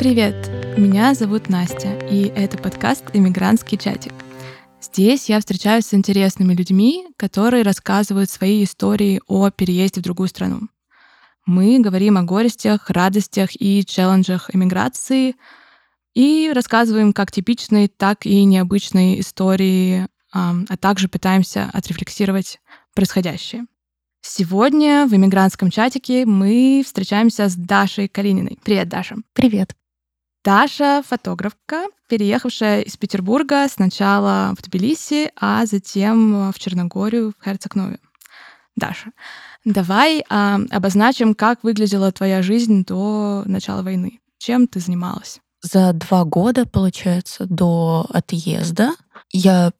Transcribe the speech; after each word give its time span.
Привет! 0.00 0.50
Меня 0.78 1.12
зовут 1.12 1.50
Настя, 1.50 1.94
и 2.10 2.32
это 2.34 2.56
подкаст 2.56 3.04
«Иммигрантский 3.12 3.76
чатик». 3.76 4.14
Здесь 4.80 5.28
я 5.28 5.38
встречаюсь 5.40 5.84
с 5.84 5.92
интересными 5.92 6.54
людьми, 6.54 7.06
которые 7.18 7.64
рассказывают 7.64 8.30
свои 8.30 8.64
истории 8.64 9.20
о 9.26 9.50
переезде 9.50 10.00
в 10.00 10.04
другую 10.04 10.30
страну. 10.30 10.60
Мы 11.44 11.80
говорим 11.80 12.16
о 12.16 12.22
горестях, 12.22 12.88
радостях 12.88 13.50
и 13.60 13.84
челленджах 13.84 14.48
эмиграции 14.54 15.36
и 16.14 16.50
рассказываем 16.54 17.12
как 17.12 17.30
типичные, 17.30 17.88
так 17.88 18.24
и 18.24 18.44
необычные 18.44 19.20
истории, 19.20 20.06
а 20.32 20.54
также 20.78 21.08
пытаемся 21.08 21.68
отрефлексировать 21.74 22.58
происходящее. 22.94 23.66
Сегодня 24.22 25.06
в 25.06 25.14
иммигрантском 25.14 25.70
чатике 25.70 26.24
мы 26.24 26.82
встречаемся 26.86 27.50
с 27.50 27.54
Дашей 27.54 28.08
Калининой. 28.08 28.58
Привет, 28.64 28.88
Даша. 28.88 29.16
Привет. 29.34 29.74
Даша— 30.42 31.02
фотографка, 31.06 31.84
переехавшая 32.08 32.80
из 32.80 32.96
Петербурга 32.96 33.68
сначала 33.68 34.54
в 34.58 34.62
Тбилиси, 34.62 35.30
а 35.38 35.66
затем 35.66 36.50
в 36.50 36.58
Черногорию, 36.58 37.32
в 37.38 37.44
Херцег-Нове. 37.44 37.98
Даша, 38.74 39.12
давай 39.66 40.24
а, 40.30 40.58
обозначим, 40.70 41.34
как 41.34 41.62
выглядела 41.62 42.10
твоя 42.12 42.40
жизнь 42.40 42.84
до 42.86 43.42
начала 43.44 43.82
войны. 43.82 44.20
Чем 44.38 44.66
ты 44.66 44.80
занималась? 44.80 45.40
За 45.60 45.92
два 45.92 46.24
года, 46.24 46.64
получается, 46.64 47.44
до 47.44 48.06
отъезда 48.08 48.94
я 49.30 49.72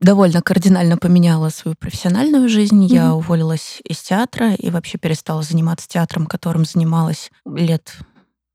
довольно 0.00 0.40
кардинально 0.40 0.96
поменяла 0.96 1.50
свою 1.50 1.76
профессиональную 1.76 2.48
жизнь. 2.48 2.82
Mm-hmm. 2.82 2.94
Я 2.94 3.14
уволилась 3.14 3.80
из 3.84 3.98
театра 3.98 4.54
и 4.54 4.70
вообще 4.70 4.96
перестала 4.96 5.42
заниматься 5.42 5.86
театром, 5.86 6.26
которым 6.26 6.64
занималась 6.64 7.30
лет 7.44 7.98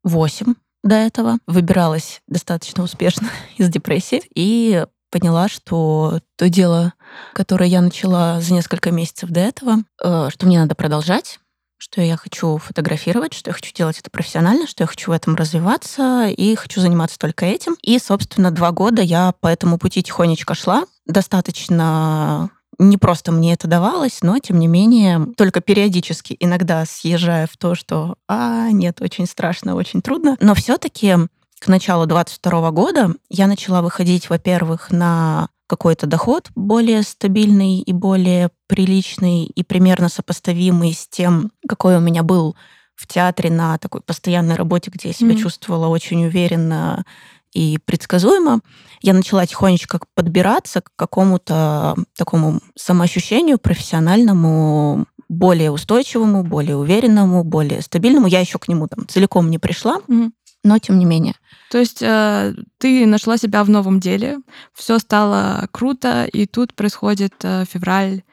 восемь 0.04 0.56
до 0.84 0.96
этого. 0.96 1.40
Выбиралась 1.48 2.22
достаточно 2.28 2.84
успешно 2.84 3.30
из 3.58 3.70
депрессии 3.70 4.22
и 4.36 4.86
поняла, 5.12 5.48
что 5.48 6.20
то 6.38 6.50
дело, 6.50 6.94
которое 7.34 7.70
я 7.70 7.82
начала 7.82 8.42
за 8.42 8.54
несколько 8.54 8.92
месяцев 8.92 9.30
до 9.30 9.42
этого, 9.42 9.78
э, 10.04 10.30
что 10.32 10.46
мне 10.48 10.60
надо 10.60 10.74
продолжать, 10.74 11.40
что 11.78 12.02
я 12.02 12.18
хочу 12.18 12.58
фотографировать, 12.58 13.34
что 13.34 13.50
я 13.50 13.54
хочу 13.54 13.74
делать 13.74 14.00
это 14.00 14.10
профессионально, 14.10 14.68
что 14.68 14.84
я 14.84 14.88
хочу 14.88 15.12
в 15.12 15.14
этом 15.14 15.36
развиваться 15.36 16.28
и 16.30 16.56
хочу 16.56 16.80
заниматься 16.80 17.20
только 17.20 17.46
этим. 17.46 17.76
И, 17.82 18.00
собственно, 18.00 18.52
два 18.52 18.72
года 18.72 19.02
я 19.02 19.34
по 19.42 19.48
этому 19.48 19.78
пути 19.78 20.02
тихонечко 20.02 20.56
шла. 20.56 20.86
Достаточно 21.06 22.50
не 22.80 22.98
просто 22.98 23.32
мне 23.32 23.54
это 23.54 23.68
давалось, 23.68 24.20
но, 24.22 24.40
тем 24.40 24.60
не 24.60 24.68
менее, 24.68 25.28
только 25.38 25.62
периодически, 25.62 26.36
иногда 26.40 26.86
съезжая 26.86 27.48
в 27.48 27.58
то, 27.58 27.76
что, 27.76 28.16
а, 28.28 28.70
нет, 28.72 29.02
очень 29.02 29.26
страшно, 29.26 29.76
очень 29.76 30.02
трудно. 30.02 30.38
Но 30.40 30.56
все 30.56 30.78
таки 30.78 31.16
к 31.60 31.68
началу 31.68 32.06
22 32.06 32.72
года 32.72 33.14
я 33.30 33.48
начала 33.48 33.82
выходить, 33.82 34.30
во-первых, 34.30 34.92
на 34.92 35.48
какой-то 35.68 36.08
доход 36.08 36.52
более 36.56 37.04
стабильный 37.04 37.80
и 37.80 37.94
более 37.94 38.50
приличный 38.68 39.46
и 39.46 39.64
примерно 39.64 40.10
сопоставимый 40.10 40.94
с 40.94 41.08
тем, 41.08 41.52
какой 41.68 41.98
у 41.98 42.00
меня 42.00 42.22
был 42.22 42.56
в 42.96 43.08
театре 43.08 43.50
на 43.50 43.78
такой 43.78 44.02
постоянной 44.02 44.56
работе, 44.56 44.92
где 44.94 45.10
я 45.10 45.14
себя 45.14 45.32
mm-hmm. 45.32 45.42
чувствовала 45.42 45.88
очень 45.88 46.26
уверенно 46.26 47.06
и 47.54 47.78
предсказуемо, 47.86 48.62
я 49.02 49.14
начала 49.14 49.46
тихонечко 49.46 50.00
подбираться 50.16 50.82
к 50.82 50.92
какому-то 50.96 51.96
такому 52.18 52.62
самоощущению 52.76 53.60
профессиональному, 53.60 55.06
более 55.30 55.72
устойчивому, 55.72 56.44
более 56.44 56.78
уверенному, 56.78 57.44
более 57.44 57.82
стабильному. 57.82 58.28
Я 58.28 58.40
еще 58.40 58.60
к 58.60 58.68
нему 58.68 58.88
там 58.88 59.08
целиком 59.08 59.50
не 59.50 59.58
пришла, 59.58 60.00
mm-hmm. 60.08 60.32
но 60.64 60.80
тем 60.80 61.00
не 61.00 61.06
менее. 61.06 61.34
То 61.72 61.80
есть 61.80 62.02
э, 62.02 62.54
ты 62.78 63.06
нашла 63.06 63.38
себя 63.38 63.64
в 63.64 63.70
новом 63.70 64.00
деле, 64.00 64.40
все 64.74 65.00
стало 65.00 65.68
круто, 65.72 66.26
и 66.26 66.46
тут 66.46 66.76
происходит 66.76 67.34
э, 67.44 67.66
февраль 67.66 68.24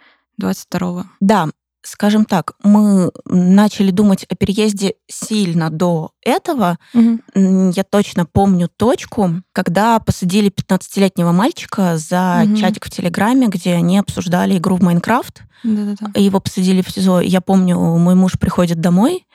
22-го. 0.41 1.05
Да, 1.21 1.49
скажем 1.83 2.25
так, 2.25 2.55
мы 2.63 3.11
начали 3.25 3.91
думать 3.91 4.25
о 4.29 4.35
переезде 4.35 4.95
сильно 5.09 5.71
до 5.71 6.13
этого. 6.23 6.79
Угу. 6.95 7.73
Я 7.75 7.85
точно 7.85 8.27
помню 8.27 8.69
точку, 8.69 9.43
когда 9.53 9.99
посадили 9.99 10.51
15-летнего 10.51 11.33
мальчика 11.33 11.97
за 11.97 12.43
угу. 12.45 12.57
чатик 12.57 12.87
в 12.87 12.91
Телеграме, 12.91 13.49
где 13.49 13.75
они 13.75 13.99
обсуждали 13.99 14.59
игру 14.59 14.77
в 14.77 14.83
Майнкрафт. 14.83 15.43
Да-да-да. 15.65 16.19
Его 16.19 16.41
посадили 16.41 16.83
в 16.83 16.91
СИЗО. 16.91 17.21
Я 17.21 17.41
помню, 17.41 17.79
мой 17.79 18.15
муж 18.15 18.39
приходит 18.39 18.81
домой 18.81 19.27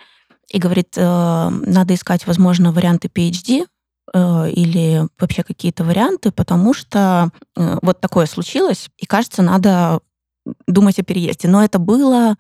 и 0.50 0.60
говорит, 0.60 0.94
э, 0.96 1.50
надо 1.50 1.94
искать, 1.94 2.28
возможно, 2.28 2.72
варианты 2.72 3.08
PhD 3.08 3.66
Э, 4.14 4.50
или 4.50 5.08
вообще 5.20 5.44
какие-то 5.44 5.84
варианты, 5.84 6.32
потому 6.32 6.74
что 6.74 7.32
э, 7.58 7.80
вот 7.82 8.00
такое 8.00 8.28
случилось, 8.28 8.90
и 8.98 9.06
кажется, 9.06 9.42
надо 9.42 10.00
думать 10.68 11.00
о 11.00 11.04
переезде. 11.04 11.48
Но 11.48 11.64
это 11.64 11.80
было 11.80 12.36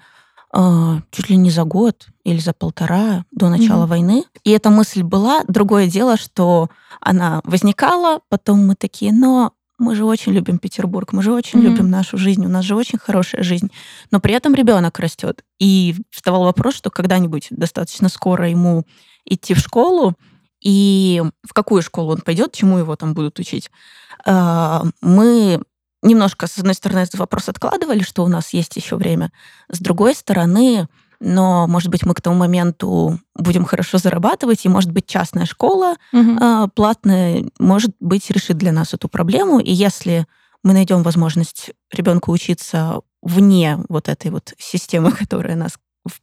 э, 0.54 0.96
чуть 1.12 1.30
ли 1.30 1.36
не 1.36 1.50
за 1.50 1.64
год 1.64 2.08
или 2.24 2.38
за 2.38 2.54
полтора 2.54 3.26
до 3.32 3.50
начала 3.50 3.86
mm-hmm. 3.86 3.88
войны. 3.88 4.24
И 4.44 4.52
эта 4.52 4.70
мысль 4.70 5.04
была. 5.04 5.44
Другое 5.48 5.88
дело, 5.88 6.18
что 6.18 6.70
она 7.02 7.42
возникала, 7.44 8.22
потом 8.30 8.66
мы 8.66 8.76
такие, 8.76 9.12
но 9.12 9.54
мы 9.78 9.96
же 9.96 10.06
очень 10.06 10.32
любим 10.32 10.58
Петербург, 10.58 11.12
мы 11.12 11.22
же 11.22 11.34
очень 11.34 11.60
mm-hmm. 11.60 11.64
любим 11.64 11.90
нашу 11.90 12.18
жизнь, 12.18 12.46
у 12.46 12.50
нас 12.50 12.64
же 12.64 12.76
очень 12.76 12.98
хорошая 12.98 13.44
жизнь. 13.44 13.70
Но 14.10 14.20
при 14.20 14.34
этом 14.34 14.56
ребенок 14.56 15.00
растет. 15.00 15.44
И 15.60 15.96
вставал 16.12 16.44
вопрос, 16.44 16.76
что 16.76 16.90
когда-нибудь 16.90 17.48
достаточно 17.50 18.08
скоро 18.08 18.50
ему 18.50 18.86
идти 19.26 19.54
в 19.54 19.60
школу, 19.60 20.16
и 20.62 21.22
в 21.44 21.54
какую 21.54 21.82
школу 21.82 22.14
он 22.14 22.22
пойдет, 22.22 22.54
чему 22.54 22.78
его 22.78 22.96
там 22.96 23.14
будут 23.14 23.38
учить. 23.38 23.70
А, 24.26 24.84
мы 25.02 25.62
немножко, 26.06 26.48
с 26.48 26.58
одной 26.58 26.74
стороны, 26.74 27.00
этот 27.00 27.20
вопрос 27.20 27.50
откладывали, 27.50 28.04
что 28.04 28.24
у 28.24 28.28
нас 28.28 28.54
есть 28.54 28.76
еще 28.76 28.96
время. 28.96 29.32
С 29.70 29.80
другой 29.80 30.16
стороны, 30.16 30.88
но, 31.20 31.68
может 31.68 31.90
быть, 31.90 32.06
мы 32.06 32.14
к 32.14 32.22
тому 32.22 32.38
моменту 32.38 33.20
будем 33.36 33.66
хорошо 33.66 33.98
зарабатывать, 33.98 34.66
и, 34.66 34.70
может 34.70 34.92
быть, 34.92 35.08
частная 35.08 35.46
школа 35.46 35.96
угу. 36.12 36.70
платная, 36.76 37.46
может 37.60 37.92
быть, 38.00 38.30
решит 38.30 38.58
для 38.58 38.72
нас 38.72 38.94
эту 38.94 39.08
проблему. 39.08 39.60
И 39.60 39.72
если 39.72 40.26
мы 40.64 40.74
найдем 40.74 41.04
возможность 41.04 41.72
ребенку 41.92 42.32
учиться 42.32 43.02
вне 43.22 43.80
вот 43.90 44.10
этой 44.10 44.32
вот 44.32 44.54
системы, 44.58 45.12
которая 45.18 45.56
нас 45.56 45.78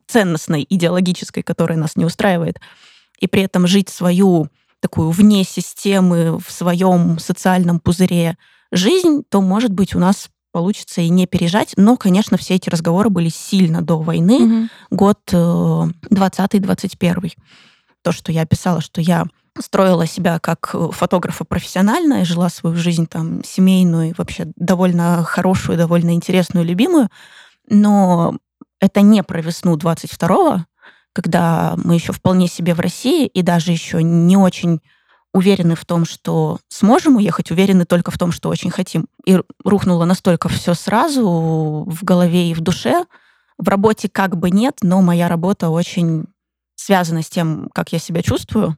ценностной, 0.06 0.64
идеологической, 0.68 1.42
которая 1.42 1.78
нас 1.78 1.96
не 1.96 2.04
устраивает, 2.04 2.60
и 3.18 3.26
при 3.26 3.42
этом 3.42 3.66
жить 3.66 3.88
свою 3.88 4.48
такую 4.80 5.10
вне 5.10 5.44
системы, 5.44 6.38
в 6.38 6.50
своем 6.50 7.18
социальном 7.18 7.78
пузыре 7.78 8.36
жизнь, 8.72 9.22
то, 9.28 9.40
может 9.40 9.70
быть, 9.72 9.94
у 9.94 9.98
нас 9.98 10.28
получится 10.50 11.00
и 11.00 11.08
не 11.08 11.26
пережать. 11.26 11.74
Но, 11.76 11.96
конечно, 11.96 12.36
все 12.36 12.54
эти 12.54 12.68
разговоры 12.68 13.08
были 13.10 13.28
сильно 13.28 13.82
до 13.82 14.00
войны, 14.00 14.36
угу. 14.36 14.68
год 14.90 15.18
20-21. 15.32 17.26
Э, 17.26 17.30
то, 18.02 18.12
что 18.12 18.32
я 18.32 18.44
писала, 18.46 18.80
что 18.80 19.00
я 19.00 19.26
строила 19.58 20.06
себя 20.06 20.38
как 20.38 20.70
э, 20.74 20.88
фотографа 20.92 21.44
профессионально 21.44 22.22
и 22.22 22.24
жила 22.24 22.48
свою 22.48 22.76
жизнь 22.76 23.06
там 23.06 23.44
семейную, 23.44 24.14
вообще 24.16 24.48
довольно 24.56 25.22
хорошую, 25.24 25.78
довольно 25.78 26.14
интересную, 26.14 26.64
любимую. 26.66 27.08
Но 27.68 28.36
это 28.80 29.00
не 29.00 29.22
про 29.22 29.40
весну 29.40 29.76
22-го, 29.76 30.64
когда 31.12 31.74
мы 31.76 31.94
еще 31.94 32.12
вполне 32.12 32.48
себе 32.48 32.74
в 32.74 32.80
России 32.80 33.26
и 33.26 33.42
даже 33.42 33.72
еще 33.72 34.02
не 34.02 34.36
очень 34.36 34.80
уверены 35.32 35.74
в 35.74 35.84
том, 35.84 36.04
что 36.04 36.58
сможем 36.68 37.16
уехать, 37.16 37.50
уверены 37.50 37.84
только 37.86 38.10
в 38.10 38.18
том, 38.18 38.32
что 38.32 38.48
очень 38.48 38.70
хотим. 38.70 39.06
И 39.24 39.38
рухнуло 39.64 40.04
настолько 40.04 40.48
все 40.48 40.74
сразу 40.74 41.84
в 41.86 42.04
голове 42.04 42.50
и 42.50 42.54
в 42.54 42.60
душе. 42.60 43.06
В 43.58 43.68
работе 43.68 44.08
как 44.08 44.36
бы 44.36 44.50
нет, 44.50 44.78
но 44.82 45.00
моя 45.00 45.28
работа 45.28 45.70
очень 45.70 46.26
связана 46.74 47.22
с 47.22 47.30
тем, 47.30 47.70
как 47.74 47.92
я 47.92 47.98
себя 47.98 48.22
чувствую. 48.22 48.76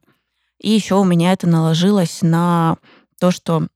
И 0.60 0.70
еще 0.70 0.94
у 0.96 1.04
меня 1.04 1.32
это 1.32 1.46
наложилось 1.46 2.22
на 2.22 2.76
то, 3.18 3.30
что 3.30 3.66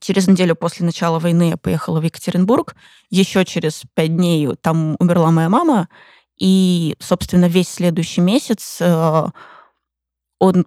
через 0.00 0.28
неделю 0.28 0.54
после 0.54 0.86
начала 0.86 1.18
войны 1.18 1.50
я 1.50 1.56
поехала 1.56 2.00
в 2.00 2.04
Екатеринбург. 2.04 2.76
Еще 3.10 3.44
через 3.44 3.82
пять 3.94 4.14
дней 4.14 4.48
там 4.60 4.96
умерла 5.00 5.30
моя 5.30 5.48
мама. 5.48 5.88
И, 6.38 6.94
собственно, 7.00 7.46
весь 7.46 7.68
следующий 7.68 8.20
месяц 8.20 8.78
э, 8.80 9.26
он 10.38 10.66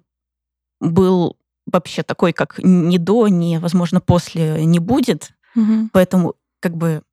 был 0.82 1.38
вообще 1.66 2.04
такой, 2.04 2.34
как 2.34 2.60
ни 2.62 2.98
до, 2.98 3.28
ни, 3.30 3.58
возможно, 3.58 4.02
после 4.02 4.66
не 4.66 4.80
будет. 4.80 5.32
Угу. 5.56 5.90
Поэтому 5.94 6.36
как 6.60 6.76
бы 6.76 7.04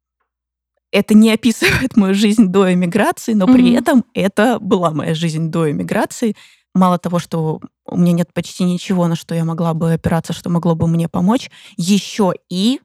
это 0.91 1.15
не 1.15 1.31
описывает 1.31 1.97
мою 1.97 2.15
жизнь 2.15 2.47
до 2.47 2.73
эмиграции, 2.73 3.35
но 3.35 3.45
угу. 3.45 3.55
при 3.55 3.73
этом 3.73 4.05
это 4.15 4.59
была 4.59 4.91
моя 4.91 5.15
жизнь 5.15 5.51
до 5.51 5.71
эмиграции. 5.71 6.35
Мало 6.75 6.99
того, 6.99 7.19
что 7.19 7.61
у 7.87 7.97
меня 7.97 8.13
нет 8.13 8.33
почти 8.33 8.65
ничего, 8.65 9.07
на 9.07 9.17
что 9.17 9.35
я 9.35 9.45
могла 9.45 9.75
бы 9.75 9.93
опираться, 9.93 10.33
что 10.33 10.51
могло 10.51 10.75
бы 10.75 10.87
мне 10.87 11.09
помочь, 11.09 11.51
еще 11.77 12.35
и 12.51 12.81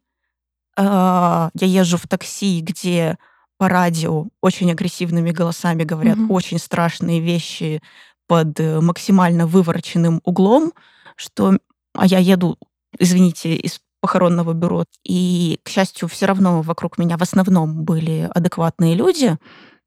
э, 0.77 0.81
я 0.83 1.49
езжу 1.53 1.97
в 1.97 2.07
такси, 2.07 2.61
где 2.61 3.17
по 3.57 3.69
радио 3.69 4.27
очень 4.41 4.71
агрессивными 4.71 5.31
голосами 5.31 5.83
говорят 5.83 6.17
mm-hmm. 6.17 6.31
очень 6.31 6.59
страшные 6.59 7.19
вещи 7.19 7.81
под 8.27 8.59
э, 8.59 8.79
максимально 8.81 9.47
вывороченным 9.47 10.21
углом, 10.23 10.73
что... 11.15 11.57
А 11.95 12.07
я 12.07 12.17
еду, 12.17 12.57
извините, 12.97 13.55
из 13.55 13.79
похоронного 14.01 14.53
бюро. 14.53 14.83
И, 15.05 15.59
к 15.63 15.69
счастью, 15.69 16.09
все 16.09 16.25
равно 16.25 16.61
вокруг 16.61 16.97
меня 16.97 17.17
в 17.17 17.21
основном 17.21 17.83
были 17.83 18.29
адекватные 18.33 18.95
люди, 18.95 19.37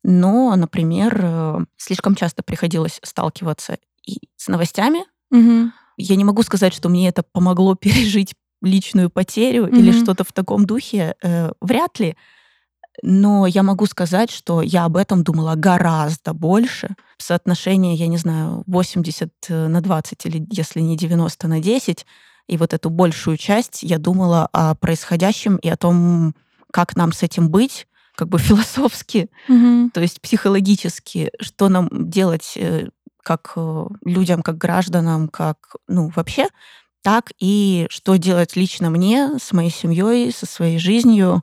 но, 0.02 0.54
например, 0.56 1.20
э, 1.22 1.58
слишком 1.76 2.14
часто 2.14 2.42
приходилось 2.42 2.98
сталкиваться 3.02 3.76
и 4.06 4.20
с 4.36 4.48
новостями. 4.48 5.00
Угу. 5.30 5.70
Я 5.98 6.16
не 6.16 6.24
могу 6.24 6.42
сказать, 6.44 6.72
что 6.72 6.88
мне 6.88 7.08
это 7.08 7.24
помогло 7.24 7.74
пережить 7.80 8.34
личную 8.62 9.10
потерю 9.10 9.64
угу. 9.64 9.76
или 9.76 9.92
что-то 9.92 10.24
в 10.24 10.32
таком 10.32 10.64
духе. 10.64 11.14
Э, 11.22 11.52
вряд 11.60 11.98
ли. 12.00 12.16
Но 13.02 13.46
я 13.46 13.62
могу 13.62 13.86
сказать, 13.86 14.30
что 14.30 14.62
я 14.62 14.84
об 14.84 14.96
этом 14.96 15.22
думала 15.22 15.54
гораздо 15.54 16.32
больше. 16.32 16.94
Соотношение, 17.18 17.94
я 17.94 18.06
не 18.06 18.16
знаю, 18.16 18.62
80 18.66 19.30
э, 19.48 19.68
на 19.68 19.80
20 19.80 20.26
или, 20.26 20.46
если 20.50 20.80
не 20.80 20.96
90 20.96 21.48
на 21.48 21.60
10. 21.60 22.06
И 22.48 22.56
вот 22.56 22.72
эту 22.74 22.90
большую 22.90 23.36
часть 23.36 23.82
я 23.82 23.98
думала 23.98 24.48
о 24.52 24.74
происходящем 24.74 25.56
и 25.56 25.68
о 25.68 25.76
том, 25.76 26.34
как 26.72 26.96
нам 26.96 27.12
с 27.12 27.22
этим 27.22 27.50
быть, 27.50 27.86
как 28.14 28.28
бы 28.28 28.38
философски, 28.40 29.28
угу. 29.48 29.90
то 29.92 30.00
есть 30.00 30.20
психологически, 30.20 31.30
что 31.40 31.68
нам 31.68 31.88
делать 31.92 32.52
э, 32.56 32.88
как 33.22 33.52
э, 33.56 33.86
людям, 34.04 34.42
как 34.42 34.56
гражданам, 34.56 35.28
как, 35.28 35.76
ну, 35.88 36.12
вообще, 36.14 36.48
так 37.02 37.32
и 37.38 37.86
что 37.90 38.16
делать 38.16 38.56
лично 38.56 38.90
мне 38.90 39.38
с 39.38 39.52
моей 39.52 39.70
семьей, 39.70 40.32
со 40.32 40.46
своей 40.46 40.78
жизнью, 40.78 41.42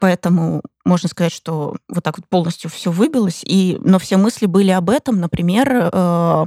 Поэтому 0.00 0.62
можно 0.84 1.08
сказать, 1.08 1.32
что 1.32 1.76
вот 1.88 2.04
так 2.04 2.18
вот 2.18 2.28
полностью 2.28 2.70
все 2.70 2.90
выбилось. 2.90 3.42
И, 3.44 3.78
но 3.80 3.98
все 3.98 4.16
мысли 4.16 4.46
были 4.46 4.70
об 4.70 4.90
этом. 4.90 5.18
Например, 5.18 5.90
э, 5.90 6.46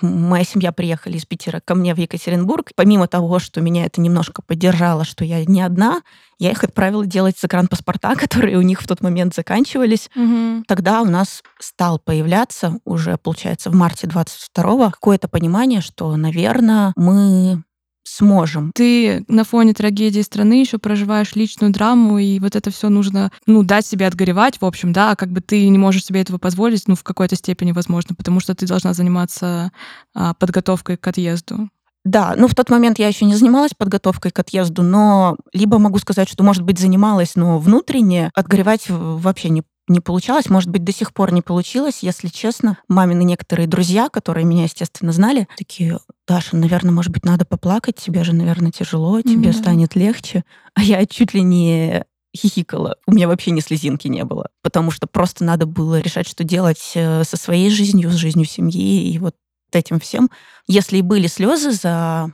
моя 0.00 0.44
семья 0.44 0.70
приехали 0.70 1.16
из 1.16 1.26
Питера 1.26 1.60
ко 1.64 1.74
мне 1.74 1.94
в 1.94 1.98
Екатеринбург. 1.98 2.70
Помимо 2.76 3.08
того, 3.08 3.40
что 3.40 3.60
меня 3.60 3.84
это 3.86 4.00
немножко 4.00 4.42
поддержало, 4.42 5.04
что 5.04 5.24
я 5.24 5.44
не 5.44 5.60
одна, 5.60 6.02
я 6.38 6.50
их 6.50 6.62
отправила 6.62 7.04
делать 7.04 7.38
загранпаспорта, 7.38 8.14
которые 8.16 8.58
у 8.58 8.62
них 8.62 8.80
в 8.80 8.86
тот 8.86 9.00
момент 9.00 9.34
заканчивались. 9.34 10.08
Угу. 10.14 10.64
Тогда 10.68 11.02
у 11.02 11.06
нас 11.06 11.42
стал 11.58 11.98
появляться 11.98 12.78
уже, 12.84 13.16
получается, 13.16 13.70
в 13.70 13.74
марте 13.74 14.06
22-го 14.06 14.90
какое-то 14.90 15.26
понимание, 15.26 15.80
что, 15.80 16.14
наверное, 16.16 16.92
мы 16.94 17.64
сможем. 18.04 18.70
Ты 18.74 19.24
на 19.28 19.44
фоне 19.44 19.74
трагедии 19.74 20.20
страны 20.20 20.60
еще 20.60 20.78
проживаешь 20.78 21.34
личную 21.34 21.72
драму, 21.72 22.18
и 22.18 22.38
вот 22.38 22.54
это 22.54 22.70
все 22.70 22.88
нужно, 22.88 23.32
ну, 23.46 23.62
дать 23.62 23.86
себе 23.86 24.06
отгоревать, 24.06 24.60
в 24.60 24.64
общем, 24.64 24.92
да, 24.92 25.12
а 25.12 25.16
как 25.16 25.30
бы 25.30 25.40
ты 25.40 25.68
не 25.68 25.78
можешь 25.78 26.04
себе 26.04 26.20
этого 26.20 26.38
позволить, 26.38 26.86
ну, 26.86 26.94
в 26.94 27.02
какой-то 27.02 27.34
степени 27.36 27.72
возможно, 27.72 28.14
потому 28.14 28.40
что 28.40 28.54
ты 28.54 28.66
должна 28.66 28.92
заниматься 28.92 29.72
а, 30.14 30.34
подготовкой 30.34 30.96
к 30.96 31.06
отъезду. 31.06 31.68
Да, 32.04 32.34
ну 32.36 32.48
в 32.48 32.54
тот 32.54 32.68
момент 32.68 32.98
я 32.98 33.08
еще 33.08 33.24
не 33.24 33.34
занималась 33.34 33.72
подготовкой 33.72 34.30
к 34.30 34.38
отъезду, 34.38 34.82
но 34.82 35.38
либо 35.54 35.78
могу 35.78 35.98
сказать, 35.98 36.28
что, 36.28 36.44
может 36.44 36.62
быть, 36.62 36.78
занималась, 36.78 37.34
но 37.34 37.58
внутренне 37.58 38.30
отгоревать 38.34 38.84
вообще 38.88 39.48
не 39.48 39.62
не 39.88 40.00
получалось, 40.00 40.48
может 40.48 40.70
быть, 40.70 40.84
до 40.84 40.92
сих 40.92 41.12
пор 41.12 41.32
не 41.32 41.42
получилось, 41.42 41.98
если 42.02 42.28
честно. 42.28 42.78
Мамины 42.88 43.22
некоторые 43.22 43.66
друзья, 43.66 44.08
которые 44.08 44.44
меня, 44.44 44.64
естественно, 44.64 45.12
знали, 45.12 45.46
такие, 45.58 45.98
Даша, 46.26 46.56
наверное, 46.56 46.92
может 46.92 47.12
быть, 47.12 47.24
надо 47.24 47.44
поплакать, 47.44 47.96
тебе 47.96 48.24
же, 48.24 48.34
наверное, 48.34 48.72
тяжело, 48.72 49.20
тебе 49.20 49.50
mm-hmm. 49.50 49.58
станет 49.58 49.94
легче. 49.94 50.44
А 50.74 50.82
я 50.82 51.04
чуть 51.06 51.34
ли 51.34 51.42
не 51.42 52.04
хихикала. 52.36 52.96
У 53.06 53.12
меня 53.12 53.28
вообще 53.28 53.50
ни 53.50 53.60
слезинки 53.60 54.08
не 54.08 54.24
было, 54.24 54.48
потому 54.62 54.90
что 54.90 55.06
просто 55.06 55.44
надо 55.44 55.66
было 55.66 56.00
решать, 56.00 56.28
что 56.28 56.44
делать 56.44 56.92
э, 56.94 57.22
со 57.24 57.36
своей 57.36 57.70
жизнью, 57.70 58.10
с 58.10 58.14
жизнью 58.14 58.46
семьи 58.46 59.10
и 59.10 59.18
вот 59.18 59.36
этим 59.72 60.00
всем. 60.00 60.30
Если 60.66 60.98
и 60.98 61.02
были 61.02 61.26
слезы 61.26 61.72
за 61.72 62.32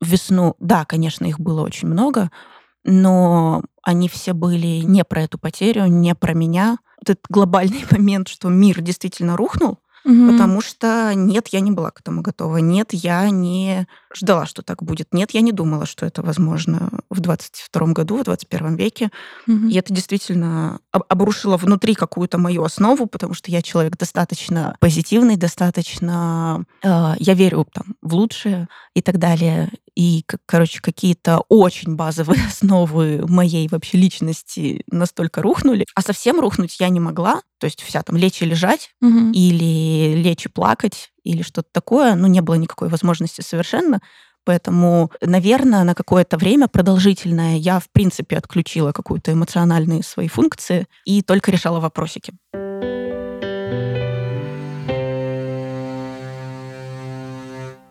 весну, 0.00 0.56
да, 0.58 0.84
конечно, 0.84 1.24
их 1.24 1.40
было 1.40 1.62
очень 1.62 1.88
много, 1.88 2.30
но 2.84 3.62
они 3.82 4.08
все 4.08 4.32
были 4.32 4.82
не 4.84 5.04
про 5.04 5.22
эту 5.22 5.38
потерю, 5.38 5.86
не 5.86 6.14
про 6.14 6.34
меня. 6.34 6.78
Вот 6.98 7.10
этот 7.10 7.24
глобальный 7.28 7.84
момент, 7.90 8.28
что 8.28 8.48
мир 8.48 8.80
действительно 8.80 9.36
рухнул, 9.36 9.78
Угу. 10.04 10.32
Потому 10.32 10.60
что 10.60 11.12
нет, 11.14 11.48
я 11.48 11.60
не 11.60 11.70
была 11.70 11.90
к 11.90 12.00
этому 12.00 12.22
готова. 12.22 12.56
Нет, 12.56 12.88
я 12.92 13.30
не 13.30 13.86
ждала, 14.16 14.46
что 14.46 14.62
так 14.62 14.82
будет. 14.82 15.12
Нет, 15.12 15.32
я 15.32 15.40
не 15.40 15.52
думала, 15.52 15.86
что 15.86 16.06
это 16.06 16.22
возможно 16.22 16.90
в 17.10 17.20
22 17.20 17.86
году, 17.88 18.18
в 18.18 18.24
21 18.24 18.76
веке. 18.76 19.10
Угу. 19.46 19.68
И 19.68 19.74
это 19.74 19.92
действительно 19.92 20.80
обрушило 20.90 21.56
внутри 21.56 21.94
какую-то 21.94 22.38
мою 22.38 22.64
основу, 22.64 23.06
потому 23.06 23.34
что 23.34 23.50
я 23.50 23.62
человек 23.62 23.96
достаточно 23.96 24.76
позитивный, 24.80 25.36
достаточно... 25.36 26.64
Э, 26.82 27.14
я 27.18 27.34
верю 27.34 27.66
там, 27.72 27.96
в 28.02 28.14
лучшее 28.14 28.68
и 28.94 29.02
так 29.02 29.18
далее. 29.18 29.70
И, 29.94 30.24
короче, 30.46 30.80
какие-то 30.80 31.42
очень 31.48 31.96
базовые 31.96 32.40
основы 32.48 33.24
моей 33.28 33.68
вообще 33.68 33.98
личности 33.98 34.82
настолько 34.90 35.42
рухнули. 35.42 35.86
А 35.94 36.02
совсем 36.02 36.40
рухнуть 36.40 36.76
я 36.80 36.88
не 36.88 37.00
могла. 37.00 37.42
То 37.58 37.66
есть 37.66 37.80
вся 37.82 38.02
там 38.02 38.16
лечь 38.16 38.42
и 38.42 38.44
лежать, 38.44 38.90
угу. 39.00 39.30
или 39.32 40.14
лечь 40.16 40.46
и 40.46 40.48
плакать, 40.48 41.11
или 41.24 41.42
что-то 41.42 41.68
такое. 41.72 42.14
Ну, 42.14 42.26
не 42.26 42.40
было 42.40 42.54
никакой 42.54 42.88
возможности 42.88 43.40
совершенно. 43.40 44.00
Поэтому, 44.44 45.12
наверное, 45.20 45.84
на 45.84 45.94
какое-то 45.94 46.36
время 46.36 46.66
продолжительное 46.66 47.56
я, 47.56 47.78
в 47.78 47.88
принципе, 47.92 48.36
отключила 48.36 48.92
какую-то 48.92 49.32
эмоциональные 49.32 50.02
свои 50.02 50.28
функции 50.28 50.86
и 51.04 51.22
только 51.22 51.52
решала 51.52 51.78
вопросики. 51.78 52.32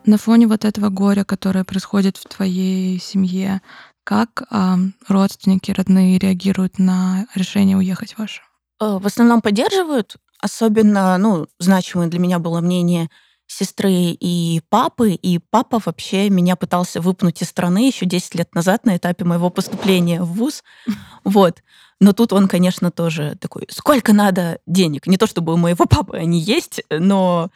На 0.04 0.18
фоне 0.18 0.48
вот 0.48 0.64
этого 0.64 0.88
горя, 0.88 1.24
которое 1.24 1.64
происходит 1.64 2.16
в 2.16 2.24
твоей 2.24 2.98
семье, 2.98 3.62
как 4.04 4.42
а, 4.50 4.76
родственники, 5.08 5.70
родные 5.70 6.18
реагируют 6.18 6.80
на 6.80 7.26
решение 7.36 7.76
уехать 7.76 8.18
ваше? 8.18 8.42
Э, 8.80 8.98
в 8.98 9.06
основном 9.06 9.40
поддерживают. 9.40 10.16
Особенно, 10.42 11.16
ну, 11.18 11.46
значимое 11.60 12.08
для 12.08 12.18
меня 12.18 12.40
было 12.40 12.60
мнение 12.60 13.08
сестры 13.46 13.92
и 13.92 14.60
папы, 14.70 15.12
и 15.12 15.38
папа 15.38 15.80
вообще 15.84 16.28
меня 16.30 16.56
пытался 16.56 17.00
выпнуть 17.00 17.42
из 17.42 17.48
страны 17.48 17.86
еще 17.86 18.06
10 18.06 18.34
лет 18.34 18.54
назад 18.54 18.84
на 18.84 18.96
этапе 18.96 19.24
моего 19.24 19.50
поступления 19.50 20.20
в 20.20 20.32
ВУЗ. 20.32 20.62
Вот. 21.24 21.62
Но 22.00 22.12
тут 22.12 22.32
он, 22.32 22.48
конечно, 22.48 22.90
тоже 22.90 23.36
такой, 23.40 23.68
сколько 23.70 24.12
надо 24.12 24.58
денег? 24.66 25.06
Не 25.06 25.16
то 25.16 25.28
чтобы 25.28 25.54
у 25.54 25.56
моего 25.56 25.86
папы 25.86 26.16
они 26.16 26.40
есть, 26.40 26.82
но 26.90 27.50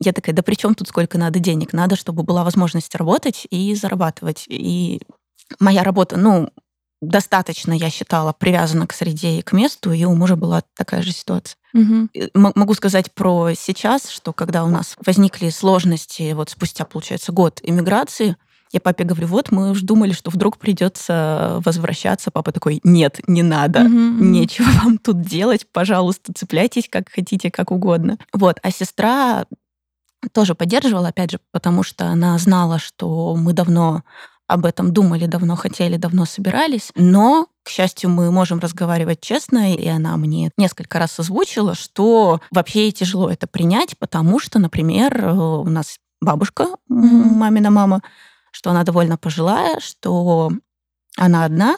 я 0.00 0.12
такая, 0.12 0.36
да 0.36 0.44
при 0.44 0.54
чем 0.54 0.76
тут 0.76 0.86
сколько 0.86 1.18
надо 1.18 1.40
денег? 1.40 1.72
Надо, 1.72 1.96
чтобы 1.96 2.22
была 2.22 2.44
возможность 2.44 2.94
работать 2.94 3.48
и 3.50 3.74
зарабатывать. 3.74 4.44
И 4.48 5.00
моя 5.58 5.82
работа, 5.82 6.16
ну, 6.16 6.50
достаточно, 7.00 7.72
я 7.72 7.90
считала, 7.90 8.32
привязана 8.32 8.86
к 8.86 8.92
среде 8.92 9.38
и 9.38 9.42
к 9.42 9.52
месту, 9.52 9.92
и 9.92 10.04
у 10.04 10.14
мужа 10.14 10.36
была 10.36 10.62
такая 10.76 11.02
же 11.02 11.12
ситуация. 11.12 11.56
Угу. 11.74 12.08
Могу 12.34 12.74
сказать 12.74 13.12
про 13.12 13.52
сейчас, 13.54 14.08
что 14.08 14.32
когда 14.32 14.64
у 14.64 14.68
нас 14.68 14.96
возникли 15.04 15.50
сложности, 15.50 16.32
вот 16.32 16.50
спустя, 16.50 16.84
получается, 16.84 17.32
год 17.32 17.60
иммиграции, 17.62 18.36
я 18.72 18.80
папе 18.80 19.04
говорю, 19.04 19.28
вот 19.28 19.50
мы 19.50 19.70
уж 19.70 19.80
думали, 19.80 20.12
что 20.12 20.30
вдруг 20.30 20.58
придется 20.58 21.60
возвращаться. 21.64 22.30
Папа 22.30 22.52
такой, 22.52 22.80
нет, 22.84 23.20
не 23.26 23.42
надо, 23.42 23.80
угу. 23.80 23.88
нечего 23.90 24.66
вам 24.82 24.98
тут 24.98 25.22
делать, 25.22 25.66
пожалуйста, 25.72 26.32
цепляйтесь 26.34 26.88
как 26.90 27.08
хотите, 27.08 27.50
как 27.50 27.70
угодно. 27.70 28.18
Вот, 28.32 28.58
а 28.62 28.70
сестра 28.70 29.46
тоже 30.32 30.54
поддерживала, 30.54 31.08
опять 31.08 31.30
же, 31.30 31.40
потому 31.52 31.82
что 31.82 32.06
она 32.06 32.36
знала, 32.38 32.78
что 32.78 33.36
мы 33.36 33.52
давно 33.52 34.02
об 34.48 34.64
этом 34.64 34.92
думали, 34.92 35.26
давно 35.26 35.54
хотели, 35.54 35.96
давно 35.96 36.24
собирались. 36.24 36.90
Но, 36.96 37.48
к 37.62 37.68
счастью, 37.68 38.10
мы 38.10 38.32
можем 38.32 38.58
разговаривать 38.58 39.20
честно, 39.20 39.74
и 39.74 39.86
она 39.86 40.16
мне 40.16 40.50
несколько 40.56 40.98
раз 40.98 41.20
озвучила, 41.20 41.74
что 41.74 42.40
вообще 42.50 42.84
ей 42.84 42.92
тяжело 42.92 43.30
это 43.30 43.46
принять, 43.46 43.96
потому 43.98 44.40
что, 44.40 44.58
например, 44.58 45.22
э, 45.22 45.32
у 45.32 45.68
нас 45.68 45.98
бабушка, 46.22 46.68
мамина 46.88 47.70
мама, 47.70 48.02
что 48.50 48.70
она 48.70 48.84
довольно 48.84 49.18
пожилая, 49.18 49.78
что 49.80 50.50
она 51.16 51.44
одна, 51.44 51.76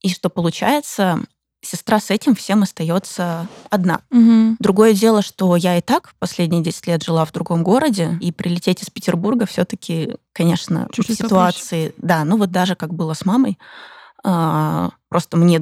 и 0.00 0.08
что 0.08 0.30
получается, 0.30 1.20
сестра 1.66 2.00
с 2.00 2.10
этим 2.10 2.34
всем 2.34 2.62
остается 2.62 3.46
одна. 3.70 4.00
Угу. 4.10 4.56
Другое 4.58 4.94
дело, 4.94 5.22
что 5.22 5.56
я 5.56 5.78
и 5.78 5.80
так 5.80 6.14
последние 6.18 6.62
10 6.62 6.86
лет 6.86 7.02
жила 7.02 7.24
в 7.24 7.32
другом 7.32 7.62
городе, 7.62 8.16
и 8.20 8.32
прилететь 8.32 8.82
из 8.82 8.90
Петербурга 8.90 9.46
все-таки, 9.46 10.16
конечно, 10.32 10.88
Чуть-чуть 10.92 11.18
в 11.18 11.22
ситуации, 11.22 11.88
попроще. 11.88 11.94
да, 11.98 12.24
ну 12.24 12.36
вот 12.36 12.50
даже 12.50 12.74
как 12.74 12.94
было 12.94 13.14
с 13.14 13.24
мамой, 13.24 13.58
а, 14.24 14.90
просто 15.08 15.36
мне 15.36 15.60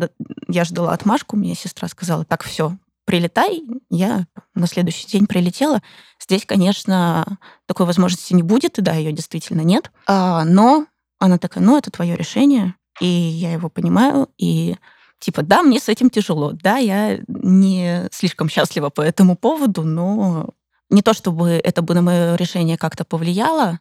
я 0.49 0.65
ждала 0.65 0.93
отмашку, 0.93 1.37
мне 1.37 1.55
сестра 1.55 1.89
сказала, 1.89 2.25
так 2.25 2.45
все, 2.45 2.77
прилетай, 3.05 3.63
я 3.91 4.27
на 4.55 4.67
следующий 4.67 5.07
день 5.07 5.27
прилетела. 5.27 5.83
Здесь, 6.21 6.47
конечно, 6.47 7.39
такой 7.67 7.87
возможности 7.87 8.33
не 8.33 8.43
будет, 8.43 8.79
и 8.79 8.83
да, 8.83 8.95
ее 8.95 9.13
действительно 9.13 9.61
нет. 9.61 9.91
А, 10.07 10.45
но 10.45 10.87
она 11.19 11.39
такая, 11.39 11.63
ну, 11.63 11.77
это 11.77 11.91
твое 11.91 12.17
решение, 12.17 12.75
и 13.01 13.07
я 13.07 13.53
его 13.53 13.69
понимаю, 13.69 14.29
и 14.39 14.77
Типа, 15.19 15.43
да, 15.43 15.63
мне 15.63 15.81
с 15.81 15.89
этим 15.89 16.11
тяжело, 16.11 16.53
да, 16.53 16.77
я 16.77 17.19
не 17.29 18.09
слишком 18.13 18.49
счастлива 18.49 18.91
по 18.91 19.01
этому 19.01 19.37
поводу, 19.37 19.83
но 19.83 20.51
Не 20.91 21.03
то 21.03 21.15
чтобы 21.15 21.53
это 21.53 21.83
бы 21.83 21.95
на 21.95 22.03
мое 22.03 22.37
решение 22.37 22.77
как-то 22.77 23.05
повлияло, 23.05 23.81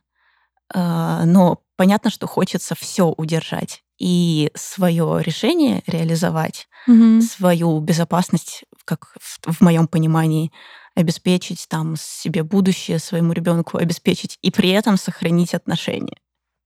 а, 0.74 1.26
но 1.26 1.62
понятно, 1.76 2.10
что 2.10 2.28
хочется 2.28 2.76
все 2.76 3.14
удержать 3.18 3.84
и 4.00 4.52
свое 4.56 5.22
решение 5.22 5.84
реализовать, 5.86 6.68
угу. 6.88 7.22
свою 7.22 7.80
безопасность, 7.80 8.64
как 8.86 9.14
в, 9.20 9.54
в 9.54 9.62
моем 9.62 9.88
понимании, 9.88 10.52
обеспечить 10.96 11.68
там 11.70 11.96
себе 11.98 12.44
будущее 12.44 13.00
своему 13.00 13.34
ребенку, 13.34 13.78
обеспечить 13.78 14.38
и 14.42 14.52
при 14.52 14.70
этом 14.70 14.98
сохранить 14.98 15.54
отношения. 15.54 16.18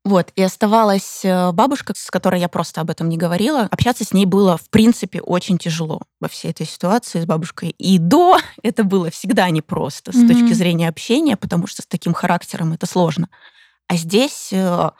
Вот, 0.07 0.31
и 0.37 0.41
оставалась 0.41 1.25
э, 1.25 1.51
бабушка, 1.51 1.91
с 1.93 2.09
которой 2.09 2.39
я 2.39 2.47
просто 2.47 2.79
об 2.79 2.89
этом 2.89 3.09
не 3.09 3.17
говорила. 3.17 3.63
Общаться 3.69 4.05
с 4.05 4.13
ней 4.13 4.25
было, 4.25 4.55
в 4.55 4.69
принципе, 4.69 5.19
очень 5.19 5.57
тяжело 5.57 5.99
во 6.21 6.29
всей 6.29 6.51
этой 6.51 6.65
ситуации 6.65 7.19
с 7.19 7.25
бабушкой. 7.25 7.71
И 7.71 7.97
до 7.97 8.37
это 8.63 8.85
было 8.85 9.11
всегда 9.11 9.49
непросто 9.49 10.11
mm-hmm. 10.11 10.25
с 10.25 10.27
точки 10.29 10.53
зрения 10.53 10.87
общения, 10.87 11.35
потому 11.35 11.67
что 11.67 11.81
с 11.81 11.85
таким 11.85 12.13
характером 12.13 12.71
это 12.71 12.85
сложно. 12.85 13.27
А 13.89 13.97
здесь 13.97 14.47
э, 14.53 14.91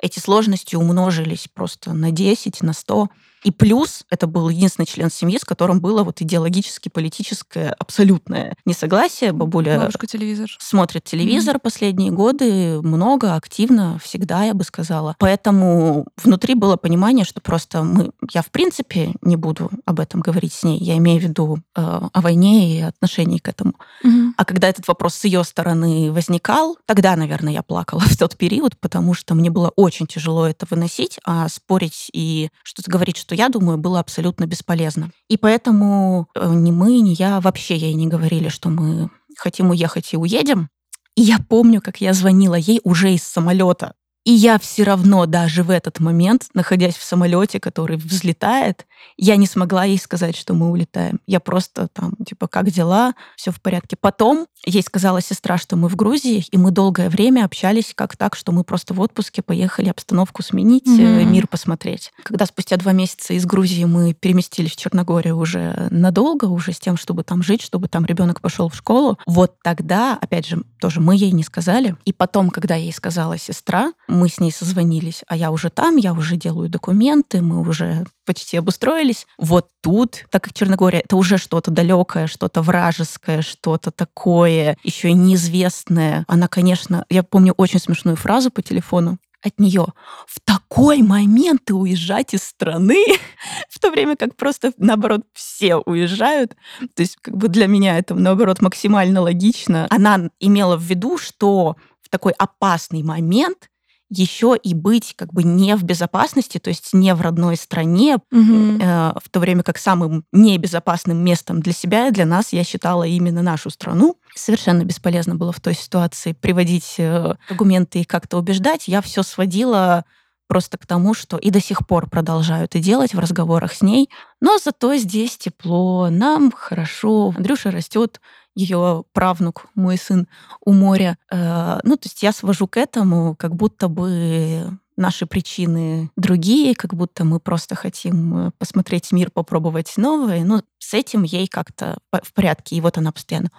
эти 0.00 0.20
сложности 0.20 0.76
умножились 0.76 1.48
просто 1.52 1.92
на 1.92 2.12
10, 2.12 2.62
на 2.62 2.72
100. 2.72 3.08
И 3.46 3.52
плюс 3.52 4.02
это 4.10 4.26
был 4.26 4.48
единственный 4.48 4.86
член 4.86 5.08
семьи, 5.08 5.38
с 5.38 5.44
которым 5.44 5.80
было 5.80 6.02
вот 6.02 6.20
идеологически 6.20 6.88
политическое 6.88 7.76
абсолютное 7.78 8.56
несогласие. 8.64 9.30
Бабуля 9.30 9.78
Бабушка 9.78 10.08
телевизор. 10.08 10.48
смотрит 10.58 11.04
телевизор 11.04 11.54
mm-hmm. 11.54 11.60
последние 11.60 12.10
годы, 12.10 12.82
много, 12.82 13.36
активно, 13.36 14.00
всегда, 14.02 14.42
я 14.42 14.52
бы 14.52 14.64
сказала. 14.64 15.14
Поэтому 15.20 16.08
внутри 16.20 16.56
было 16.56 16.76
понимание, 16.76 17.24
что 17.24 17.40
просто 17.40 17.84
мы... 17.84 18.10
Я, 18.32 18.42
в 18.42 18.50
принципе, 18.50 19.12
не 19.22 19.36
буду 19.36 19.70
об 19.84 20.00
этом 20.00 20.22
говорить 20.22 20.52
с 20.52 20.64
ней. 20.64 20.80
Я 20.80 20.96
имею 20.96 21.20
в 21.20 21.22
виду 21.22 21.58
э, 21.76 21.80
о 22.12 22.20
войне 22.20 22.76
и 22.76 22.80
отношении 22.80 23.38
к 23.38 23.46
этому. 23.46 23.74
Mm-hmm. 24.04 24.30
А 24.38 24.44
когда 24.44 24.68
этот 24.68 24.88
вопрос 24.88 25.14
с 25.14 25.24
ее 25.24 25.44
стороны 25.44 26.10
возникал, 26.10 26.78
тогда, 26.84 27.14
наверное, 27.14 27.52
я 27.52 27.62
плакала 27.62 28.00
в 28.00 28.16
тот 28.16 28.36
период, 28.36 28.76
потому 28.80 29.14
что 29.14 29.36
мне 29.36 29.50
было 29.50 29.72
очень 29.76 30.08
тяжело 30.08 30.48
это 30.48 30.66
выносить, 30.68 31.20
а 31.24 31.48
спорить 31.48 32.10
и 32.12 32.50
что-то 32.64 32.90
говорить, 32.90 33.16
что 33.16 33.35
я 33.36 33.48
думаю, 33.48 33.78
было 33.78 34.00
абсолютно 34.00 34.46
бесполезно. 34.46 35.10
И 35.28 35.36
поэтому 35.36 36.28
э, 36.34 36.52
ни 36.54 36.72
мы, 36.72 37.00
ни 37.00 37.14
я 37.18 37.40
вообще 37.40 37.76
ей 37.76 37.94
не 37.94 38.06
говорили, 38.06 38.48
что 38.48 38.68
мы 38.68 39.10
хотим 39.36 39.70
уехать 39.70 40.12
и 40.12 40.16
уедем. 40.16 40.68
И 41.14 41.22
я 41.22 41.38
помню, 41.38 41.80
как 41.80 42.00
я 42.00 42.12
звонила 42.12 42.54
ей 42.54 42.80
уже 42.84 43.12
из 43.12 43.22
самолета 43.22 43.94
и 44.26 44.32
я 44.32 44.58
все 44.58 44.82
равно 44.82 45.24
даже 45.26 45.62
в 45.62 45.70
этот 45.70 46.00
момент, 46.00 46.48
находясь 46.52 46.96
в 46.96 47.04
самолете, 47.04 47.60
который 47.60 47.96
взлетает, 47.96 48.84
я 49.16 49.36
не 49.36 49.46
смогла 49.46 49.84
ей 49.84 49.98
сказать, 49.98 50.36
что 50.36 50.52
мы 50.52 50.68
улетаем. 50.68 51.20
Я 51.28 51.38
просто 51.38 51.86
там, 51.92 52.12
типа, 52.26 52.48
как 52.48 52.72
дела? 52.72 53.14
Все 53.36 53.52
в 53.52 53.60
порядке. 53.60 53.94
Потом 53.94 54.48
ей 54.64 54.82
сказала 54.82 55.20
сестра, 55.20 55.58
что 55.58 55.76
мы 55.76 55.88
в 55.88 55.94
Грузии, 55.94 56.44
и 56.50 56.58
мы 56.58 56.72
долгое 56.72 57.08
время 57.08 57.44
общались 57.44 57.92
как 57.94 58.16
так, 58.16 58.34
что 58.34 58.50
мы 58.50 58.64
просто 58.64 58.94
в 58.94 59.00
отпуске 59.00 59.42
поехали 59.42 59.90
обстановку 59.90 60.42
сменить, 60.42 60.88
mm-hmm. 60.88 61.24
мир 61.24 61.46
посмотреть. 61.46 62.12
Когда 62.24 62.46
спустя 62.46 62.76
два 62.78 62.90
месяца 62.90 63.32
из 63.32 63.46
Грузии 63.46 63.84
мы 63.84 64.12
переместились 64.12 64.72
в 64.72 64.76
Черногорию 64.76 65.38
уже 65.38 65.86
надолго, 65.90 66.46
уже 66.46 66.72
с 66.72 66.80
тем, 66.80 66.96
чтобы 66.96 67.22
там 67.22 67.44
жить, 67.44 67.62
чтобы 67.62 67.86
там 67.86 68.04
ребенок 68.04 68.40
пошел 68.40 68.68
в 68.68 68.74
школу, 68.74 69.20
вот 69.24 69.54
тогда, 69.62 70.18
опять 70.20 70.48
же, 70.48 70.64
тоже 70.80 71.00
мы 71.00 71.14
ей 71.14 71.30
не 71.30 71.44
сказали. 71.44 71.94
И 72.04 72.12
потом, 72.12 72.50
когда 72.50 72.74
ей 72.74 72.92
сказала 72.92 73.38
сестра, 73.38 73.92
мы 74.16 74.28
с 74.28 74.40
ней 74.40 74.50
созвонились, 74.50 75.22
а 75.28 75.36
я 75.36 75.50
уже 75.50 75.70
там, 75.70 75.96
я 75.96 76.12
уже 76.12 76.36
делаю 76.36 76.68
документы, 76.68 77.42
мы 77.42 77.60
уже 77.60 78.06
почти 78.24 78.56
обустроились. 78.56 79.26
Вот 79.38 79.68
тут, 79.82 80.24
так 80.30 80.44
как 80.44 80.52
Черногория 80.52 81.00
это 81.00 81.16
уже 81.16 81.38
что-то 81.38 81.70
далекое, 81.70 82.26
что-то 82.26 82.62
вражеское, 82.62 83.42
что-то 83.42 83.90
такое, 83.90 84.76
еще 84.82 85.10
и 85.10 85.14
неизвестное. 85.14 86.24
Она, 86.26 86.48
конечно, 86.48 87.04
я 87.08 87.22
помню 87.22 87.52
очень 87.56 87.78
смешную 87.78 88.16
фразу 88.16 88.50
по 88.50 88.62
телефону 88.62 89.18
от 89.42 89.60
нее. 89.60 89.86
В 90.26 90.40
такой 90.44 91.02
момент 91.02 91.70
уезжать 91.70 92.34
из 92.34 92.42
страны, 92.42 93.04
в 93.70 93.78
то 93.78 93.90
время 93.90 94.16
как 94.16 94.36
просто, 94.36 94.72
наоборот, 94.76 95.22
все 95.32 95.76
уезжают. 95.76 96.56
То 96.94 97.02
есть 97.02 97.16
как 97.20 97.36
бы 97.36 97.48
для 97.48 97.66
меня 97.66 97.98
это, 97.98 98.14
наоборот, 98.14 98.60
максимально 98.60 99.20
логично. 99.20 99.86
Она 99.90 100.30
имела 100.40 100.76
в 100.76 100.82
виду, 100.82 101.18
что 101.18 101.76
в 102.02 102.08
такой 102.08 102.32
опасный 102.32 103.02
момент 103.02 103.68
еще 104.08 104.56
и 104.60 104.74
быть 104.74 105.14
как 105.16 105.32
бы 105.32 105.42
не 105.42 105.76
в 105.76 105.82
безопасности, 105.82 106.58
то 106.58 106.68
есть 106.68 106.92
не 106.92 107.14
в 107.14 107.20
родной 107.20 107.56
стране, 107.56 108.18
угу. 108.30 108.78
э, 108.80 109.12
в 109.22 109.28
то 109.30 109.40
время 109.40 109.62
как 109.62 109.78
самым 109.78 110.24
небезопасным 110.32 111.18
местом 111.18 111.60
для 111.60 111.72
себя 111.72 112.08
и 112.08 112.12
для 112.12 112.24
нас 112.24 112.52
я 112.52 112.62
считала 112.64 113.04
именно 113.04 113.42
нашу 113.42 113.70
страну. 113.70 114.18
Совершенно 114.34 114.84
бесполезно 114.84 115.34
было 115.34 115.52
в 115.52 115.60
той 115.60 115.74
ситуации 115.74 116.32
приводить 116.32 116.94
э, 116.98 117.34
аргументы 117.48 118.00
и 118.00 118.04
как-то 118.04 118.38
убеждать. 118.38 118.86
Я 118.86 119.00
все 119.00 119.22
сводила 119.22 120.04
просто 120.48 120.78
к 120.78 120.86
тому, 120.86 121.14
что 121.14 121.36
и 121.36 121.50
до 121.50 121.60
сих 121.60 121.86
пор 121.86 122.08
продолжаю 122.08 122.64
это 122.64 122.78
делать 122.78 123.14
в 123.14 123.18
разговорах 123.18 123.72
с 123.72 123.82
ней. 123.82 124.08
Но 124.40 124.58
зато 124.58 124.94
здесь 124.96 125.36
тепло, 125.36 126.08
нам 126.10 126.52
хорошо. 126.52 127.32
Андрюша 127.36 127.70
растет 127.70 128.20
ее 128.56 129.04
правнук, 129.12 129.66
мой 129.76 129.96
сын, 129.98 130.26
у 130.64 130.72
моря. 130.72 131.18
Э, 131.30 131.78
ну, 131.84 131.96
то 131.96 132.06
есть 132.06 132.22
я 132.22 132.32
свожу 132.32 132.66
к 132.66 132.76
этому, 132.76 133.36
как 133.36 133.54
будто 133.54 133.86
бы 133.88 134.76
наши 134.96 135.26
причины 135.26 136.10
другие, 136.16 136.74
как 136.74 136.94
будто 136.94 137.24
мы 137.24 137.38
просто 137.38 137.76
хотим 137.76 138.48
э, 138.48 138.50
посмотреть 138.58 139.12
мир, 139.12 139.30
попробовать 139.30 139.92
новое. 139.96 140.44
Но 140.44 140.62
с 140.78 140.94
этим 140.94 141.22
ей 141.22 141.46
как-то 141.46 141.98
в 142.10 142.32
порядке. 142.32 142.74
И 142.76 142.80
вот 142.80 142.98
она 142.98 143.12
постоянно 143.12 143.50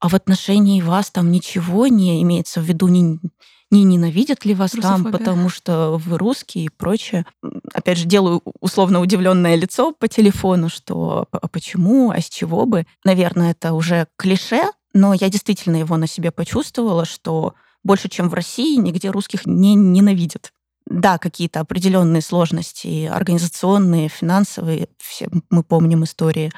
а 0.00 0.08
в 0.08 0.14
отношении 0.14 0.80
вас 0.80 1.10
там 1.10 1.30
ничего 1.30 1.86
не 1.86 2.22
имеется 2.22 2.60
в 2.60 2.64
виду, 2.64 2.88
не, 2.88 3.20
не 3.70 3.84
ненавидят 3.84 4.44
ли 4.44 4.54
вас 4.54 4.74
Русофобия. 4.74 5.04
там, 5.04 5.12
потому 5.12 5.48
что 5.48 6.00
вы 6.04 6.18
русские 6.18 6.64
и 6.64 6.68
прочее. 6.68 7.24
Опять 7.72 7.98
же, 7.98 8.04
делаю 8.06 8.42
условно 8.60 9.00
удивленное 9.00 9.54
лицо 9.54 9.92
по 9.92 10.08
телефону, 10.08 10.68
что 10.68 11.28
а 11.30 11.48
почему, 11.48 12.10
а 12.10 12.20
с 12.20 12.28
чего 12.28 12.66
бы. 12.66 12.86
Наверное, 13.04 13.52
это 13.52 13.72
уже 13.72 14.08
клише, 14.16 14.62
но 14.92 15.14
я 15.14 15.28
действительно 15.28 15.76
его 15.76 15.96
на 15.96 16.06
себе 16.06 16.30
почувствовала, 16.32 17.04
что 17.04 17.54
больше, 17.84 18.08
чем 18.08 18.28
в 18.28 18.34
России, 18.34 18.76
нигде 18.76 19.10
русских 19.10 19.46
не 19.46 19.74
ненавидят. 19.74 20.52
Да, 20.86 21.18
какие-то 21.18 21.60
определенные 21.60 22.20
сложности, 22.20 23.06
организационные, 23.06 24.08
финансовые, 24.08 24.88
все 24.98 25.28
мы 25.48 25.62
помним 25.62 26.02
истории 26.02 26.50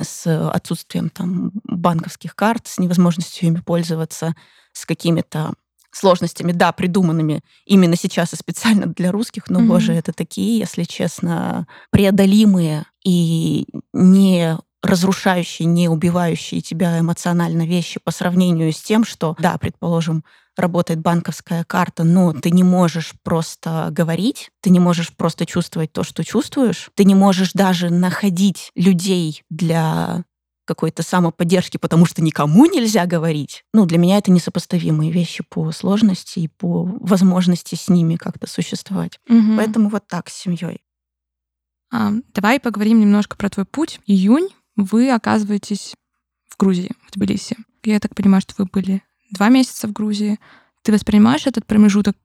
с 0.00 0.26
отсутствием 0.50 1.10
там 1.10 1.50
банковских 1.64 2.36
карт, 2.36 2.68
с 2.68 2.78
невозможностью 2.78 3.48
ими 3.48 3.60
пользоваться, 3.60 4.34
с 4.72 4.86
какими-то 4.86 5.54
сложностями, 5.94 6.52
да, 6.52 6.72
придуманными 6.72 7.40
именно 7.64 7.96
сейчас 7.96 8.32
и 8.32 8.36
специально 8.36 8.86
для 8.86 9.12
русских, 9.12 9.48
но, 9.48 9.60
mm-hmm. 9.60 9.66
боже, 9.66 9.92
это 9.92 10.12
такие, 10.12 10.58
если 10.58 10.84
честно, 10.84 11.66
преодолимые 11.90 12.84
и 13.04 13.66
не 13.92 14.58
разрушающие, 14.82 15.66
не 15.66 15.88
убивающие 15.88 16.60
тебя 16.60 16.98
эмоционально 16.98 17.66
вещи 17.66 18.00
по 18.02 18.10
сравнению 18.10 18.72
с 18.72 18.80
тем, 18.80 19.04
что, 19.04 19.34
да, 19.38 19.56
предположим, 19.58 20.24
работает 20.56 21.00
банковская 21.00 21.64
карта, 21.64 22.04
но 22.04 22.32
ты 22.32 22.50
не 22.50 22.62
можешь 22.62 23.14
просто 23.22 23.88
говорить, 23.90 24.50
ты 24.60 24.70
не 24.70 24.80
можешь 24.80 25.12
просто 25.14 25.46
чувствовать 25.46 25.92
то, 25.92 26.04
что 26.04 26.24
чувствуешь, 26.24 26.90
ты 26.94 27.04
не 27.04 27.14
можешь 27.14 27.52
даже 27.52 27.90
находить 27.90 28.70
людей 28.76 29.42
для 29.50 30.24
какой-то 30.64 31.02
самоподдержки, 31.02 31.76
потому 31.76 32.06
что 32.06 32.22
никому 32.22 32.66
нельзя 32.66 33.06
говорить. 33.06 33.64
Ну, 33.72 33.86
для 33.86 33.98
меня 33.98 34.18
это 34.18 34.30
несопоставимые 34.30 35.10
вещи 35.10 35.44
по 35.48 35.70
сложности 35.72 36.40
и 36.40 36.48
по 36.48 36.84
возможности 36.84 37.74
с 37.74 37.88
ними 37.88 38.16
как-то 38.16 38.46
существовать. 38.46 39.20
Угу. 39.28 39.56
Поэтому 39.56 39.88
вот 39.88 40.06
так 40.06 40.28
с 40.28 40.34
семьей. 40.34 40.82
А, 41.92 42.12
давай 42.32 42.58
поговорим 42.58 43.00
немножко 43.00 43.36
про 43.36 43.48
твой 43.48 43.66
путь. 43.66 44.00
Июнь 44.06 44.48
вы 44.76 45.10
оказываетесь 45.10 45.94
в 46.48 46.56
Грузии, 46.56 46.92
в 47.06 47.12
Тбилиси. 47.12 47.56
Я 47.84 48.00
так 48.00 48.14
понимаю, 48.14 48.40
что 48.40 48.54
вы 48.58 48.64
были 48.64 49.02
два 49.30 49.48
месяца 49.48 49.86
в 49.86 49.92
Грузии. 49.92 50.38
Ты 50.82 50.92
воспринимаешь 50.92 51.46
этот 51.46 51.66
промежуток 51.66 52.16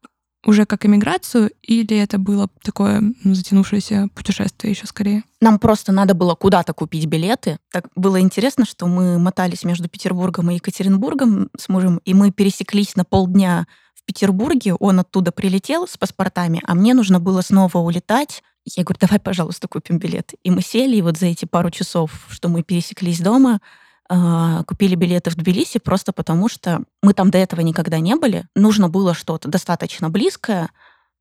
уже 0.46 0.66
как 0.66 0.86
иммиграцию, 0.86 1.52
или 1.62 1.98
это 1.98 2.18
было 2.18 2.50
такое 2.64 3.02
ну, 3.02 3.34
затянувшееся 3.34 4.08
путешествие 4.16 4.72
еще 4.72 4.88
скорее? 4.88 5.24
Нам 5.42 5.60
просто 5.60 5.92
надо 5.92 6.14
было 6.14 6.36
куда-то 6.36 6.74
купить 6.74 7.06
билеты. 7.06 7.58
Так 7.72 7.88
было 7.96 8.20
интересно, 8.20 8.66
что 8.66 8.88
мы 8.88 9.20
мотались 9.20 9.64
между 9.64 9.90
Петербургом 9.90 10.50
и 10.50 10.56
Екатеринбургом 10.56 11.50
с 11.58 11.68
мужем, 11.70 12.00
и 12.06 12.14
мы 12.14 12.32
пересеклись 12.32 12.96
на 12.96 13.04
полдня 13.04 13.68
в 13.96 14.06
Петербурге. 14.06 14.76
Он 14.76 15.00
оттуда 15.00 15.32
прилетел 15.32 15.88
с 15.88 15.98
паспортами, 15.98 16.62
а 16.66 16.74
мне 16.74 16.94
нужно 16.94 17.20
было 17.20 17.42
снова 17.42 17.78
улетать. 17.80 18.42
Я 18.66 18.84
говорю, 18.84 19.00
давай, 19.02 19.20
пожалуйста, 19.20 19.68
купим 19.68 20.00
билеты. 20.00 20.38
И 20.44 20.52
мы 20.52 20.62
сели, 20.62 20.96
и 20.96 21.02
вот 21.02 21.18
за 21.18 21.28
эти 21.28 21.46
пару 21.46 21.70
часов, 21.70 22.28
что 22.30 22.50
мы 22.50 22.64
пересеклись 22.64 23.20
дома, 23.20 23.60
купили 24.10 24.96
билеты 24.96 25.30
в 25.30 25.36
Тбилиси 25.36 25.78
просто 25.80 26.12
потому, 26.14 26.50
что 26.50 26.82
мы 27.04 27.14
там 27.14 27.30
до 27.30 27.38
этого 27.38 27.62
никогда 27.62 28.00
не 28.00 28.16
были. 28.16 28.48
Нужно 28.56 28.90
было 28.90 29.14
что-то 29.14 29.48
достаточно 29.50 30.10
близкое, 30.10 30.72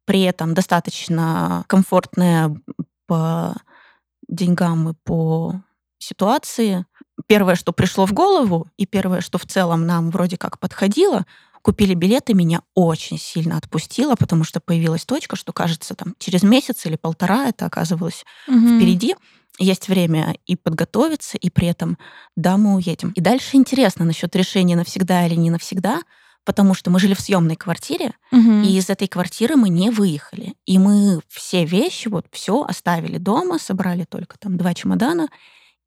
при 0.06 0.22
этом 0.22 0.54
достаточно 0.54 1.64
комфортное 1.66 2.58
по 3.06 3.54
деньгам 4.26 4.88
и 4.88 4.94
по 5.04 5.60
ситуации. 5.98 6.86
первое, 7.26 7.56
что 7.56 7.72
пришло 7.72 8.06
в 8.06 8.12
голову, 8.14 8.68
и 8.78 8.86
первое, 8.86 9.20
что 9.20 9.36
в 9.36 9.44
целом 9.44 9.86
нам 9.86 10.10
вроде 10.10 10.38
как 10.38 10.58
подходило, 10.58 11.26
купили 11.60 11.92
билеты, 11.92 12.32
меня 12.32 12.62
очень 12.74 13.18
сильно 13.18 13.58
отпустило, 13.58 14.14
потому 14.14 14.44
что 14.44 14.60
появилась 14.60 15.04
точка, 15.04 15.36
что, 15.36 15.52
кажется, 15.52 15.94
там 15.94 16.14
через 16.18 16.42
месяц 16.42 16.86
или 16.86 16.96
полтора 16.96 17.48
это 17.48 17.66
оказывалось 17.66 18.24
угу. 18.46 18.56
впереди. 18.56 19.14
Есть 19.58 19.88
время 19.88 20.36
и 20.46 20.56
подготовиться, 20.56 21.36
и 21.36 21.50
при 21.50 21.68
этом, 21.68 21.98
да, 22.36 22.56
мы 22.56 22.76
уедем. 22.76 23.10
И 23.12 23.20
дальше 23.20 23.56
интересно 23.56 24.04
насчет 24.04 24.34
решения 24.36 24.76
навсегда 24.76 25.26
или 25.26 25.34
не 25.34 25.50
навсегда, 25.50 26.02
потому 26.44 26.74
что 26.74 26.90
мы 26.90 27.00
жили 27.00 27.14
в 27.14 27.20
съемной 27.20 27.56
квартире, 27.56 28.12
угу. 28.32 28.62
и 28.62 28.78
из 28.78 28.88
этой 28.88 29.08
квартиры 29.08 29.56
мы 29.56 29.68
не 29.68 29.90
выехали. 29.90 30.54
И 30.64 30.78
мы 30.78 31.20
все 31.28 31.64
вещи, 31.64 32.08
вот 32.08 32.26
все 32.30 32.62
оставили 32.62 33.18
дома, 33.18 33.58
собрали 33.58 34.04
только 34.04 34.38
там 34.38 34.56
два 34.56 34.72
чемодана 34.74 35.28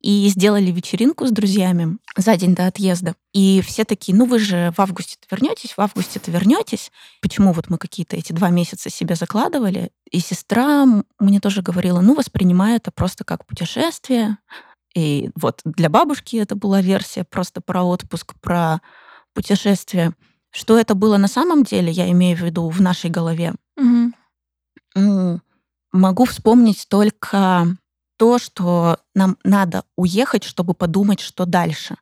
и 0.01 0.27
сделали 0.29 0.71
вечеринку 0.71 1.27
с 1.27 1.31
друзьями 1.31 1.97
за 2.17 2.35
день 2.35 2.55
до 2.55 2.67
отъезда. 2.67 3.15
И 3.33 3.61
все 3.61 3.85
такие, 3.85 4.17
ну 4.17 4.25
вы 4.25 4.39
же 4.39 4.73
в 4.75 4.79
августе-то 4.79 5.27
вернетесь, 5.31 5.77
в 5.77 5.79
августе-то 5.79 6.31
вернетесь. 6.31 6.91
Почему 7.21 7.53
вот 7.53 7.69
мы 7.69 7.77
какие-то 7.77 8.15
эти 8.15 8.33
два 8.33 8.49
месяца 8.49 8.89
себе 8.89 9.15
закладывали? 9.15 9.91
И 10.09 10.19
сестра 10.19 10.85
мне 11.19 11.39
тоже 11.39 11.61
говорила, 11.61 12.01
ну 12.01 12.15
воспринимай 12.15 12.77
это 12.77 12.91
просто 12.91 13.23
как 13.23 13.45
путешествие. 13.45 14.37
И 14.95 15.29
вот 15.35 15.61
для 15.63 15.89
бабушки 15.89 16.35
это 16.35 16.55
была 16.55 16.81
версия 16.81 17.23
просто 17.23 17.61
про 17.61 17.83
отпуск, 17.83 18.33
про 18.41 18.81
путешествие. 19.33 20.13
Что 20.51 20.77
это 20.77 20.95
было 20.95 21.17
на 21.17 21.27
самом 21.27 21.63
деле, 21.63 21.91
я 21.91 22.11
имею 22.11 22.35
в 22.35 22.41
виду 22.41 22.67
в 22.69 22.81
нашей 22.81 23.09
голове. 23.09 23.53
Угу. 23.77 25.41
Могу 25.93 26.25
вспомнить 26.25 26.87
только 26.89 27.77
то, 28.21 28.37
что 28.37 28.99
нам 29.15 29.35
надо 29.43 29.83
уехать, 29.95 30.43
чтобы 30.43 30.75
подумать, 30.75 31.19
что 31.19 31.45
дальше. 31.45 31.95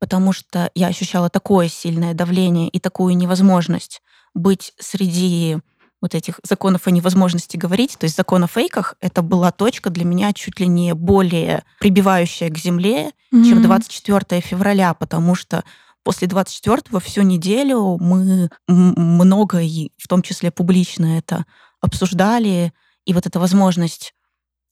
Потому 0.00 0.32
что 0.32 0.68
я 0.74 0.88
ощущала 0.88 1.30
такое 1.30 1.68
сильное 1.68 2.12
давление 2.12 2.68
и 2.68 2.80
такую 2.80 3.16
невозможность 3.16 4.02
быть 4.34 4.72
среди 4.80 5.58
вот 6.02 6.16
этих 6.16 6.40
законов 6.42 6.88
о 6.88 6.90
невозможности 6.90 7.56
говорить, 7.56 7.96
то 7.96 8.02
есть 8.02 8.16
закон 8.16 8.42
о 8.42 8.48
фейках, 8.48 8.96
это 9.00 9.22
была 9.22 9.52
точка 9.52 9.90
для 9.90 10.04
меня 10.04 10.32
чуть 10.32 10.58
ли 10.58 10.66
не 10.66 10.92
более 10.92 11.62
прибивающая 11.78 12.50
к 12.50 12.58
земле, 12.58 13.12
mm-hmm. 13.32 13.44
чем 13.44 13.62
24 13.62 14.40
февраля, 14.40 14.92
потому 14.94 15.36
что 15.36 15.62
после 16.02 16.26
24-го 16.26 16.98
всю 16.98 17.22
неделю 17.22 17.96
мы 18.00 18.50
много, 18.66 19.60
и 19.60 19.92
в 19.98 20.08
том 20.08 20.22
числе 20.22 20.50
публично 20.50 21.16
это 21.16 21.44
обсуждали, 21.80 22.72
и 23.04 23.14
вот 23.14 23.26
эта 23.26 23.38
возможность 23.38 24.14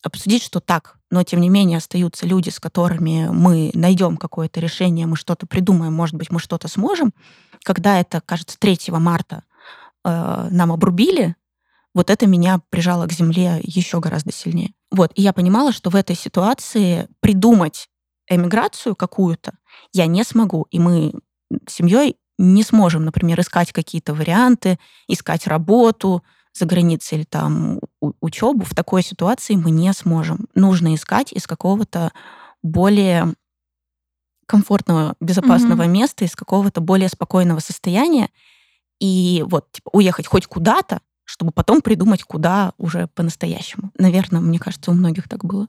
обсудить, 0.03 0.43
что 0.43 0.61
так, 0.61 0.99
но 1.11 1.23
тем 1.23 1.41
не 1.41 1.49
менее 1.49 1.79
остаются 1.79 2.27
люди, 2.27 2.51
с 2.51 2.61
которыми 2.61 3.29
мы 3.31 3.71
найдем 3.75 4.17
какое-то 4.17 4.61
решение, 4.61 5.07
мы 5.07 5.17
что-то 5.17 5.47
придумаем, 5.47 5.93
может 5.93 6.15
быть, 6.15 6.31
мы 6.31 6.39
что-то 6.39 6.69
сможем. 6.69 7.13
Когда 7.65 7.99
это, 7.99 8.21
кажется, 8.21 8.59
3 8.59 8.79
марта 8.93 9.45
э, 10.05 10.49
нам 10.51 10.73
обрубили, 10.73 11.35
вот 11.95 12.11
это 12.11 12.27
меня 12.27 12.61
прижало 12.71 13.07
к 13.07 13.13
земле 13.13 13.61
еще 13.63 14.01
гораздо 14.01 14.33
сильнее. 14.33 14.73
Вот, 14.91 15.13
и 15.15 15.23
я 15.23 15.33
понимала, 15.33 15.73
что 15.73 15.91
в 15.91 15.97
этой 15.97 16.17
ситуации 16.17 17.09
придумать 17.21 17.89
эмиграцию 18.29 18.95
какую-то 18.95 19.53
я 19.93 20.07
не 20.07 20.23
смогу, 20.23 20.67
и 20.71 20.79
мы 20.79 21.15
с 21.67 21.75
семьей 21.75 22.17
не 22.39 22.63
сможем, 22.63 23.05
например, 23.05 23.41
искать 23.41 23.73
какие-то 23.73 24.15
варианты, 24.15 24.79
искать 25.09 25.47
работу, 25.47 26.23
за 26.59 26.67
границей 26.67 27.19
или 27.19 27.25
там 27.25 27.81
учебу, 28.01 28.65
в 28.65 28.75
такой 28.75 29.03
ситуации 29.03 29.55
мы 29.55 29.71
не 29.71 29.93
сможем. 29.93 30.49
Нужно 30.55 30.95
искать 30.95 31.33
из 31.33 31.47
какого-то 31.47 32.13
более 32.63 33.35
комфортного, 34.47 35.15
безопасного 35.21 35.83
mm-hmm. 35.83 35.89
места, 35.89 36.25
из 36.25 36.35
какого-то 36.35 36.81
более 36.81 37.09
спокойного 37.09 37.61
состояния. 37.61 38.31
И 38.99 39.45
вот 39.47 39.71
типа, 39.73 39.91
уехать 39.93 40.27
хоть 40.27 40.47
куда-то, 40.47 41.01
чтобы 41.25 41.53
потом 41.53 41.83
придумать, 41.83 42.25
куда 42.25 42.73
уже 42.79 43.07
по-настоящему. 43.09 43.93
Наверное, 43.99 44.41
мне 44.41 44.59
кажется, 44.59 44.91
у 44.91 44.95
многих 44.95 45.29
так 45.29 45.45
было. 45.45 45.69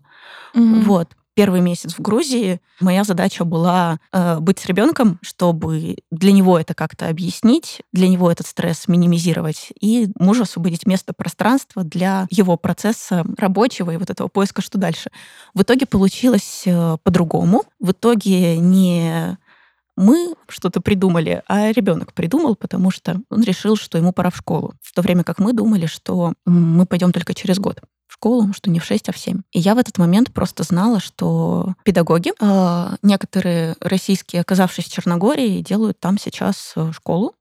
Mm-hmm. 0.56 0.84
Вот 0.84 1.16
первый 1.36 1.62
месяц 1.62 1.94
в 1.94 2.02
Грузии 2.02 2.60
моя 2.80 3.04
задача 3.04 3.46
была 3.46 4.00
э, 4.12 4.39
быть 4.39 4.60
с 4.60 4.65
ребенком, 4.65 5.20
чтобы 5.22 5.98
для 6.12 6.32
него 6.32 6.60
это 6.60 6.74
как-то 6.74 7.08
объяснить, 7.08 7.82
для 7.94 8.08
него 8.08 8.32
этот 8.32 8.48
стресс 8.48 8.88
минимизировать 8.88 9.72
и 9.80 10.10
мужу 10.20 10.44
освободить 10.44 10.86
место, 10.86 11.13
пространство 11.13 11.84
для 11.84 12.28
его 12.30 12.58
процесса 12.58 13.26
рабочего 13.38 13.92
и 13.92 13.98
вот 13.98 14.10
этого 14.10 14.28
поиска, 14.28 14.62
что 14.62 14.78
дальше. 14.78 15.12
В 15.54 15.62
итоге 15.62 15.86
получилось 15.86 16.63
э, 16.65 16.98
по-другому. 17.04 17.63
В 17.80 17.92
итоге 17.92 18.58
не 18.58 19.38
мы 19.96 20.36
что-то 20.48 20.80
придумали, 20.80 21.44
а 21.48 21.72
ребенок 21.74 22.13
придумал, 22.13 22.56
потому 22.56 22.89
что 22.89 23.22
он 23.30 23.44
решил, 23.44 23.76
что 23.76 23.98
ему 23.98 24.13
пора 24.13 24.30
в 24.30 24.38
школу. 24.38 24.74
В 24.82 24.94
то 24.94 25.02
время 25.02 25.26
как 25.26 25.39
мы 25.39 25.52
думали, 25.52 25.88
что 25.88 26.34
мы 26.46 26.86
пойдем 26.86 27.12
только 27.12 27.34
через 27.34 27.60
год 27.60 27.82
школу, 28.20 28.52
что 28.54 28.70
не 28.70 28.80
в 28.80 28.84
6, 28.84 29.10
а 29.10 29.12
в 29.14 29.18
7. 29.18 29.42
И 29.54 29.60
я 29.60 29.76
в 29.76 29.78
этот 29.78 29.98
момент 29.98 30.34
просто 30.34 30.64
знала, 30.64 31.00
что 31.00 31.74
педагоги, 31.86 32.34
э, 32.38 32.96
некоторые 33.02 33.78
российские, 33.80 34.42
оказавшись 34.42 34.86
в 34.86 34.92
Черногории, 34.92 35.62
делают 35.62 36.02
там 36.02 36.18
сейчас 36.18 36.74
э, 36.76 36.92
школу 36.94 37.34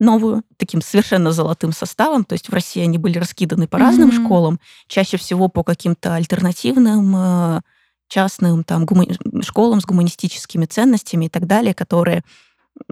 новую, 0.00 0.42
таким 0.56 0.82
совершенно 0.82 1.30
золотым 1.30 1.72
составом. 1.72 2.24
То 2.24 2.32
есть 2.32 2.48
в 2.48 2.52
России 2.52 2.82
они 2.82 2.98
были 2.98 3.18
раскиданы 3.18 3.68
по 3.68 3.78
разным 3.78 4.10
mm-hmm. 4.10 4.24
школам, 4.24 4.60
чаще 4.88 5.18
всего 5.18 5.48
по 5.48 5.62
каким-то 5.62 6.16
альтернативным 6.16 7.14
э, 7.16 7.60
частным 8.08 8.64
там 8.64 8.86
гума... 8.86 9.06
школам 9.42 9.80
с 9.80 9.84
гуманистическими 9.84 10.66
ценностями 10.66 11.26
и 11.26 11.28
так 11.28 11.46
далее, 11.46 11.74
которые 11.74 12.24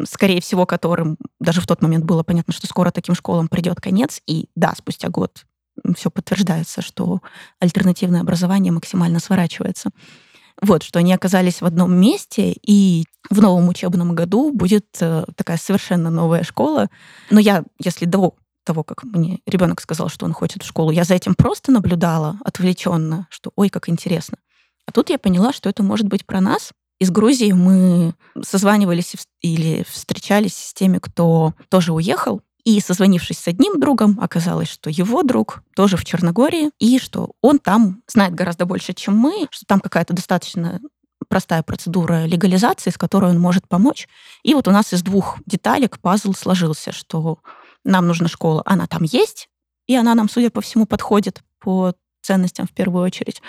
скорее 0.05 0.41
всего, 0.41 0.65
которым 0.65 1.19
даже 1.41 1.61
в 1.61 1.67
тот 1.67 1.83
момент 1.83 2.05
было 2.05 2.23
понятно, 2.23 2.53
что 2.55 2.69
скоро 2.69 2.93
таким 2.93 3.17
школам 3.17 3.49
придет 3.49 3.81
конец. 3.81 4.21
И 4.29 4.49
да, 4.55 4.75
спустя 4.77 5.09
год 5.09 5.45
все 5.97 6.11
подтверждается, 6.11 6.83
что 6.83 7.21
альтернативное 7.61 8.21
образование 8.21 8.73
максимально 8.73 9.21
сворачивается. 9.21 9.91
Вот, 10.61 10.83
что 10.83 10.99
они 10.99 11.13
оказались 11.13 11.61
в 11.61 11.65
одном 11.65 11.95
месте, 11.95 12.55
и 12.63 13.05
в 13.31 13.41
новом 13.41 13.69
учебном 13.69 14.15
году 14.15 14.53
будет 14.53 14.87
э, 15.01 15.25
такая 15.35 15.57
совершенно 15.57 16.11
новая 16.11 16.45
школа. 16.45 16.89
Но 17.31 17.41
я, 17.41 17.65
если 17.83 18.05
до 18.05 18.37
того, 18.65 18.85
как 18.85 19.03
мне 19.03 19.41
ребенок 19.47 19.81
сказал, 19.81 20.09
что 20.09 20.27
он 20.27 20.33
хочет 20.33 20.63
в 20.63 20.67
школу, 20.67 20.91
я 20.91 21.05
за 21.05 21.15
этим 21.15 21.35
просто 21.35 21.73
наблюдала 21.73 22.39
отвлеченно, 22.45 23.27
что 23.31 23.51
ой, 23.57 23.71
как 23.71 23.89
интересно. 23.89 24.39
А 24.87 24.93
тут 24.93 25.11
я 25.11 25.19
поняла, 25.19 25.53
что 25.53 25.69
это 25.69 25.83
может 25.83 26.07
быть 26.07 26.27
про 26.27 26.41
нас. 26.41 26.71
Из 27.01 27.11
Грузии 27.11 27.51
мы 27.53 28.15
созванивались 28.43 29.17
или 29.41 29.85
встречались 29.89 30.57
с 30.57 30.75
теми, 30.75 30.99
кто 30.99 31.55
тоже 31.69 31.93
уехал, 31.93 32.43
и 32.65 32.81
созвонившись 32.81 33.39
с 33.39 33.49
одним 33.49 33.81
другом, 33.81 34.19
оказалось, 34.21 34.69
что 34.69 34.89
его 34.89 35.23
друг 35.23 35.63
тоже 35.75 35.97
в 35.97 36.05
Черногории, 36.05 36.71
и 36.79 36.99
что 36.99 37.33
он 37.41 37.59
там 37.59 38.03
знает 38.07 38.35
гораздо 38.35 38.67
больше, 38.67 38.93
чем 38.93 39.17
мы, 39.17 39.49
что 39.51 39.67
там 39.67 39.81
какая-то 39.81 40.15
достаточно 40.15 40.81
простая 41.29 41.63
процедура 41.63 42.27
легализации, 42.27 42.91
с 42.91 42.99
которой 42.99 43.31
он 43.31 43.41
может 43.41 43.69
помочь. 43.69 44.09
И 44.43 44.55
вот 44.55 44.69
у 44.69 44.71
нас 44.71 44.93
из 44.93 45.03
двух 45.03 45.39
деталек 45.47 45.99
пазл 45.99 46.35
сложился, 46.35 46.93
что 46.93 47.39
нам 47.85 48.07
нужна 48.07 48.29
школа, 48.29 48.63
она 48.65 48.87
там 48.87 49.03
есть, 49.03 49.49
и 49.87 49.97
она 49.97 50.15
нам, 50.15 50.29
судя 50.29 50.51
по 50.51 50.61
всему, 50.61 50.87
подходит 50.87 51.43
по 51.59 51.95
ценностям 52.23 52.67
в 52.67 52.73
первую 52.73 53.05
очередь. 53.05 53.43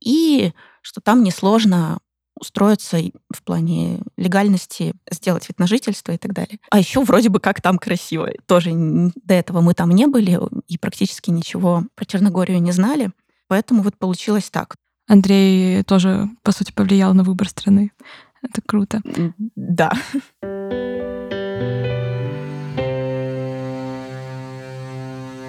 И 0.00 0.52
что 0.82 1.00
там 1.00 1.22
несложно 1.22 1.98
устроиться 2.38 2.98
в 3.30 3.42
плане 3.42 4.00
легальности, 4.16 4.94
сделать 5.10 5.48
вид 5.48 5.58
на 5.58 5.66
жительство 5.66 6.12
и 6.12 6.18
так 6.18 6.32
далее. 6.32 6.58
А 6.70 6.78
еще 6.78 7.02
вроде 7.02 7.28
бы 7.28 7.40
как 7.40 7.60
там 7.60 7.78
красиво. 7.78 8.30
Тоже 8.46 8.72
до 8.74 9.34
этого 9.34 9.60
мы 9.60 9.74
там 9.74 9.90
не 9.90 10.06
были 10.06 10.38
и 10.68 10.78
практически 10.78 11.30
ничего 11.30 11.84
про 11.94 12.04
Черногорию 12.04 12.60
не 12.60 12.72
знали. 12.72 13.10
Поэтому 13.48 13.82
вот 13.82 13.96
получилось 13.96 14.50
так. 14.50 14.76
Андрей 15.08 15.82
тоже, 15.84 16.28
по 16.42 16.52
сути, 16.52 16.72
повлиял 16.72 17.14
на 17.14 17.22
выбор 17.22 17.48
страны. 17.48 17.92
Это 18.42 18.60
круто. 18.60 19.00
Да. 19.54 19.92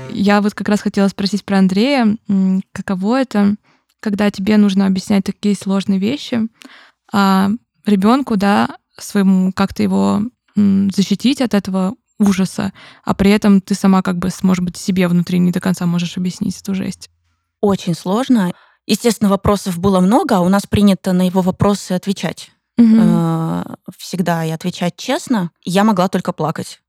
Я 0.10 0.42
вот 0.42 0.54
как 0.56 0.70
раз 0.70 0.82
хотела 0.82 1.08
спросить 1.10 1.46
про 1.46 1.58
Андрея. 1.60 2.18
Каково 2.72 3.22
это 3.22 3.56
когда 4.00 4.30
тебе 4.32 4.58
нужно 4.58 4.86
объяснять 4.86 5.26
такие 5.26 5.56
сложные 5.56 6.00
вещи, 6.00 6.42
а 7.12 7.50
ребенку, 7.86 8.38
да, 8.38 8.78
своему 8.98 9.52
как-то 9.54 9.84
его 9.84 10.22
защитить 10.56 11.42
от 11.42 11.54
этого 11.54 11.96
ужаса, 12.20 12.74
а 13.04 13.14
при 13.14 13.32
этом 13.32 13.62
ты 13.62 13.76
сама 13.76 14.02
как 14.02 14.18
бы, 14.18 14.30
может 14.42 14.64
быть, 14.64 14.76
себе 14.78 15.08
внутри 15.08 15.40
не 15.40 15.52
до 15.52 15.60
конца 15.60 15.86
можешь 15.86 16.18
объяснить 16.18 16.60
эту 16.60 16.74
жесть. 16.74 17.10
Очень 17.62 17.94
сложно. 17.94 18.54
Естественно, 18.88 19.30
вопросов 19.30 19.78
было 19.78 20.00
много, 20.00 20.38
а 20.38 20.42
у 20.42 20.50
нас 20.50 20.66
принято 20.66 21.14
на 21.14 21.28
его 21.28 21.42
вопросы 21.42 21.92
отвечать. 21.92 22.52
Угу. 22.78 23.64
Всегда 23.98 24.46
и 24.46 24.50
отвечать 24.50 24.96
честно. 24.98 25.52
Я 25.64 25.84
могла 25.84 26.08
только 26.08 26.32
плакать. 26.34 26.82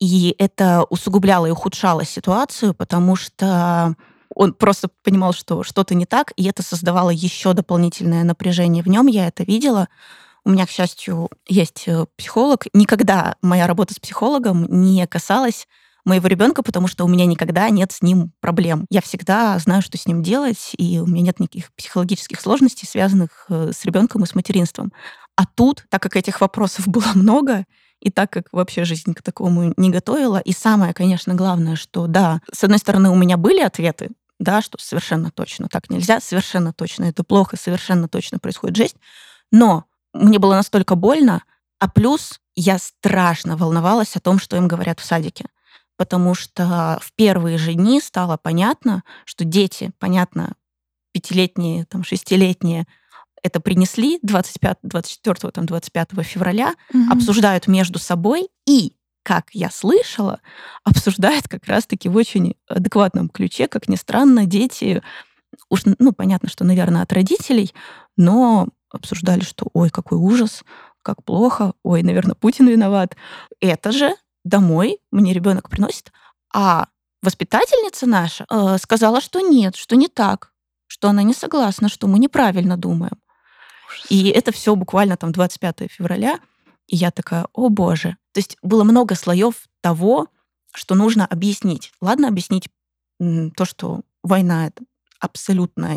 И 0.00 0.34
это 0.38 0.84
усугубляло 0.90 1.46
и 1.46 1.50
ухудшало 1.50 2.04
ситуацию, 2.04 2.74
потому 2.74 3.14
что 3.14 3.94
он 4.34 4.54
просто 4.54 4.88
понимал, 5.02 5.32
что 5.32 5.62
что-то 5.62 5.94
не 5.94 6.06
так, 6.06 6.32
и 6.36 6.44
это 6.44 6.62
создавало 6.62 7.10
еще 7.10 7.52
дополнительное 7.52 8.24
напряжение 8.24 8.82
в 8.82 8.88
нем. 8.88 9.06
Я 9.06 9.28
это 9.28 9.44
видела. 9.44 9.88
У 10.44 10.50
меня, 10.50 10.66
к 10.66 10.70
счастью, 10.70 11.30
есть 11.46 11.84
э, 11.86 12.06
психолог. 12.16 12.66
Никогда 12.72 13.36
моя 13.42 13.66
работа 13.66 13.94
с 13.94 14.00
психологом 14.00 14.66
не 14.68 15.06
касалась 15.06 15.68
моего 16.04 16.26
ребенка, 16.26 16.62
потому 16.62 16.88
что 16.88 17.04
у 17.04 17.08
меня 17.08 17.26
никогда 17.26 17.70
нет 17.70 17.92
с 17.92 18.02
ним 18.02 18.32
проблем. 18.40 18.86
Я 18.90 19.00
всегда 19.00 19.58
знаю, 19.58 19.82
что 19.82 19.96
с 19.96 20.06
ним 20.06 20.22
делать, 20.22 20.72
и 20.76 20.98
у 20.98 21.06
меня 21.06 21.26
нет 21.26 21.40
никаких 21.40 21.72
психологических 21.74 22.40
сложностей, 22.40 22.88
связанных 22.88 23.46
э, 23.48 23.70
с 23.72 23.84
ребенком 23.84 24.24
и 24.24 24.26
с 24.26 24.34
материнством. 24.34 24.92
А 25.36 25.46
тут, 25.46 25.84
так 25.88 26.02
как 26.02 26.16
этих 26.16 26.40
вопросов 26.40 26.88
было 26.88 27.06
много, 27.14 27.64
и 28.00 28.10
так 28.10 28.30
как 28.30 28.48
вообще 28.52 28.84
жизнь 28.84 29.14
к 29.14 29.22
такому 29.22 29.72
не 29.76 29.90
готовила, 29.90 30.38
и 30.38 30.52
самое, 30.52 30.92
конечно, 30.92 31.34
главное, 31.34 31.76
что 31.76 32.08
да, 32.08 32.40
с 32.52 32.64
одной 32.64 32.78
стороны, 32.78 33.10
у 33.10 33.14
меня 33.14 33.36
были 33.36 33.60
ответы, 33.60 34.10
да, 34.42 34.62
что 34.62 34.78
совершенно 34.80 35.30
точно 35.30 35.68
так 35.68 35.90
нельзя, 35.90 36.20
совершенно 36.20 36.72
точно 36.72 37.04
это 37.04 37.24
плохо, 37.24 37.56
совершенно 37.56 38.08
точно 38.08 38.38
происходит 38.38 38.76
жесть, 38.76 38.96
но 39.50 39.84
мне 40.12 40.38
было 40.38 40.54
настолько 40.54 40.94
больно, 40.94 41.42
а 41.78 41.88
плюс 41.88 42.40
я 42.54 42.78
страшно 42.78 43.56
волновалась 43.56 44.16
о 44.16 44.20
том, 44.20 44.38
что 44.38 44.56
им 44.56 44.68
говорят 44.68 45.00
в 45.00 45.04
садике 45.04 45.46
потому 46.02 46.34
что 46.34 46.98
в 47.00 47.12
первые 47.14 47.58
же 47.58 47.74
дни 47.74 48.00
стало 48.00 48.36
понятно, 48.36 49.04
что 49.24 49.44
дети, 49.44 49.92
понятно, 50.00 50.54
пятилетние, 51.12 51.84
там, 51.84 52.02
шестилетние, 52.02 52.86
это 53.42 53.60
принесли 53.60 54.18
25, 54.22 54.78
24, 54.82 55.52
там, 55.52 55.66
25 55.66 56.08
февраля, 56.22 56.74
угу. 56.92 57.12
обсуждают 57.12 57.68
между 57.68 58.00
собой 58.00 58.48
и, 58.66 58.94
как 59.22 59.50
я 59.52 59.70
слышала, 59.70 60.40
обсуждают 60.84 61.48
как 61.48 61.66
раз-таки 61.66 62.08
в 62.08 62.16
очень 62.16 62.54
адекватном 62.68 63.28
ключе, 63.28 63.68
как 63.68 63.88
ни 63.88 63.96
странно, 63.96 64.46
дети, 64.46 65.02
уж, 65.68 65.82
ну, 65.98 66.12
понятно, 66.12 66.48
что, 66.48 66.64
наверное, 66.64 67.02
от 67.02 67.12
родителей, 67.12 67.72
но 68.16 68.68
обсуждали, 68.90 69.42
что, 69.42 69.68
ой, 69.72 69.90
какой 69.90 70.18
ужас, 70.18 70.64
как 71.02 71.24
плохо, 71.24 71.72
ой, 71.82 72.02
наверное, 72.02 72.34
Путин 72.34 72.68
виноват. 72.68 73.16
Это 73.60 73.92
же 73.92 74.14
домой 74.44 74.98
мне 75.10 75.32
ребенок 75.32 75.68
приносит, 75.68 76.12
а 76.52 76.88
воспитательница 77.22 78.06
наша 78.06 78.46
э, 78.50 78.76
сказала, 78.78 79.20
что 79.20 79.40
нет, 79.40 79.76
что 79.76 79.96
не 79.96 80.08
так, 80.08 80.52
что 80.86 81.08
она 81.08 81.22
не 81.22 81.34
согласна, 81.34 81.88
что 81.88 82.06
мы 82.06 82.18
неправильно 82.18 82.76
думаем. 82.76 83.18
И 84.08 84.28
это 84.28 84.52
все 84.52 84.74
буквально 84.74 85.16
там 85.16 85.32
25 85.32 85.90
февраля. 85.90 86.38
И 86.92 86.96
я 86.96 87.10
такая, 87.10 87.46
о 87.54 87.70
боже. 87.70 88.18
То 88.32 88.38
есть 88.38 88.58
было 88.62 88.84
много 88.84 89.14
слоев 89.14 89.66
того, 89.80 90.28
что 90.74 90.94
нужно 90.94 91.24
объяснить. 91.24 91.90
Ладно, 92.02 92.28
объяснить 92.28 92.68
то, 93.18 93.64
что 93.64 94.02
война 94.22 94.66
это 94.66 94.84
абсолютно 95.18 95.96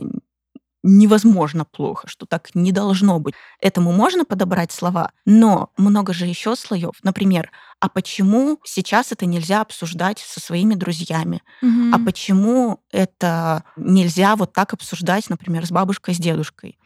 невозможно 0.84 1.66
плохо, 1.66 2.08
что 2.08 2.26
так 2.26 2.54
не 2.54 2.72
должно 2.72 3.20
быть. 3.20 3.34
Этому 3.60 3.92
можно 3.92 4.24
подобрать 4.24 4.72
слова, 4.72 5.12
но 5.26 5.72
много 5.78 6.14
же 6.14 6.28
еще 6.28 6.56
слоев. 6.56 6.94
Например, 7.04 7.52
а 7.82 7.90
почему 7.90 8.60
сейчас 8.64 9.12
это 9.12 9.26
нельзя 9.26 9.62
обсуждать 9.62 10.20
со 10.20 10.40
своими 10.40 10.76
друзьями? 10.76 11.42
Угу. 11.62 11.94
А 11.94 12.00
почему 12.06 12.80
это 12.92 13.64
нельзя 13.76 14.36
вот 14.38 14.54
так 14.54 14.74
обсуждать, 14.74 15.30
например, 15.30 15.66
с 15.66 15.72
бабушкой, 15.72 16.14
с 16.14 16.20
дедушкой? 16.20 16.78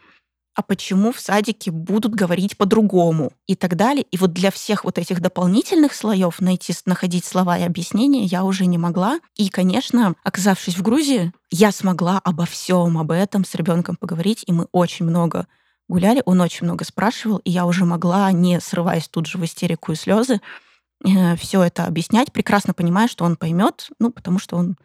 А 0.60 0.62
почему 0.62 1.10
в 1.10 1.18
садике 1.18 1.70
будут 1.70 2.14
говорить 2.14 2.58
по-другому 2.58 3.32
и 3.46 3.54
так 3.54 3.76
далее. 3.76 4.04
И 4.10 4.18
вот 4.18 4.34
для 4.34 4.50
всех 4.50 4.84
вот 4.84 4.98
этих 4.98 5.22
дополнительных 5.22 5.94
слоев 5.94 6.38
найти, 6.42 6.74
находить 6.84 7.24
слова 7.24 7.56
и 7.56 7.62
объяснения 7.62 8.24
я 8.24 8.44
уже 8.44 8.66
не 8.66 8.76
могла. 8.76 9.20
И, 9.36 9.48
конечно, 9.48 10.14
оказавшись 10.22 10.76
в 10.76 10.82
Грузии, 10.82 11.32
я 11.50 11.72
смогла 11.72 12.18
обо 12.18 12.44
всем 12.44 12.98
об 12.98 13.10
этом 13.10 13.46
с 13.46 13.54
ребенком 13.54 13.96
поговорить, 13.96 14.44
и 14.46 14.52
мы 14.52 14.66
очень 14.70 15.06
много 15.06 15.46
гуляли, 15.88 16.22
он 16.26 16.42
очень 16.42 16.66
много 16.66 16.84
спрашивал, 16.84 17.38
и 17.38 17.50
я 17.50 17.64
уже 17.64 17.86
могла, 17.86 18.30
не 18.30 18.60
срываясь 18.60 19.08
тут 19.08 19.24
же 19.24 19.38
в 19.38 19.44
истерику 19.46 19.92
и 19.92 19.94
слезы, 19.94 20.42
э, 21.06 21.36
все 21.36 21.62
это 21.62 21.86
объяснять, 21.86 22.32
прекрасно 22.32 22.74
понимая, 22.74 23.08
что 23.08 23.24
он 23.24 23.36
поймет, 23.36 23.88
ну, 23.98 24.10
потому 24.10 24.38
что 24.38 24.56
он 24.56 24.76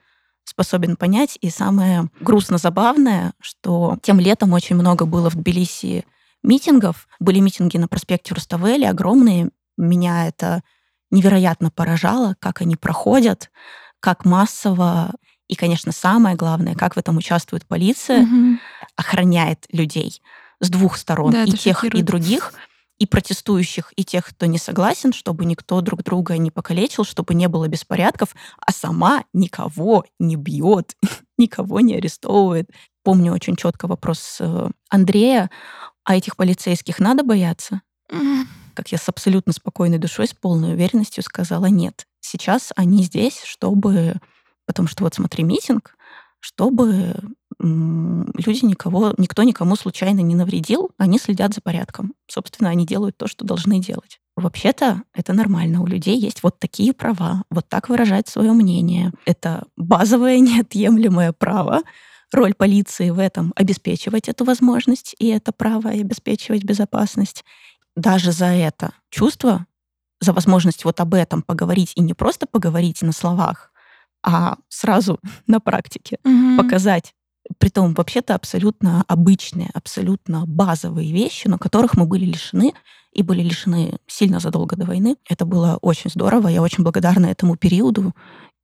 способен 0.46 0.96
понять. 0.96 1.38
И 1.42 1.50
самое 1.50 2.10
грустно 2.22 2.58
забавное, 2.58 3.34
что 3.42 3.98
тем 4.02 4.20
летом 4.20 4.54
очень 4.54 4.76
много 4.76 5.06
было 5.06 5.30
в 5.30 5.36
Тбилиси 5.36 6.06
митингов. 6.44 7.08
Были 7.20 7.40
митинги 7.40 7.78
на 7.78 7.88
проспекте 7.88 8.34
Руставели, 8.34 8.86
огромные. 8.86 9.50
Меня 9.78 10.28
это 10.28 10.64
невероятно 11.12 11.72
поражало, 11.72 12.36
как 12.40 12.62
они 12.62 12.76
проходят, 12.76 13.52
как 14.00 14.26
массово 14.26 15.12
и, 15.48 15.56
конечно, 15.56 15.92
самое 15.92 16.36
главное, 16.36 16.76
как 16.76 16.96
в 16.96 17.00
этом 17.00 17.18
участвует 17.18 17.66
полиция, 17.66 18.24
угу. 18.24 18.58
охраняет 18.96 19.66
людей 19.72 20.22
с 20.60 20.70
двух 20.70 20.98
сторон, 20.98 21.32
да, 21.32 21.44
и 21.44 21.52
тех, 21.52 21.84
и 21.84 22.02
других 22.02 22.54
и 22.98 23.06
протестующих, 23.06 23.92
и 23.96 24.06
тех, 24.06 24.26
кто 24.26 24.46
не 24.46 24.58
согласен, 24.58 25.12
чтобы 25.12 25.46
никто 25.46 25.82
друг 25.82 26.04
друга 26.04 26.38
не 26.38 26.52
покалечил, 26.52 27.04
чтобы 27.04 27.34
не 27.34 27.48
было 27.48 27.68
беспорядков, 27.68 28.36
а 28.60 28.72
сама 28.72 29.26
никого 29.34 30.06
не 30.20 30.36
бьет, 30.36 30.96
никого 31.38 31.82
не 31.82 31.96
арестовывает. 31.96 32.70
Помню 33.04 33.34
очень 33.34 33.56
четко 33.56 33.88
вопрос 33.88 34.38
э, 34.40 34.70
Андрея, 34.90 35.50
а 36.04 36.16
этих 36.16 36.38
полицейских 36.38 37.00
надо 37.00 37.24
бояться? 37.24 37.82
Как 38.74 38.92
я 38.92 38.98
с 38.98 39.10
абсолютно 39.10 39.54
спокойной 39.54 39.98
душой, 39.98 40.28
с 40.28 40.34
полной 40.34 40.74
уверенностью 40.74 41.24
сказала, 41.24 41.66
нет. 41.66 42.06
Сейчас 42.20 42.72
они 42.76 43.04
здесь, 43.04 43.42
чтобы... 43.44 44.16
Потому 44.66 44.88
что 44.88 45.04
вот 45.04 45.14
смотри, 45.14 45.44
митинг, 45.44 45.96
чтобы 46.40 47.16
люди 47.66 48.66
никого, 48.66 49.14
никто 49.18 49.44
никому 49.44 49.76
случайно 49.76 50.20
не 50.20 50.36
навредил, 50.36 50.92
они 50.98 51.20
следят 51.20 51.54
за 51.54 51.62
порядком. 51.62 52.14
Собственно, 52.28 52.70
они 52.70 52.86
делают 52.86 53.18
то, 53.18 53.28
что 53.28 53.46
должны 53.46 53.80
делать. 53.80 54.20
Вообще-то 54.36 55.04
это 55.14 55.34
нормально. 55.34 55.82
У 55.82 55.88
людей 55.88 56.20
есть 56.20 56.44
вот 56.44 56.60
такие 56.60 56.94
права, 56.94 57.44
вот 57.50 57.68
так 57.70 57.90
выражать 57.90 58.28
свое 58.28 58.52
мнение. 58.52 59.14
Это 59.26 59.66
базовое 59.78 60.40
неотъемлемое 60.40 61.32
право. 61.32 61.82
Роль 62.34 62.54
полиции 62.54 63.12
в 63.12 63.20
этом 63.20 63.54
обеспечивать 63.56 64.28
эту 64.28 64.44
возможность 64.44 65.16
и 65.20 65.28
это 65.28 65.52
право, 65.52 65.90
и 65.94 66.02
обеспечивать 66.02 66.64
безопасность. 66.64 67.46
Даже 67.96 68.32
за 68.34 68.48
это 68.48 68.92
чувство, 69.10 69.66
за 70.20 70.34
возможность 70.34 70.84
вот 70.84 71.00
об 71.00 71.14
этом 71.14 71.42
поговорить 71.42 71.94
и 71.96 72.02
не 72.02 72.14
просто 72.14 72.46
поговорить 72.46 73.02
на 73.02 73.14
словах, 73.14 73.72
а 74.22 74.58
сразу 74.68 75.20
на 75.48 75.60
практике 75.62 76.18
угу. 76.26 76.58
показать 76.58 77.14
Притом 77.58 77.94
вообще-то 77.94 78.36
абсолютно 78.36 79.04
обычные, 79.08 79.70
абсолютно 79.74 80.46
базовые 80.48 81.12
вещи, 81.12 81.48
но 81.48 81.58
которых 81.58 81.96
мы 81.96 82.06
были 82.06 82.26
лишены 82.26 82.74
и 83.12 83.24
были 83.24 83.42
лишены 83.42 83.98
сильно 84.08 84.40
задолго 84.40 84.76
до 84.76 84.86
войны. 84.86 85.16
Это 85.30 85.46
было 85.46 85.78
очень 85.82 86.10
здорово. 86.10 86.48
Я 86.48 86.62
очень 86.62 86.84
благодарна 86.84 87.28
этому 87.28 87.56
периоду 87.56 88.14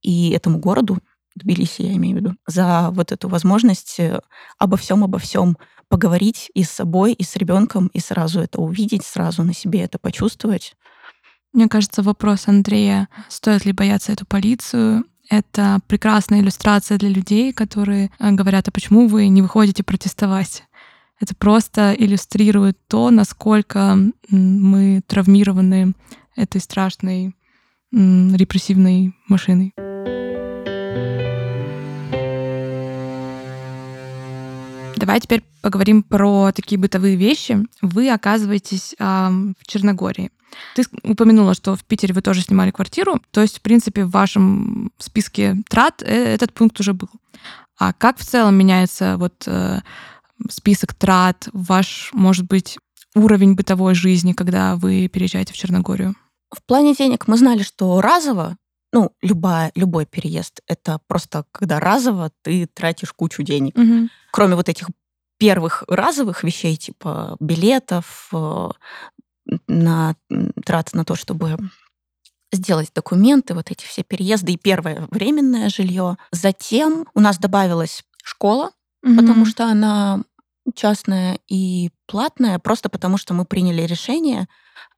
и 0.01 0.31
этому 0.31 0.59
городу, 0.59 0.97
Тбилиси, 1.35 1.83
я 1.83 1.93
имею 1.93 2.17
в 2.17 2.19
виду, 2.19 2.35
за 2.47 2.89
вот 2.91 3.11
эту 3.11 3.29
возможность 3.29 3.99
э, 3.99 4.19
обо 4.57 4.75
всем, 4.75 5.03
обо 5.03 5.17
всем 5.17 5.57
поговорить 5.87 6.51
и 6.53 6.63
с 6.63 6.71
собой, 6.71 7.13
и 7.13 7.23
с 7.23 7.35
ребенком, 7.35 7.87
и 7.87 7.99
сразу 7.99 8.41
это 8.41 8.59
увидеть, 8.59 9.05
сразу 9.05 9.43
на 9.43 9.53
себе 9.53 9.81
это 9.81 9.97
почувствовать. 9.97 10.75
Мне 11.53 11.67
кажется, 11.67 12.01
вопрос 12.01 12.47
Андрея, 12.47 13.09
стоит 13.29 13.65
ли 13.65 13.71
бояться 13.73 14.11
эту 14.11 14.25
полицию, 14.25 15.05
это 15.31 15.79
прекрасная 15.87 16.41
иллюстрация 16.41 16.97
для 16.97 17.09
людей, 17.09 17.53
которые 17.53 18.11
э, 18.19 18.31
говорят, 18.31 18.67
а 18.67 18.71
почему 18.71 19.07
вы 19.07 19.29
не 19.29 19.41
выходите 19.41 19.81
протестовать? 19.81 20.65
Это 21.21 21.33
просто 21.35 21.95
иллюстрирует 21.97 22.77
то, 22.87 23.09
насколько 23.11 23.97
мы 24.29 25.01
травмированы 25.07 25.93
этой 26.35 26.59
страшной 26.59 27.33
репрессивной 27.91 29.13
машиной. 29.27 29.73
Давай 35.11 35.19
теперь 35.19 35.43
поговорим 35.61 36.03
про 36.03 36.53
такие 36.53 36.79
бытовые 36.79 37.17
вещи. 37.17 37.57
Вы 37.81 38.09
оказываетесь 38.09 38.95
э, 38.97 39.03
в 39.03 39.67
Черногории. 39.67 40.31
Ты 40.73 40.83
упомянула, 41.03 41.53
что 41.53 41.75
в 41.75 41.83
Питере 41.83 42.13
вы 42.13 42.21
тоже 42.21 42.39
снимали 42.39 42.71
квартиру. 42.71 43.21
То 43.31 43.41
есть, 43.41 43.57
в 43.57 43.61
принципе, 43.61 44.05
в 44.05 44.11
вашем 44.11 44.89
списке 44.99 45.57
трат 45.67 46.01
э, 46.01 46.33
этот 46.33 46.53
пункт 46.53 46.79
уже 46.79 46.93
был. 46.93 47.09
А 47.77 47.91
как 47.91 48.19
в 48.19 48.25
целом 48.25 48.55
меняется 48.55 49.17
вот 49.17 49.33
э, 49.47 49.81
список 50.49 50.93
трат, 50.93 51.49
ваш, 51.51 52.11
может 52.13 52.47
быть, 52.47 52.77
уровень 53.13 53.55
бытовой 53.55 53.95
жизни, 53.95 54.31
когда 54.31 54.77
вы 54.77 55.09
переезжаете 55.09 55.51
в 55.51 55.57
Черногорию? 55.57 56.15
В 56.55 56.63
плане 56.63 56.95
денег 56.95 57.27
мы 57.27 57.35
знали, 57.35 57.63
что 57.63 57.99
разово, 57.99 58.55
ну, 58.93 59.11
любая, 59.21 59.73
любой 59.75 60.05
переезд, 60.05 60.61
это 60.67 61.01
просто 61.07 61.43
когда 61.51 61.81
разово 61.81 62.31
ты 62.43 62.65
тратишь 62.73 63.11
кучу 63.11 63.43
денег. 63.43 63.77
Угу. 63.77 64.07
Кроме 64.31 64.55
вот 64.55 64.69
этих 64.69 64.87
первых 65.41 65.83
разовых 65.87 66.43
вещей, 66.43 66.75
типа 66.75 67.35
билетов, 67.39 68.29
э, 68.31 68.69
на 69.67 70.15
траты 70.63 70.95
на 70.95 71.03
то, 71.03 71.15
чтобы 71.15 71.57
сделать 72.51 72.91
документы, 72.93 73.55
вот 73.55 73.71
эти 73.71 73.83
все 73.83 74.03
переезды 74.03 74.51
и 74.51 74.57
первое 74.57 75.07
временное 75.09 75.69
жилье. 75.69 76.17
Затем 76.31 77.07
у 77.15 77.19
нас 77.19 77.39
добавилась 77.39 78.03
школа, 78.23 78.69
угу. 79.03 79.15
потому 79.15 79.47
что 79.47 79.65
она 79.65 80.21
частное 80.75 81.39
и 81.47 81.89
платное, 82.05 82.59
просто 82.59 82.89
потому 82.89 83.17
что 83.17 83.33
мы 83.33 83.45
приняли 83.45 83.81
решение, 83.81 84.47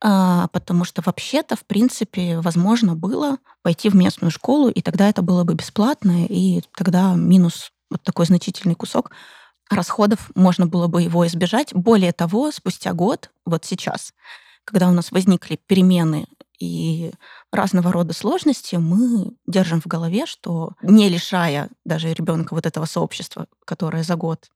а, 0.02 0.50
потому 0.50 0.84
что 0.84 1.02
вообще-то, 1.06 1.56
в 1.56 1.64
принципе, 1.66 2.42
возможно 2.42 2.96
было 2.96 3.38
пойти 3.62 3.88
в 3.88 3.96
местную 3.96 4.30
школу, 4.30 4.68
и 4.68 4.82
тогда 4.82 5.08
это 5.08 5.22
было 5.22 5.46
бы 5.46 5.54
бесплатно, 5.54 6.26
и 6.26 6.64
тогда 6.76 7.14
минус 7.14 7.72
вот 7.90 8.04
такой 8.04 8.26
значительный 8.26 8.76
кусок 8.76 9.12
расходов, 9.74 10.32
можно 10.36 10.68
было 10.68 10.88
бы 10.88 11.02
его 11.02 11.26
избежать. 11.28 11.74
Более 11.74 12.12
того, 12.12 12.52
спустя 12.52 12.94
год, 12.94 13.30
вот 13.46 13.66
сейчас, 13.66 14.14
когда 14.66 14.90
у 14.90 14.92
нас 14.92 15.12
возникли 15.12 15.60
перемены 15.68 16.28
и 16.60 17.12
разного 17.52 17.92
рода 17.92 18.14
сложности, 18.14 18.76
мы 18.76 19.34
держим 19.48 19.82
в 19.82 19.88
голове, 19.88 20.26
что 20.26 20.74
не 20.82 21.10
лишая 21.10 21.70
даже 21.86 22.14
ребенка 22.14 22.54
вот 22.54 22.66
этого 22.66 22.86
сообщества, 22.86 23.48
которое 23.66 24.04
за 24.04 24.16
год 24.16 24.50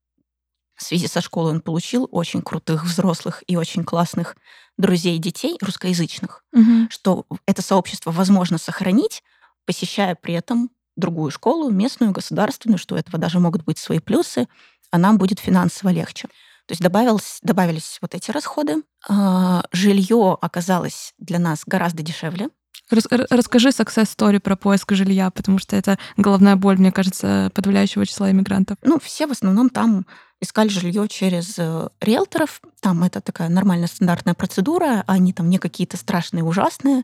в 0.77 0.83
связи 0.83 1.07
со 1.07 1.21
школой 1.21 1.53
он 1.53 1.61
получил 1.61 2.07
очень 2.11 2.41
крутых 2.41 2.85
взрослых 2.85 3.43
и 3.47 3.57
очень 3.57 3.83
классных 3.83 4.37
друзей 4.77 5.17
детей 5.17 5.57
русскоязычных, 5.59 6.43
угу. 6.53 6.87
что 6.89 7.25
это 7.47 7.63
сообщество 7.63 8.11
возможно 8.11 8.59
сохранить, 8.59 9.23
посещая 9.65 10.15
при 10.15 10.35
этом 10.35 10.69
другую 10.95 11.31
школу, 11.31 11.69
местную, 11.69 12.11
государственную, 12.11 12.77
что 12.77 12.95
у 12.95 12.97
этого 12.97 13.17
даже 13.17 13.39
могут 13.39 13.63
быть 13.63 13.77
свои 13.77 13.99
плюсы, 13.99 14.47
а 14.91 14.97
нам 14.97 15.17
будет 15.17 15.39
финансово 15.39 15.89
легче. 15.89 16.27
То 16.67 16.73
есть 16.73 16.81
добавилось, 16.81 17.39
добавились 17.41 17.97
вот 18.01 18.13
эти 18.13 18.29
расходы. 18.31 18.83
А, 19.07 19.63
жилье 19.71 20.37
оказалось 20.41 21.13
для 21.17 21.39
нас 21.39 21.63
гораздо 21.65 22.03
дешевле. 22.03 22.49
Рас, 22.89 23.05
расскажи 23.29 23.69
success 23.69 24.15
story 24.15 24.39
про 24.39 24.55
поиск 24.55 24.93
жилья, 24.93 25.29
потому 25.29 25.59
что 25.59 25.75
это 25.75 25.97
головная 26.15 26.55
боль, 26.55 26.77
мне 26.77 26.91
кажется, 26.91 27.51
подавляющего 27.53 28.05
числа 28.05 28.31
иммигрантов. 28.31 28.77
Ну, 28.81 28.99
все 28.99 29.27
в 29.27 29.31
основном 29.31 29.69
там 29.69 30.05
искали 30.41 30.69
жилье 30.69 31.07
через 31.07 31.57
э, 31.57 31.89
риэлторов. 31.99 32.61
Там 32.81 33.03
это 33.03 33.19
такая 33.21 33.49
нормальная 33.49 33.87
стандартная 33.87 34.35
процедура, 34.35 35.03
они 35.07 35.33
там 35.33 35.49
не 35.49 35.57
какие-то 35.57 35.97
страшные, 35.97 36.43
ужасные. 36.43 37.03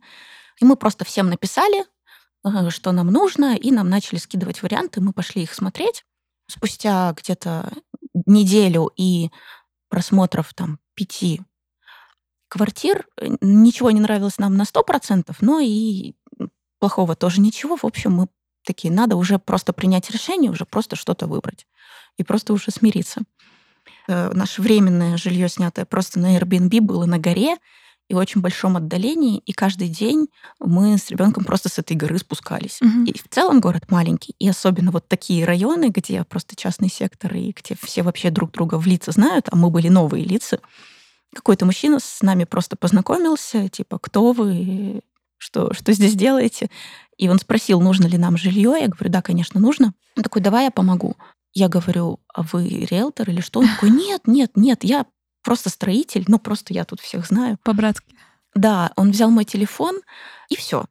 И 0.60 0.66
мы 0.66 0.76
просто 0.76 1.04
всем 1.04 1.30
написали, 1.30 1.86
э, 2.46 2.70
что 2.70 2.92
нам 2.92 3.08
нужно, 3.08 3.56
и 3.56 3.72
нам 3.72 3.90
начали 3.90 4.20
скидывать 4.20 4.62
варианты, 4.62 5.02
мы 5.02 5.12
пошли 5.14 5.44
их 5.44 5.54
смотреть. 5.54 6.06
Спустя 6.48 7.14
где-то 7.14 7.72
неделю 8.26 8.92
и 8.96 9.30
просмотров 9.90 10.54
там 10.54 10.80
пяти 10.94 11.42
квартир, 12.48 13.08
э, 13.20 13.36
ничего 13.42 13.92
не 13.92 14.02
нравилось 14.02 14.38
нам 14.38 14.56
на 14.56 14.66
сто 14.66 14.84
процентов, 14.84 15.38
но 15.42 15.60
и 15.60 16.14
плохого 16.80 17.16
тоже 17.16 17.42
ничего. 17.42 17.78
В 17.78 17.86
общем, 17.86 18.12
мы 18.12 18.28
такие, 18.64 18.94
надо 18.94 19.16
уже 19.16 19.40
просто 19.40 19.74
принять 19.74 20.10
решение, 20.10 20.52
уже 20.52 20.66
просто 20.66 20.96
что-то 20.96 21.28
выбрать 21.28 21.66
и 22.18 22.24
просто 22.24 22.54
уже 22.54 22.72
смириться. 22.72 23.22
Э, 24.08 24.32
наше 24.34 24.62
временное 24.62 25.18
жилье, 25.18 25.50
снятое 25.50 25.86
просто 25.86 26.20
на 26.20 26.38
Airbnb, 26.38 26.82
было 26.82 27.06
на 27.06 27.18
горе 27.18 27.58
и 28.10 28.16
очень 28.16 28.42
большом 28.42 28.78
отдалении, 28.78 29.40
и 29.40 29.54
каждый 29.54 29.88
день 29.88 30.28
мы 30.60 30.98
с 30.98 31.10
ребенком 31.10 31.46
просто 31.46 31.70
с 31.70 31.80
этой 31.80 31.96
горы 31.96 32.18
спускались. 32.18 32.82
Угу. 32.82 33.06
И 33.06 33.18
в 33.18 33.28
целом 33.30 33.62
город 33.62 33.90
маленький, 33.90 34.36
и 34.40 34.48
особенно 34.48 34.92
вот 34.92 35.08
такие 35.08 35.46
районы, 35.46 35.90
где 35.90 36.24
просто 36.24 36.56
частный 36.56 36.90
сектор, 36.90 37.34
и 37.34 37.54
где 37.54 37.76
все 37.82 38.04
вообще 38.04 38.30
друг 38.30 38.52
друга 38.52 38.78
в 38.78 38.86
лица 38.86 39.12
знают, 39.12 39.48
а 39.52 39.56
мы 39.56 39.70
были 39.70 39.88
новые 39.88 40.26
лица. 40.26 40.60
Какой-то 41.34 41.66
мужчина 41.66 42.00
с 42.00 42.22
нами 42.22 42.44
просто 42.44 42.76
познакомился, 42.76 43.70
типа, 43.70 43.98
кто 44.00 44.34
вы, 44.34 45.02
что, 45.38 45.74
что 45.74 45.94
здесь 45.94 46.16
делаете? 46.16 46.70
И 47.18 47.30
он 47.30 47.40
спросил, 47.40 47.82
нужно 47.82 48.06
ли 48.08 48.18
нам 48.18 48.38
жилье. 48.38 48.76
Я 48.80 48.88
говорю, 48.88 49.10
да, 49.10 49.22
конечно, 49.22 49.60
нужно. 49.60 49.94
Он 50.16 50.24
такой, 50.24 50.42
давай 50.42 50.66
я 50.66 50.72
помогу. 50.72 51.16
Я 51.54 51.70
говорю, 51.70 52.20
а 52.34 52.44
вы 52.44 52.68
риэлтор 52.68 53.30
или 53.30 53.42
что? 53.42 53.60
Он 53.60 53.68
такой, 53.68 53.92
нет, 53.92 54.22
нет, 54.26 54.52
нет, 54.56 54.84
я 54.84 55.06
просто 55.44 55.70
строитель, 55.70 56.26
ну 56.28 56.40
просто 56.40 56.74
я 56.74 56.86
тут 56.86 57.00
всех 57.02 57.28
знаю. 57.28 57.58
По-братски. 57.64 58.16
Да, 58.56 58.92
он 58.96 59.12
взял 59.12 59.30
мой 59.30 59.46
телефон, 59.46 60.00
и 60.50 60.56
все. 60.56 60.86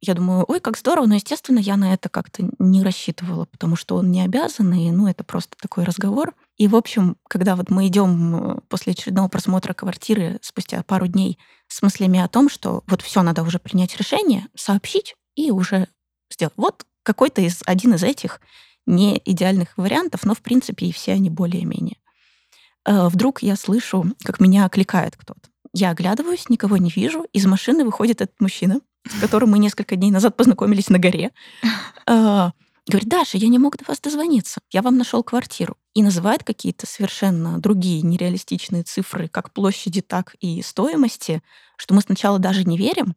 Я 0.00 0.14
думаю, 0.14 0.44
ой, 0.46 0.60
как 0.60 0.76
здорово, 0.76 1.06
но, 1.06 1.14
естественно, 1.14 1.58
я 1.58 1.76
на 1.76 1.94
это 1.94 2.08
как-то 2.08 2.48
не 2.58 2.82
рассчитывала, 2.82 3.46
потому 3.46 3.76
что 3.76 3.96
он 3.96 4.10
не 4.10 4.22
обязан, 4.22 4.72
и, 4.74 4.90
ну, 4.90 5.08
это 5.08 5.24
просто 5.24 5.56
такой 5.60 5.84
разговор. 5.84 6.34
И, 6.58 6.68
в 6.68 6.76
общем, 6.76 7.16
когда 7.28 7.56
вот 7.56 7.70
мы 7.70 7.86
идем 7.88 8.60
после 8.68 8.92
очередного 8.92 9.28
просмотра 9.28 9.72
квартиры 9.72 10.38
спустя 10.42 10.82
пару 10.82 11.06
дней 11.06 11.38
с 11.68 11.82
мыслями 11.82 12.20
о 12.20 12.28
том, 12.28 12.48
что 12.48 12.84
вот 12.86 13.02
все 13.02 13.22
надо 13.22 13.42
уже 13.42 13.58
принять 13.58 13.96
решение, 13.96 14.46
сообщить 14.54 15.16
и 15.34 15.50
уже 15.50 15.88
сделать. 16.30 16.54
Вот 16.56 16.86
какой-то 17.02 17.40
из 17.40 17.62
один 17.66 17.94
из 17.94 18.02
этих 18.02 18.40
не 18.84 19.20
идеальных 19.24 19.76
вариантов, 19.76 20.24
но, 20.24 20.34
в 20.34 20.40
принципе, 20.40 20.86
и 20.86 20.92
все 20.92 21.12
они 21.12 21.30
более-менее. 21.30 21.96
Э, 22.86 23.08
вдруг 23.08 23.42
я 23.42 23.56
слышу, 23.56 24.06
как 24.22 24.40
меня 24.40 24.64
окликает 24.64 25.16
кто-то. 25.16 25.40
Я 25.72 25.90
оглядываюсь, 25.90 26.48
никого 26.48 26.76
не 26.78 26.90
вижу. 26.90 27.26
Из 27.32 27.44
машины 27.44 27.84
выходит 27.84 28.22
этот 28.22 28.40
мужчина, 28.40 28.80
с 29.06 29.20
которым 29.20 29.50
мы 29.50 29.58
несколько 29.58 29.96
дней 29.96 30.10
назад 30.10 30.36
познакомились 30.36 30.88
на 30.88 30.98
горе. 30.98 31.32
Э, 32.08 32.52
говорит, 32.86 33.08
Даша, 33.08 33.36
я 33.36 33.48
не 33.48 33.58
мог 33.58 33.76
до 33.76 33.84
вас 33.88 33.98
дозвониться. 33.98 34.60
Я 34.70 34.82
вам 34.82 34.96
нашел 34.96 35.24
квартиру. 35.24 35.76
И 35.94 36.04
называет 36.04 36.44
какие-то 36.44 36.86
совершенно 36.86 37.58
другие 37.58 38.02
нереалистичные 38.02 38.84
цифры, 38.84 39.26
как 39.26 39.52
площади, 39.52 40.02
так 40.02 40.36
и 40.38 40.62
стоимости, 40.62 41.42
что 41.76 41.94
мы 41.94 42.00
сначала 42.00 42.38
даже 42.38 42.62
не 42.62 42.78
верим, 42.78 43.16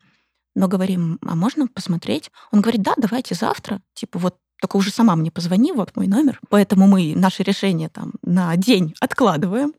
но 0.56 0.68
говорим, 0.68 1.20
а 1.22 1.36
можно 1.36 1.68
посмотреть? 1.68 2.32
Он 2.52 2.62
говорит, 2.62 2.82
да, 2.82 2.94
давайте 2.98 3.36
завтра. 3.36 3.82
Типа 3.94 4.18
вот 4.18 4.38
только 4.62 4.78
уже 4.78 4.92
сама 4.92 5.16
мне 5.16 5.32
позвони, 5.32 5.72
вот 5.72 5.96
мой 5.96 6.08
номер. 6.08 6.40
Поэтому 6.50 6.88
мы 6.88 7.14
наше 7.16 7.44
решение 7.44 7.90
там 7.90 8.14
на 8.22 8.56
день 8.56 8.94
откладываем. 9.00 9.74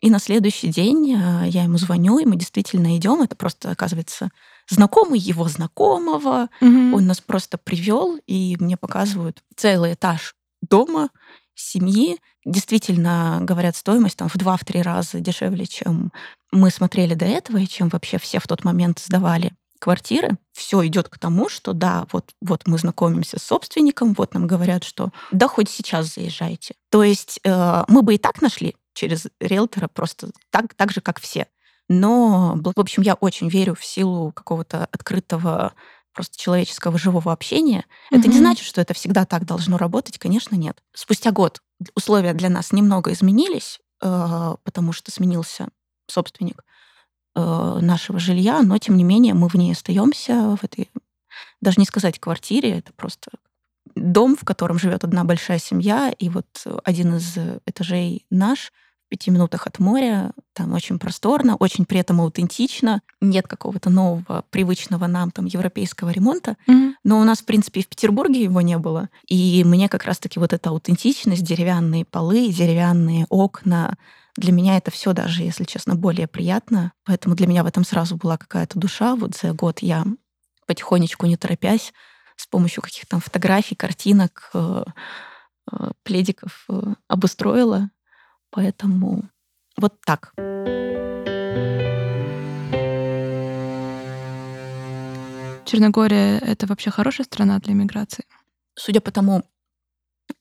И 0.00 0.10
на 0.10 0.18
следующий 0.18 0.68
день 0.68 1.12
э, 1.12 1.48
я 1.48 1.62
ему 1.62 1.78
звоню, 1.78 2.18
и 2.18 2.24
мы 2.24 2.34
действительно 2.34 2.96
идем. 2.96 3.22
Это 3.22 3.36
просто, 3.36 3.70
оказывается, 3.70 4.30
знакомый 4.68 5.20
его 5.20 5.46
знакомого. 5.48 6.48
Угу. 6.60 6.96
Он 6.96 7.06
нас 7.06 7.20
просто 7.20 7.56
привел, 7.56 8.18
и 8.26 8.56
мне 8.58 8.76
показывают 8.76 9.42
целый 9.54 9.94
этаж 9.94 10.34
дома, 10.60 11.10
семьи. 11.54 12.18
Действительно, 12.44 13.38
говорят, 13.42 13.76
стоимость 13.76 14.16
там 14.16 14.28
в 14.28 14.36
два-три 14.36 14.82
раза 14.82 15.20
дешевле, 15.20 15.66
чем 15.66 16.12
мы 16.50 16.70
смотрели 16.70 17.14
до 17.14 17.24
этого, 17.24 17.58
и 17.58 17.68
чем 17.68 17.88
вообще 17.88 18.18
все 18.18 18.40
в 18.40 18.48
тот 18.48 18.64
момент 18.64 18.98
сдавали 18.98 19.52
квартиры, 19.82 20.38
все 20.52 20.86
идет 20.86 21.08
к 21.08 21.18
тому, 21.18 21.48
что 21.48 21.72
да, 21.72 22.06
вот, 22.12 22.30
вот 22.40 22.62
мы 22.66 22.78
знакомимся 22.78 23.40
с 23.40 23.42
собственником, 23.42 24.14
вот 24.14 24.32
нам 24.32 24.46
говорят, 24.46 24.84
что 24.84 25.10
да, 25.32 25.48
хоть 25.48 25.68
сейчас 25.68 26.14
заезжайте. 26.14 26.76
То 26.88 27.02
есть 27.02 27.40
э, 27.42 27.84
мы 27.88 28.02
бы 28.02 28.14
и 28.14 28.18
так 28.18 28.40
нашли 28.40 28.76
через 28.94 29.26
риэлтора 29.40 29.88
просто 29.88 30.30
так, 30.50 30.74
так 30.74 30.92
же, 30.92 31.00
как 31.00 31.18
все. 31.20 31.48
Но, 31.88 32.56
в 32.62 32.78
общем, 32.78 33.02
я 33.02 33.14
очень 33.14 33.48
верю 33.48 33.74
в 33.74 33.84
силу 33.84 34.30
какого-то 34.30 34.86
открытого 34.92 35.72
просто 36.14 36.38
человеческого 36.38 36.96
живого 36.96 37.32
общения. 37.32 37.80
Mm-hmm. 38.12 38.18
Это 38.20 38.28
не 38.28 38.38
значит, 38.38 38.64
что 38.64 38.80
это 38.80 38.94
всегда 38.94 39.24
так 39.24 39.44
должно 39.46 39.78
работать, 39.78 40.16
конечно, 40.16 40.54
нет. 40.54 40.80
Спустя 40.94 41.32
год 41.32 41.60
условия 41.96 42.34
для 42.34 42.50
нас 42.50 42.70
немного 42.70 43.12
изменились, 43.12 43.80
э, 44.00 44.54
потому 44.62 44.92
что 44.92 45.10
сменился 45.10 45.70
собственник. 46.06 46.62
Э, 47.34 47.78
нашего 47.80 48.18
жилья, 48.18 48.60
но 48.62 48.76
тем 48.76 48.94
не 48.98 49.04
менее 49.04 49.32
мы 49.32 49.48
в 49.48 49.54
ней 49.54 49.72
остаемся, 49.72 50.54
в 50.60 50.64
этой, 50.64 50.90
даже 51.62 51.80
не 51.80 51.86
сказать 51.86 52.18
квартире, 52.18 52.78
это 52.78 52.92
просто 52.92 53.30
дом, 53.94 54.36
в 54.36 54.44
котором 54.44 54.78
живет 54.78 55.02
одна 55.02 55.24
большая 55.24 55.58
семья, 55.58 56.12
и 56.18 56.28
вот 56.28 56.46
один 56.84 57.16
из 57.16 57.38
этажей 57.64 58.26
наш, 58.28 58.70
пяти 59.12 59.30
минутах 59.30 59.66
от 59.66 59.78
моря, 59.78 60.32
там 60.54 60.72
очень 60.72 60.98
просторно, 60.98 61.56
очень 61.56 61.84
при 61.84 61.98
этом 61.98 62.22
аутентично, 62.22 63.02
нет 63.20 63.46
какого-то 63.46 63.90
нового, 63.90 64.44
привычного 64.48 65.06
нам 65.06 65.30
там 65.30 65.44
европейского 65.44 66.08
ремонта, 66.08 66.56
mm-hmm. 66.66 66.92
но 67.04 67.20
у 67.20 67.24
нас, 67.24 67.40
в 67.40 67.44
принципе, 67.44 67.80
и 67.80 67.84
в 67.84 67.88
Петербурге 67.88 68.42
его 68.42 68.62
не 68.62 68.78
было, 68.78 69.10
и 69.28 69.64
мне 69.64 69.90
как 69.90 70.04
раз-таки 70.04 70.38
вот 70.40 70.54
эта 70.54 70.70
аутентичность, 70.70 71.42
деревянные 71.42 72.06
полы, 72.06 72.48
деревянные 72.48 73.26
окна, 73.28 73.98
для 74.34 74.50
меня 74.50 74.78
это 74.78 74.90
все 74.90 75.12
даже, 75.12 75.42
если 75.42 75.64
честно, 75.64 75.94
более 75.94 76.26
приятно. 76.26 76.92
Поэтому 77.04 77.34
для 77.34 77.46
меня 77.46 77.62
в 77.62 77.66
этом 77.66 77.84
сразу 77.84 78.16
была 78.16 78.38
какая-то 78.38 78.78
душа. 78.78 79.14
Вот 79.14 79.36
за 79.36 79.52
год 79.52 79.80
я 79.80 80.06
потихонечку, 80.66 81.26
не 81.26 81.36
торопясь, 81.36 81.92
с 82.36 82.46
помощью 82.46 82.82
каких-то 82.82 83.10
там 83.10 83.20
фотографий, 83.20 83.74
картинок, 83.74 84.48
э, 84.54 84.84
э, 85.70 85.90
пледиков 86.02 86.64
э, 86.70 86.94
обустроила. 87.08 87.90
Поэтому 88.52 89.30
вот 89.78 89.94
так. 90.04 90.34
Черногория— 95.64 96.38
это 96.40 96.66
вообще 96.66 96.90
хорошая 96.90 97.24
страна 97.24 97.58
для 97.58 97.72
миграции? 97.72 98.26
Судя 98.74 99.00
по 99.00 99.10
тому, 99.10 99.42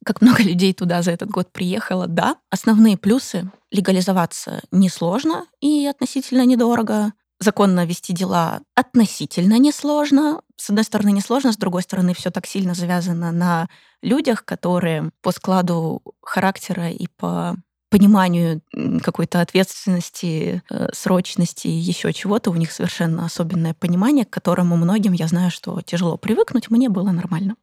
как 0.05 0.21
много 0.21 0.43
людей 0.43 0.73
туда 0.73 1.01
за 1.01 1.11
этот 1.11 1.29
год 1.29 1.53
приехало, 1.53 2.07
да. 2.07 2.35
Основные 2.49 2.97
плюсы— 2.97 3.49
легализоваться 3.71 4.61
несложно 4.71 5.45
и 5.61 5.87
относительно 5.87 6.45
недорого. 6.45 7.13
Законно 7.39 7.85
вести 7.85 8.11
дела 8.11 8.59
относительно 8.75 9.57
несложно. 9.57 10.41
С 10.57 10.69
одной 10.69 10.83
стороны, 10.83 11.13
несложно, 11.13 11.53
с 11.53 11.57
другой 11.57 11.83
стороны, 11.83 12.13
все 12.13 12.29
так 12.29 12.45
сильно 12.45 12.73
завязано 12.73 13.31
на 13.31 13.69
людях, 14.01 14.43
которые 14.43 15.11
по 15.21 15.31
складу 15.31 16.01
характера 16.21 16.89
и 16.89 17.07
по 17.07 17.55
пониманию 17.91 18.61
какой-то 19.03 19.41
ответственности, 19.41 20.63
э, 20.69 20.87
срочности, 20.93 21.67
еще 21.67 22.13
чего-то. 22.13 22.49
У 22.49 22.55
них 22.55 22.71
совершенно 22.71 23.25
особенное 23.25 23.73
понимание, 23.73 24.25
к 24.25 24.29
которому 24.29 24.77
многим, 24.77 25.11
я 25.11 25.27
знаю, 25.27 25.51
что 25.51 25.79
тяжело 25.81 26.17
привыкнуть. 26.17 26.71
Мне 26.71 26.89
было 26.89 27.11
нормально. 27.11 27.57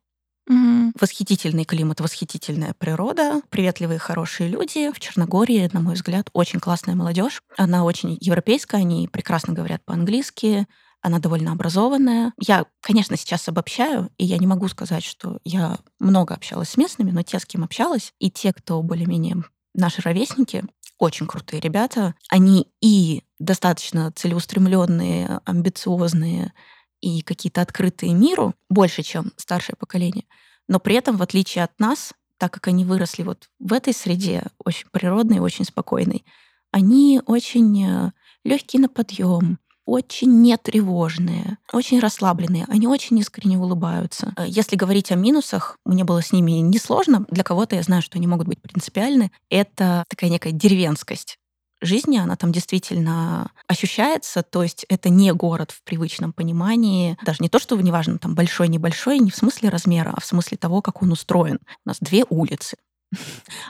Угу. 0.46 0.92
Восхитительный 1.00 1.64
климат, 1.64 2.00
восхитительная 2.00 2.74
природа, 2.74 3.40
приветливые, 3.48 3.98
хорошие 3.98 4.50
люди. 4.50 4.92
В 4.92 5.00
Черногории, 5.00 5.68
на 5.72 5.80
мой 5.80 5.94
взгляд, 5.94 6.28
очень 6.34 6.60
классная 6.60 6.94
молодежь. 6.94 7.42
Она 7.56 7.84
очень 7.84 8.18
европейская, 8.20 8.76
они 8.76 9.08
прекрасно 9.08 9.54
говорят 9.54 9.82
по-английски, 9.86 10.66
она 11.00 11.20
довольно 11.20 11.52
образованная. 11.52 12.34
Я, 12.38 12.66
конечно, 12.82 13.16
сейчас 13.16 13.48
обобщаю, 13.48 14.10
и 14.18 14.26
я 14.26 14.36
не 14.36 14.46
могу 14.46 14.68
сказать, 14.68 15.04
что 15.04 15.38
я 15.44 15.78
много 15.98 16.34
общалась 16.34 16.70
с 16.70 16.76
местными, 16.76 17.12
но 17.12 17.22
те, 17.22 17.38
с 17.38 17.46
кем 17.46 17.64
общалась, 17.64 18.12
и 18.18 18.30
те, 18.30 18.52
кто 18.52 18.82
более-менее 18.82 19.42
наши 19.74 20.02
ровесники, 20.02 20.64
очень 20.98 21.26
крутые 21.26 21.61
ребята. 21.61 22.14
Они 22.28 22.68
и 22.81 23.22
достаточно 23.38 24.12
целеустремленные, 24.12 25.40
амбициозные, 25.44 26.52
и 27.00 27.22
какие-то 27.22 27.62
открытые 27.62 28.12
миру 28.12 28.54
больше, 28.68 29.02
чем 29.02 29.33
старшее 29.37 29.76
поколение. 29.76 30.24
Но 30.66 30.81
при 30.81 30.96
этом, 30.96 31.16
в 31.16 31.22
отличие 31.22 31.64
от 31.64 31.78
нас, 31.78 32.12
так 32.38 32.52
как 32.52 32.68
они 32.68 32.85
выросли 32.85 33.22
вот 33.22 33.48
в 33.59 33.72
этой 33.72 33.92
среде, 33.92 34.44
очень 34.59 34.88
природной, 34.90 35.38
очень 35.38 35.64
спокойной, 35.64 36.24
они 36.70 37.20
очень 37.26 37.85
э, 37.85 38.12
легкие 38.44 38.83
на 38.83 38.88
подъем, 38.88 39.59
очень 39.88 40.42
нетревожные, 40.42 41.57
очень 41.72 41.98
расслабленные, 41.98 42.66
они 42.68 42.87
очень 42.87 43.18
искренне 43.18 43.57
улыбаются. 43.57 44.35
Э, 44.37 44.44
если 44.46 44.77
говорить 44.77 45.11
о 45.11 45.14
минусах, 45.14 45.79
мне 45.87 46.05
было 46.05 46.20
с 46.20 46.31
ними 46.31 46.53
несложно. 46.61 47.24
Для 47.31 47.42
кого-то 47.42 47.74
я 47.74 47.83
знаю, 47.83 48.03
что 48.03 48.18
они 48.18 48.27
могут 48.27 48.46
быть 48.46 48.61
принципиальны. 48.61 49.33
Это 49.48 50.05
такая 50.09 50.29
некая 50.29 50.53
деревенскость 50.53 51.38
жизни, 51.81 52.18
она 52.18 52.37
там 52.37 52.53
действительно 52.53 53.51
ощущается, 53.66 54.42
то 54.42 54.62
есть 54.62 54.85
это 54.88 55.09
не 55.09 55.33
город 55.33 55.70
в 55.70 55.83
привычном 55.85 56.33
понимании, 56.33 57.16
даже 57.24 57.38
не 57.40 57.48
то, 57.48 57.59
что 57.59 57.77
неважно, 57.77 58.18
там 58.18 58.35
большой, 58.35 58.68
небольшой, 58.68 59.20
не 59.20 59.31
в 59.31 59.37
смысле 59.37 59.68
размера, 59.68 60.12
а 60.14 60.20
в 60.20 60.27
смысле 60.27 60.59
того, 60.59 60.83
как 60.83 61.03
он 61.03 61.12
устроен. 61.12 61.61
У 61.87 61.88
нас 61.88 61.98
две 62.01 62.24
улицы, 62.29 62.77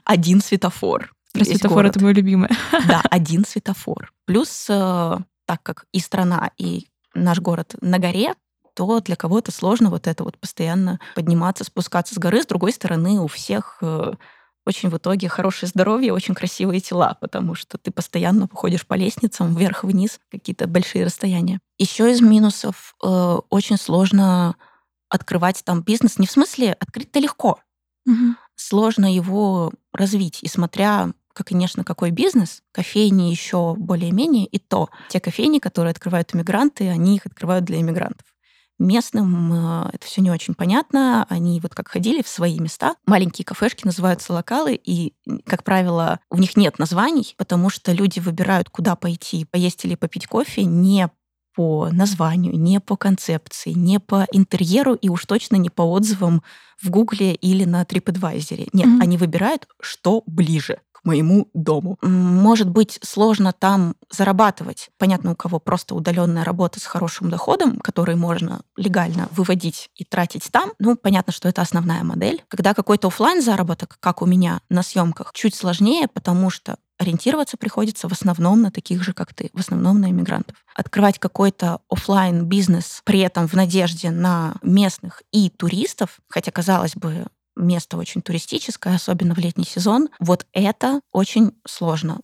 один 0.04 0.40
светофор. 0.40 1.12
Про 1.32 1.44
светофор 1.44 1.86
это 1.86 2.00
мой 2.00 2.14
любимый. 2.14 2.48
Да, 2.88 3.02
один 3.10 3.44
светофор. 3.44 4.10
Плюс, 4.24 4.66
э, 4.68 5.18
так 5.48 5.62
как 5.62 5.86
и 5.92 5.98
страна, 5.98 6.50
и 6.58 6.88
наш 7.14 7.40
город 7.40 7.74
на 7.80 7.98
горе, 7.98 8.34
то 8.74 9.00
для 9.00 9.16
кого-то 9.16 9.50
сложно 9.50 9.88
вот 9.88 10.06
это 10.06 10.24
вот 10.24 10.36
постоянно 10.36 11.00
подниматься, 11.14 11.64
спускаться 11.64 12.14
с 12.14 12.18
горы. 12.18 12.42
С 12.42 12.46
другой 12.46 12.72
стороны, 12.72 13.18
у 13.18 13.26
всех 13.28 13.78
э, 13.80 14.12
очень 14.66 14.90
в 14.90 14.98
итоге 14.98 15.30
хорошее 15.30 15.70
здоровье, 15.70 16.12
очень 16.12 16.34
красивые 16.34 16.80
тела, 16.80 17.16
потому 17.18 17.54
что 17.54 17.78
ты 17.78 17.90
постоянно 17.90 18.46
ходишь 18.52 18.86
по 18.86 18.92
лестницам 18.92 19.54
вверх-вниз, 19.54 20.20
какие-то 20.30 20.68
большие 20.68 21.06
расстояния. 21.06 21.60
Еще 21.78 22.12
из 22.12 22.20
минусов 22.20 22.94
э, 23.02 23.38
очень 23.48 23.78
сложно 23.78 24.54
открывать 25.08 25.64
там 25.64 25.80
бизнес. 25.80 26.18
Не 26.18 26.26
в 26.26 26.30
смысле 26.30 26.74
открыть-то 26.74 27.20
легко. 27.20 27.58
Угу. 28.04 28.34
Сложно 28.54 29.10
его 29.10 29.72
развить. 29.94 30.42
И 30.42 30.48
смотря 30.48 31.12
конечно, 31.44 31.84
какой 31.84 32.10
бизнес, 32.10 32.62
кофейни 32.72 33.30
еще 33.30 33.74
более-менее, 33.76 34.46
и 34.46 34.58
то 34.58 34.88
те 35.08 35.20
кофейни, 35.20 35.58
которые 35.58 35.92
открывают 35.92 36.34
иммигранты, 36.34 36.88
они 36.88 37.16
их 37.16 37.26
открывают 37.26 37.64
для 37.64 37.80
иммигрантов. 37.80 38.26
Местным 38.78 39.52
э, 39.52 39.90
это 39.94 40.06
все 40.06 40.20
не 40.20 40.30
очень 40.30 40.54
понятно. 40.54 41.26
Они 41.28 41.58
вот 41.60 41.74
как 41.74 41.88
ходили 41.88 42.22
в 42.22 42.28
свои 42.28 42.60
места. 42.60 42.94
Маленькие 43.06 43.44
кафешки 43.44 43.84
называются 43.84 44.32
локалы, 44.32 44.74
и, 44.76 45.14
как 45.46 45.64
правило, 45.64 46.20
у 46.30 46.38
них 46.38 46.56
нет 46.56 46.78
названий, 46.78 47.34
потому 47.36 47.70
что 47.70 47.90
люди 47.90 48.20
выбирают, 48.20 48.70
куда 48.70 48.94
пойти, 48.94 49.44
поесть 49.44 49.84
или 49.84 49.96
попить 49.96 50.28
кофе 50.28 50.64
не 50.64 51.10
по 51.56 51.88
названию, 51.90 52.56
не 52.56 52.78
по 52.78 52.96
концепции, 52.96 53.70
не 53.70 53.98
по 53.98 54.28
интерьеру 54.30 54.94
и 54.94 55.08
уж 55.08 55.26
точно 55.26 55.56
не 55.56 55.70
по 55.70 55.82
отзывам 55.82 56.44
в 56.80 56.88
Гугле 56.88 57.34
или 57.34 57.64
на 57.64 57.82
TripAdvisor. 57.82 58.68
Нет, 58.72 58.86
mm-hmm. 58.86 59.02
они 59.02 59.16
выбирают, 59.16 59.66
что 59.80 60.22
ближе 60.26 60.80
моему 61.04 61.48
дому. 61.54 61.98
Может 62.02 62.68
быть 62.68 62.98
сложно 63.02 63.52
там 63.52 63.94
зарабатывать. 64.10 64.90
Понятно, 64.98 65.32
у 65.32 65.36
кого 65.36 65.58
просто 65.58 65.94
удаленная 65.94 66.44
работа 66.44 66.80
с 66.80 66.84
хорошим 66.84 67.30
доходом, 67.30 67.78
который 67.78 68.16
можно 68.16 68.60
легально 68.76 69.28
выводить 69.30 69.90
и 69.94 70.04
тратить 70.04 70.48
там. 70.50 70.72
Ну, 70.78 70.96
понятно, 70.96 71.32
что 71.32 71.48
это 71.48 71.62
основная 71.62 72.04
модель. 72.04 72.44
Когда 72.48 72.74
какой-то 72.74 73.08
офлайн 73.08 73.42
заработок, 73.42 73.96
как 74.00 74.22
у 74.22 74.26
меня 74.26 74.60
на 74.68 74.82
съемках, 74.82 75.32
чуть 75.32 75.54
сложнее, 75.54 76.08
потому 76.08 76.50
что 76.50 76.76
ориентироваться 76.98 77.56
приходится 77.56 78.08
в 78.08 78.12
основном 78.12 78.60
на 78.60 78.70
таких 78.70 79.02
же, 79.02 79.12
как 79.12 79.32
ты, 79.32 79.50
в 79.54 79.60
основном 79.60 80.00
на 80.00 80.10
иммигрантов. 80.10 80.56
Открывать 80.74 81.18
какой-то 81.18 81.80
офлайн 81.88 82.44
бизнес 82.44 83.02
при 83.04 83.20
этом 83.20 83.46
в 83.46 83.54
надежде 83.54 84.10
на 84.10 84.56
местных 84.62 85.22
и 85.32 85.48
туристов, 85.48 86.18
хотя, 86.28 86.50
казалось 86.50 86.96
бы, 86.96 87.26
место 87.58 87.96
очень 87.96 88.22
туристическое, 88.22 88.94
особенно 88.94 89.34
в 89.34 89.38
летний 89.38 89.64
сезон, 89.64 90.08
вот 90.20 90.46
это 90.52 91.00
очень 91.12 91.52
сложно. 91.66 92.20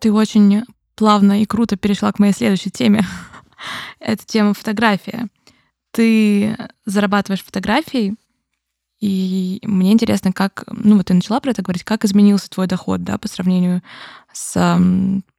Ты 0.00 0.12
очень 0.12 0.64
плавно 0.94 1.42
и 1.42 1.46
круто 1.46 1.76
перешла 1.76 2.12
к 2.12 2.18
моей 2.18 2.32
следующей 2.32 2.70
теме. 2.70 3.06
Это 4.00 4.24
тема 4.24 4.54
фотография. 4.54 5.28
Ты 5.90 6.56
зарабатываешь 6.84 7.42
фотографией, 7.42 8.16
и 9.00 9.60
мне 9.62 9.92
интересно, 9.92 10.32
как, 10.32 10.64
ну 10.68 10.96
вот 10.96 11.06
ты 11.06 11.14
начала 11.14 11.38
про 11.40 11.50
это 11.50 11.62
говорить, 11.62 11.84
как 11.84 12.04
изменился 12.04 12.48
твой 12.48 12.66
доход, 12.66 13.02
да, 13.02 13.18
по 13.18 13.28
сравнению 13.28 13.82
с 14.32 14.52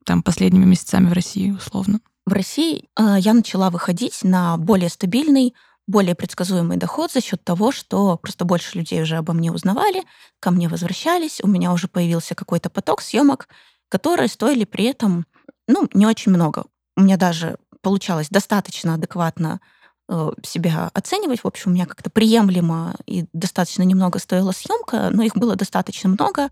там 0.06 0.24
последними 0.24 0.66
месяцами 0.66 1.10
в 1.10 1.14
России, 1.14 1.52
условно? 1.52 2.00
В 2.26 2.34
России 2.34 2.90
э, 2.98 3.18
я 3.20 3.34
начала 3.34 3.70
выходить 3.70 4.24
на 4.24 4.58
более 4.58 4.90
стабильный, 4.90 5.54
более 5.86 6.16
предсказуемый 6.16 6.78
доход 6.78 7.12
за 7.12 7.22
счет 7.22 7.44
того, 7.44 7.72
что 7.72 8.18
просто 8.18 8.46
больше 8.46 8.80
людей 8.80 9.02
уже 9.04 9.18
обо 9.18 9.34
мне 9.34 9.52
узнавали, 9.52 10.04
ко 10.40 10.50
мне 10.50 10.68
возвращались, 10.68 11.40
у 11.44 11.48
меня 11.48 11.72
уже 11.72 11.88
появился 11.88 12.34
какой-то 12.34 12.72
поток 12.72 13.02
съемок, 13.02 13.48
которые 13.90 14.28
стоили 14.28 14.66
при 14.66 14.86
этом, 14.86 15.28
ну, 15.68 15.88
не 15.94 16.08
очень 16.08 16.32
много. 16.32 16.66
У 16.98 17.02
меня 17.02 17.18
даже 17.18 17.58
получалось 17.82 18.30
достаточно 18.30 18.96
адекватно 18.96 19.62
э, 20.10 20.32
себя 20.44 20.90
оценивать. 20.96 21.44
В 21.44 21.48
общем, 21.48 21.72
у 21.72 21.74
меня 21.76 21.86
как-то 21.86 22.10
приемлемо 22.10 22.96
и 23.06 23.26
достаточно 23.34 23.84
немного 23.84 24.18
стоила 24.18 24.52
съемка, 24.52 25.12
но 25.12 25.22
их 25.22 25.36
было 25.36 25.56
достаточно 25.56 26.10
много. 26.10 26.50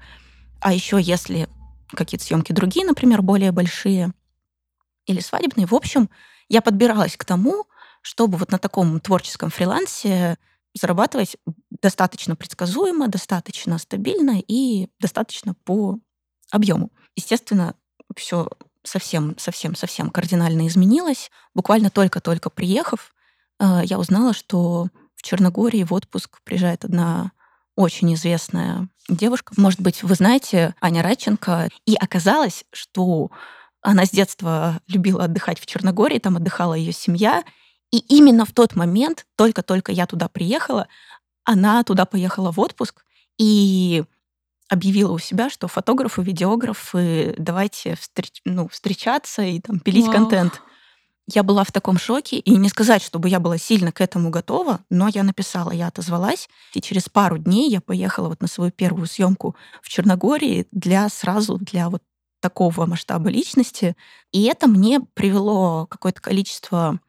А 0.60 0.72
еще 0.72 1.02
если 1.02 1.50
какие-то 1.92 2.26
съемки 2.26 2.52
другие, 2.52 2.86
например, 2.86 3.24
более 3.24 3.52
большие, 3.52 4.14
или 5.06 5.20
свадебные. 5.20 5.68
В 5.68 5.74
общем, 5.74 6.10
я 6.50 6.62
подбиралась 6.62 7.18
к 7.18 7.26
тому, 7.26 7.66
чтобы 8.02 8.38
вот 8.38 8.52
на 8.52 8.58
таком 8.58 9.00
творческом 9.00 9.50
фрилансе 9.50 10.38
зарабатывать 10.74 11.38
достаточно 11.82 12.36
предсказуемо, 12.36 13.08
достаточно 13.08 13.78
стабильно 13.78 14.40
и 14.40 14.90
достаточно 15.00 15.56
по 15.64 16.00
объему. 16.52 16.92
Естественно, 17.16 17.76
все 18.16 18.50
совсем, 18.84 19.38
совсем, 19.38 19.76
совсем 19.76 20.10
кардинально 20.10 20.68
изменилось. 20.68 21.32
Буквально 21.54 21.90
только-только 21.90 22.50
приехав, 22.50 23.14
э, 23.60 23.82
я 23.84 23.98
узнала, 24.00 24.34
что 24.34 24.90
в 25.16 25.24
Черногории 25.24 25.84
в 25.84 25.94
отпуск 25.94 26.42
приезжает 26.44 26.84
одна 26.84 27.32
очень 27.76 28.14
известная 28.14 28.90
девушка. 29.10 29.54
Может 29.58 29.82
быть, 29.82 30.04
вы 30.04 30.16
знаете 30.16 30.76
Аня 30.82 31.02
Радченко. 31.02 31.70
И 31.86 31.96
оказалось, 31.96 32.66
что 32.72 33.32
она 33.84 34.06
с 34.06 34.12
детства 34.12 34.80
любила 34.88 35.26
отдыхать 35.26 35.60
в 35.60 35.66
Черногории, 35.66 36.18
там 36.18 36.38
отдыхала 36.38 36.74
ее 36.74 36.94
семья. 36.94 37.44
И 37.92 38.00
именно 38.00 38.46
в 38.46 38.54
тот 38.54 38.76
момент, 38.76 39.28
только-только 39.36 39.92
я 39.92 40.08
туда 40.08 40.28
приехала, 40.30 40.88
она 41.44 41.84
туда 41.84 42.06
поехала 42.06 42.52
в 42.52 42.60
отпуск 42.60 43.04
и 43.38 44.04
объявила 44.70 45.12
у 45.12 45.20
себя, 45.20 45.50
что 45.50 45.68
фотографы, 45.68 46.24
видеографы, 46.24 47.36
давайте 47.38 47.96
встреч, 47.96 48.42
ну, 48.46 48.70
встречаться 48.70 49.44
и 49.44 49.60
там 49.60 49.80
пилить 49.80 50.06
Вау. 50.06 50.14
контент. 50.14 50.62
Я 51.28 51.44
была 51.44 51.64
в 51.64 51.72
таком 51.72 51.98
шоке, 51.98 52.38
и 52.38 52.56
не 52.56 52.70
сказать, 52.70 53.02
чтобы 53.02 53.30
я 53.30 53.40
была 53.40 53.58
сильно 53.58 53.92
к 53.92 54.02
этому 54.02 54.30
готова, 54.30 54.80
но 54.90 55.08
я 55.08 55.24
написала, 55.24 55.72
я 55.72 55.88
отозвалась, 55.88 56.50
и 56.74 56.82
через 56.82 57.08
пару 57.08 57.38
дней 57.38 57.70
я 57.70 57.80
поехала 57.80 58.30
вот 58.30 58.42
на 58.42 58.48
свою 58.48 58.72
первую 58.72 59.08
съемку 59.08 59.56
в 59.82 59.90
Черногории 59.90 60.68
для 60.72 61.08
сразу 61.08 61.58
для 61.58 61.90
вот 61.90 62.02
такого 62.44 62.86
масштаба 62.86 63.30
личности. 63.30 63.96
И 64.34 64.44
это 64.44 64.68
мне 64.68 65.00
привело 65.00 65.88
какое-то 65.88 66.22
количество 66.22 67.00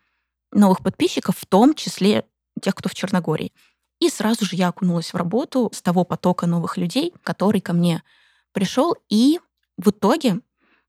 новых 0.53 0.80
подписчиков, 0.80 1.37
в 1.37 1.45
том 1.45 1.74
числе 1.74 2.24
тех, 2.62 2.72
кто 2.76 2.89
в 2.89 2.95
Черногории. 2.95 3.53
И 3.99 4.09
сразу 4.11 4.45
же 4.45 4.55
я 4.55 4.68
окунулась 4.68 5.12
в 5.12 5.16
работу 5.16 5.72
с 5.74 5.82
того 5.82 6.05
потока 6.05 6.47
новых 6.47 6.76
людей, 6.76 7.12
который 7.24 7.61
ко 7.61 7.72
мне 7.72 8.05
пришел. 8.53 8.95
И 9.09 9.41
в 9.76 9.91
итоге 9.91 10.39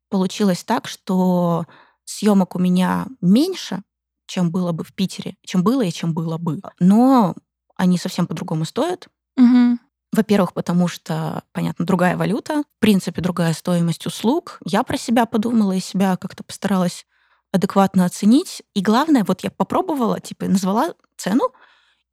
получилось 0.09 0.63
так, 0.63 0.87
что 0.87 1.65
съемок 2.03 2.55
у 2.55 2.59
меня 2.59 3.07
меньше, 3.21 3.81
чем 4.27 4.51
было 4.51 4.73
бы 4.73 4.83
в 4.83 4.93
Питере, 4.93 5.37
чем 5.41 5.63
было 5.63 5.81
и 5.81 5.91
чем 5.91 6.13
было 6.13 6.37
бы. 6.37 6.61
Но 6.79 7.33
они 7.75 7.97
совсем 7.97 8.27
по-другому 8.27 8.63
стоят. 8.63 9.07
Угу. 9.37 9.79
Во-первых, 10.15 10.53
потому 10.53 10.87
что, 10.87 11.43
понятно, 11.51 11.85
другая 11.85 12.15
валюта, 12.15 12.63
в 12.63 12.79
принципе, 12.79 13.21
другая 13.21 13.51
стоимость 13.53 14.05
услуг. 14.05 14.59
Я 14.63 14.83
про 14.83 14.97
себя 14.97 15.25
подумала 15.25 15.73
и 15.73 15.81
себя 15.81 16.15
как-то 16.15 16.41
постаралась 16.43 17.05
адекватно 17.51 18.05
оценить. 18.05 18.63
И 18.73 18.81
главное, 18.81 19.25
вот 19.27 19.41
я 19.41 19.51
попробовала, 19.51 20.21
типа, 20.21 20.45
назвала 20.45 20.93
цену, 21.17 21.51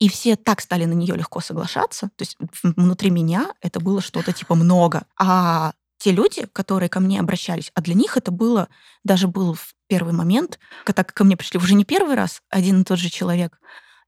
и 0.00 0.09
все 0.09 0.34
так 0.34 0.61
стали 0.61 0.84
на 0.84 0.94
нее 0.94 1.14
легко 1.14 1.40
соглашаться. 1.40 2.11
То 2.16 2.22
есть 2.22 2.36
внутри 2.62 3.11
меня 3.11 3.53
это 3.61 3.78
было 3.78 4.00
что-то 4.00 4.32
типа 4.32 4.57
много. 4.57 5.05
А 5.16 5.72
те 5.98 6.11
люди, 6.11 6.46
которые 6.53 6.88
ко 6.88 6.98
мне 6.98 7.20
обращались, 7.20 7.70
а 7.76 7.82
для 7.82 7.94
них 7.94 8.16
это 8.16 8.32
было, 8.32 8.68
даже 9.05 9.28
был 9.28 9.55
в 9.55 9.74
первый 9.86 10.12
момент, 10.12 10.59
когда 10.84 11.05
ко 11.05 11.22
мне 11.22 11.36
пришли 11.36 11.59
уже 11.59 11.74
не 11.74 11.84
первый 11.84 12.16
раз 12.16 12.42
один 12.50 12.80
и 12.80 12.84
тот 12.84 12.98
же 12.98 13.11
человек, 13.11 13.61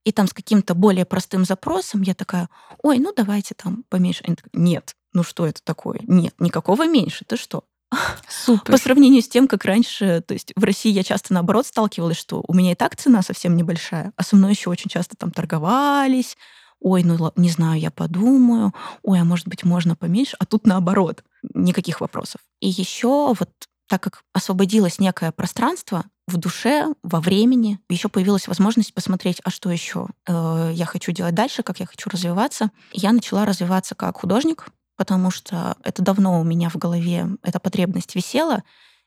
и 0.05 0.13
там 0.13 0.27
с 0.27 0.33
каким-то 0.33 0.75
более 0.75 1.05
простым 1.05 1.45
запросом 1.45 2.03
я 2.03 2.15
такая, 2.15 2.49
ой, 2.83 2.99
ну 2.99 3.13
давайте 3.15 3.55
там 3.55 3.85
поменьше. 3.89 4.23
Они 4.25 4.37
такие, 4.37 4.51
нет, 4.53 4.95
ну 5.13 5.23
что 5.23 5.47
это 5.47 5.63
такое? 5.65 6.01
Нет, 6.07 6.35
никакого 6.39 6.87
меньше, 6.87 7.25
ты 7.27 7.37
что? 7.37 7.65
Супер. 8.29 8.73
По 8.73 8.79
сравнению 8.79 9.23
с 9.23 9.29
тем, 9.29 9.49
как 9.49 9.65
раньше, 9.65 10.23
то 10.27 10.35
есть 10.35 10.53
в 10.57 10.65
России 10.65 10.93
я 10.93 11.03
часто 11.03 11.33
наоборот 11.33 11.67
сталкивалась, 11.67 12.19
что 12.19 12.45
у 12.47 12.55
меня 12.55 12.73
и 12.73 12.77
так 12.77 12.97
цена 12.97 13.23
совсем 13.23 13.57
небольшая, 13.57 14.13
а 14.17 14.23
со 14.23 14.37
мной 14.37 14.53
еще 14.53 14.71
очень 14.71 14.91
часто 14.91 15.17
там 15.17 15.31
торговались, 15.31 16.37
ой, 16.81 17.03
ну 17.03 17.33
не 17.37 17.49
знаю, 17.49 17.81
я 17.81 17.91
подумаю, 17.91 18.75
ой, 19.03 19.21
а 19.21 19.25
может 19.25 19.49
быть 19.49 19.65
можно 19.65 19.97
поменьше, 19.97 20.37
а 20.39 20.45
тут 20.45 20.67
наоборот, 20.67 21.25
никаких 21.55 22.01
вопросов. 22.01 22.41
И 22.61 22.69
еще 22.69 23.33
вот 23.33 23.51
так 23.89 24.03
как 24.03 24.25
освободилось 24.33 24.99
некое 24.99 25.33
пространство 25.33 26.05
в 26.27 26.39
душе, 26.39 26.87
во 27.03 27.21
времени, 27.21 27.79
еще 27.89 28.09
появилась 28.09 28.49
возможность 28.49 28.95
посмотреть, 28.95 29.41
а 29.45 29.51
что 29.51 29.71
еще 29.71 30.09
э, 30.27 30.71
я 30.73 30.87
хочу 30.87 31.13
делать 31.13 31.35
дальше, 31.35 31.63
как 31.63 31.81
я 31.81 31.87
хочу 31.87 32.09
развиваться. 32.09 32.71
Я 32.93 33.13
начала 33.13 33.45
развиваться 33.45 33.95
как 33.95 34.19
художник, 34.19 34.67
потому 34.97 35.31
что 35.31 35.77
это 35.83 36.03
давно 36.03 36.41
у 36.41 36.45
меня 36.45 36.71
в 36.71 36.77
голове 36.77 37.29
эта 37.43 37.61
потребность 37.61 38.15
висела, 38.15 38.63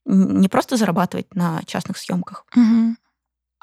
не 0.06 0.48
просто 0.48 0.78
зарабатывать 0.78 1.34
на 1.36 1.62
частных 1.66 1.98
съемках, 1.98 2.46
угу. 2.56 2.96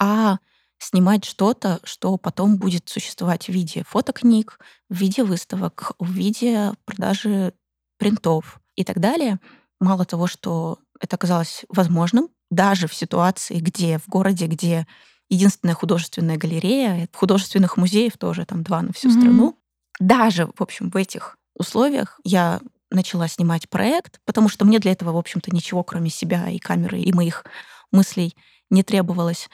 а 0.01 0.39
снимать 0.79 1.25
что-то, 1.25 1.81
что 1.85 2.17
потом 2.17 2.59
будет 2.59 2.89
существовать 2.89 3.47
в 3.47 3.49
виде 3.51 3.85
фотокниг, 3.89 4.59
в 4.91 4.97
виде 4.97 5.25
выставок, 5.25 5.93
в 5.99 6.11
виде 6.11 6.73
продажи 6.85 7.55
принтов 7.99 8.61
и 8.75 8.85
так 8.85 8.99
далее. 9.01 9.39
Мало 9.81 10.05
того, 10.05 10.27
что 10.27 10.79
это 11.05 11.17
оказалось 11.17 11.65
возможным, 11.69 12.29
даже 12.51 12.89
в 12.89 12.95
ситуации, 12.95 13.61
где 13.61 13.99
в 13.99 14.09
городе, 14.09 14.47
где 14.47 14.87
единственная 15.29 15.75
художественная 15.75 16.37
галерея, 16.37 17.09
художественных 17.13 17.77
музеев 17.77 18.17
тоже 18.19 18.45
там 18.45 18.63
два 18.63 18.83
на 18.83 18.93
всю 18.93 19.09
mm-hmm. 19.09 19.21
страну, 19.21 19.59
даже, 20.01 20.47
в 20.47 20.63
общем, 20.63 20.91
в 20.91 20.97
этих 20.97 21.37
условиях 21.55 22.21
я 22.25 22.61
начала 22.91 23.29
снимать 23.29 23.69
проект, 23.69 24.21
потому 24.25 24.49
что 24.49 24.65
мне 24.65 24.79
для 24.79 24.93
этого, 24.93 25.13
в 25.13 25.17
общем-то, 25.17 25.55
ничего, 25.55 25.83
кроме 25.83 26.11
себя 26.11 26.49
и 26.49 26.59
камеры, 26.59 27.01
и 27.01 27.13
моих 27.13 27.45
мыслей 27.91 28.37
не 28.71 28.83
требовалось. 28.83 29.49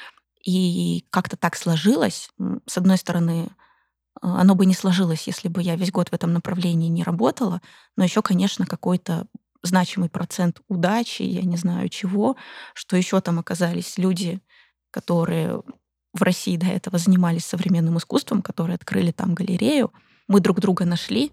И 0.44 1.04
как-то 1.10 1.36
так 1.36 1.56
сложилось. 1.56 2.30
С 2.66 2.78
одной 2.78 2.96
стороны, 2.96 3.50
а, 4.20 4.40
оно 4.40 4.54
бы 4.54 4.66
не 4.66 4.74
сложилось, 4.74 5.26
если 5.26 5.48
бы 5.48 5.62
я 5.62 5.76
весь 5.76 5.92
год 5.92 6.08
в 6.08 6.14
этом 6.14 6.32
направлении 6.32 6.88
не 6.88 7.02
работала, 7.02 7.60
но 7.96 8.04
еще, 8.04 8.22
конечно, 8.22 8.66
какой-то 8.66 9.26
значимый 9.62 10.08
процент 10.08 10.60
удачи, 10.68 11.22
я 11.22 11.42
не 11.42 11.56
знаю 11.56 11.88
чего, 11.88 12.36
что 12.74 12.96
еще 12.96 13.20
там 13.20 13.38
оказались 13.38 13.98
люди, 13.98 14.40
которые 14.90 15.62
в 16.12 16.22
России 16.22 16.56
до 16.56 16.66
этого 16.66 16.98
занимались 16.98 17.44
современным 17.44 17.98
искусством, 17.98 18.42
которые 18.42 18.74
открыли 18.74 19.12
там 19.12 19.34
галерею. 19.34 19.92
Мы 20.28 20.40
друг 20.40 20.60
друга 20.60 20.84
нашли, 20.84 21.32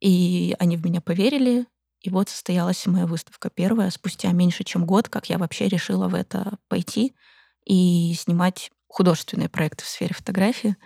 и 0.00 0.54
они 0.58 0.76
в 0.76 0.84
меня 0.84 1.00
поверили, 1.00 1.66
и 2.00 2.10
вот 2.10 2.28
состоялась 2.28 2.84
моя 2.86 3.06
выставка 3.06 3.48
первая 3.48 3.90
спустя 3.90 4.30
меньше, 4.32 4.62
чем 4.62 4.84
год, 4.84 5.08
как 5.08 5.30
я 5.30 5.38
вообще 5.38 5.68
решила 5.68 6.06
в 6.08 6.14
это 6.14 6.58
пойти 6.68 7.14
и 7.64 8.14
снимать 8.14 8.70
художественные 8.88 9.48
проекты 9.48 9.84
в 9.84 9.88
сфере 9.88 10.14
фотографии. 10.14 10.76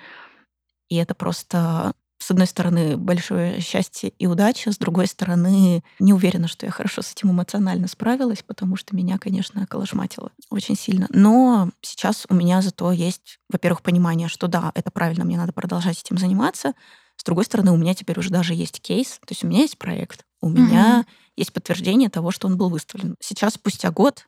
И 0.88 0.96
это 0.96 1.14
просто 1.14 1.92
с 2.18 2.30
одной 2.30 2.46
стороны, 2.46 2.96
большое 2.96 3.60
счастье 3.60 4.10
и 4.18 4.26
удача, 4.26 4.72
с 4.72 4.78
другой 4.78 5.06
стороны, 5.06 5.84
не 6.00 6.12
уверена, 6.12 6.48
что 6.48 6.66
я 6.66 6.72
хорошо 6.72 7.00
с 7.00 7.12
этим 7.12 7.30
эмоционально 7.30 7.86
справилась, 7.86 8.42
потому 8.42 8.76
что 8.76 8.96
меня, 8.96 9.18
конечно, 9.18 9.66
колошматило 9.66 10.32
очень 10.50 10.76
сильно. 10.76 11.06
Но 11.10 11.70
сейчас 11.80 12.26
у 12.28 12.34
меня 12.34 12.60
зато 12.60 12.90
есть, 12.90 13.38
во-первых, 13.48 13.82
понимание, 13.82 14.28
что 14.28 14.48
да, 14.48 14.72
это 14.74 14.90
правильно, 14.90 15.24
мне 15.24 15.36
надо 15.36 15.52
продолжать 15.52 16.00
этим 16.00 16.18
заниматься. 16.18 16.74
С 17.16 17.24
другой 17.24 17.44
стороны, 17.44 17.72
у 17.72 17.76
меня 17.76 17.94
теперь 17.94 18.18
уже 18.18 18.30
даже 18.30 18.54
есть 18.54 18.80
кейс, 18.80 19.20
то 19.20 19.30
есть 19.30 19.44
у 19.44 19.46
меня 19.46 19.60
есть 19.60 19.78
проект, 19.78 20.24
у 20.40 20.50
mm-hmm. 20.50 20.54
меня 20.54 21.06
есть 21.36 21.52
подтверждение 21.52 22.10
того, 22.10 22.32
что 22.32 22.48
он 22.48 22.56
был 22.56 22.68
выставлен. 22.68 23.14
Сейчас, 23.20 23.54
спустя 23.54 23.90
год, 23.90 24.26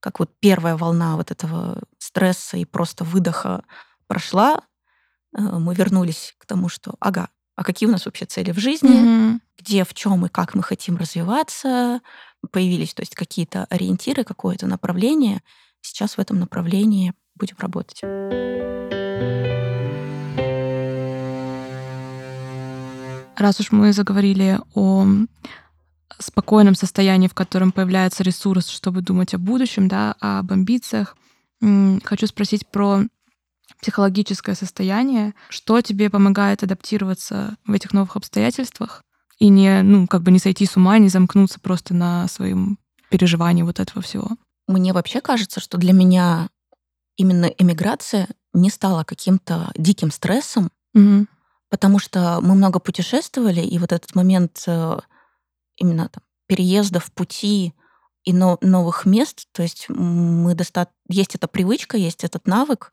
как 0.00 0.20
вот 0.20 0.30
первая 0.40 0.76
волна 0.76 1.16
вот 1.16 1.30
этого 1.30 1.80
стресса 1.98 2.56
и 2.56 2.64
просто 2.64 3.04
выдоха 3.04 3.64
прошла, 4.06 4.60
мы 5.32 5.74
вернулись 5.74 6.34
к 6.38 6.46
тому, 6.46 6.68
что, 6.68 6.94
ага, 7.00 7.28
а 7.54 7.64
какие 7.64 7.88
у 7.88 7.92
нас 7.92 8.06
вообще 8.06 8.24
цели 8.24 8.50
в 8.50 8.58
жизни, 8.58 8.90
mm-hmm. 8.90 9.40
где, 9.58 9.84
в 9.84 9.94
чем 9.94 10.24
и 10.26 10.28
как 10.28 10.54
мы 10.54 10.62
хотим 10.62 10.96
развиваться, 10.96 12.00
появились, 12.50 12.94
то 12.94 13.02
есть 13.02 13.14
какие-то 13.14 13.66
ориентиры, 13.70 14.24
какое-то 14.24 14.66
направление. 14.66 15.42
Сейчас 15.80 16.16
в 16.16 16.18
этом 16.18 16.38
направлении 16.38 17.12
будем 17.34 17.56
работать. 17.58 18.02
Раз 23.36 23.60
уж 23.60 23.72
мы 23.72 23.92
заговорили 23.92 24.60
о 24.74 25.06
спокойном 26.18 26.74
состоянии, 26.74 27.28
в 27.28 27.34
котором 27.34 27.72
появляется 27.72 28.22
ресурс, 28.22 28.68
чтобы 28.68 29.02
думать 29.02 29.34
о 29.34 29.38
будущем, 29.38 29.88
да, 29.88 30.14
об 30.20 30.52
амбициях, 30.52 31.16
хочу 31.60 32.26
спросить 32.26 32.66
про 32.66 33.02
психологическое 33.82 34.54
состояние, 34.54 35.34
что 35.48 35.80
тебе 35.80 36.08
помогает 36.08 36.62
адаптироваться 36.62 37.56
в 37.66 37.72
этих 37.72 37.92
новых 37.92 38.16
обстоятельствах 38.16 39.02
и 39.38 39.48
не, 39.48 39.82
ну, 39.82 40.06
как 40.06 40.22
бы 40.22 40.30
не 40.30 40.38
сойти 40.38 40.64
с 40.66 40.76
ума, 40.76 40.98
не 40.98 41.08
замкнуться 41.08 41.58
просто 41.58 41.92
на 41.92 42.28
своем 42.28 42.78
переживании 43.10 43.64
вот 43.64 43.80
этого 43.80 44.00
всего. 44.00 44.30
Мне 44.68 44.92
вообще 44.92 45.20
кажется, 45.20 45.60
что 45.60 45.78
для 45.78 45.92
меня 45.92 46.48
именно 47.16 47.46
эмиграция 47.46 48.28
не 48.54 48.70
стала 48.70 49.02
каким-то 49.02 49.72
диким 49.76 50.12
стрессом, 50.12 50.70
угу. 50.94 51.26
потому 51.68 51.98
что 51.98 52.38
мы 52.40 52.54
много 52.54 52.78
путешествовали, 52.78 53.60
и 53.60 53.78
вот 53.78 53.92
этот 53.92 54.14
момент 54.14 54.62
э, 54.68 54.98
именно 55.76 56.08
там, 56.08 56.22
переезда 56.46 57.00
в 57.00 57.10
пути 57.12 57.74
и 58.24 58.32
но, 58.32 58.58
новых 58.60 59.04
мест, 59.06 59.48
то 59.50 59.62
есть 59.62 59.86
мы 59.88 60.54
достаточно 60.54 60.94
есть 61.08 61.34
эта 61.34 61.48
привычка, 61.48 61.96
есть 61.96 62.22
этот 62.22 62.46
навык, 62.46 62.92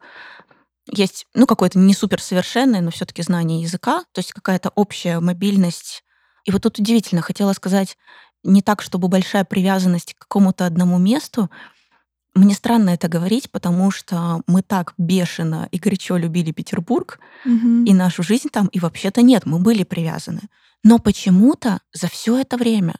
есть, 0.91 1.25
ну, 1.33 1.45
какое-то 1.45 1.79
не 1.79 1.93
суперсовершенное, 1.93 2.81
но 2.81 2.91
все-таки 2.91 3.21
знание 3.21 3.61
языка, 3.61 4.03
то 4.11 4.19
есть 4.19 4.33
какая-то 4.33 4.71
общая 4.75 5.19
мобильность. 5.19 6.03
И 6.45 6.51
вот 6.51 6.63
тут 6.63 6.79
удивительно, 6.79 7.21
хотела 7.21 7.53
сказать, 7.53 7.97
не 8.43 8.61
так, 8.61 8.81
чтобы 8.81 9.07
большая 9.07 9.43
привязанность 9.45 10.13
к 10.13 10.19
какому-то 10.19 10.65
одному 10.65 10.97
месту. 10.97 11.49
Мне 12.35 12.53
странно 12.53 12.91
это 12.91 13.07
говорить, 13.07 13.51
потому 13.51 13.91
что 13.91 14.41
мы 14.47 14.61
так 14.61 14.93
бешено 14.97 15.67
и 15.71 15.79
горячо 15.79 16.15
любили 16.15 16.51
Петербург 16.51 17.19
угу. 17.43 17.83
и 17.83 17.93
нашу 17.93 18.23
жизнь 18.23 18.49
там, 18.49 18.67
и 18.67 18.79
вообще-то 18.79 19.21
нет, 19.21 19.45
мы 19.45 19.59
были 19.59 19.83
привязаны. 19.83 20.41
Но 20.83 20.99
почему-то 20.99 21.81
за 21.91 22.07
все 22.07 22.37
это 22.37 22.55
время 22.55 22.95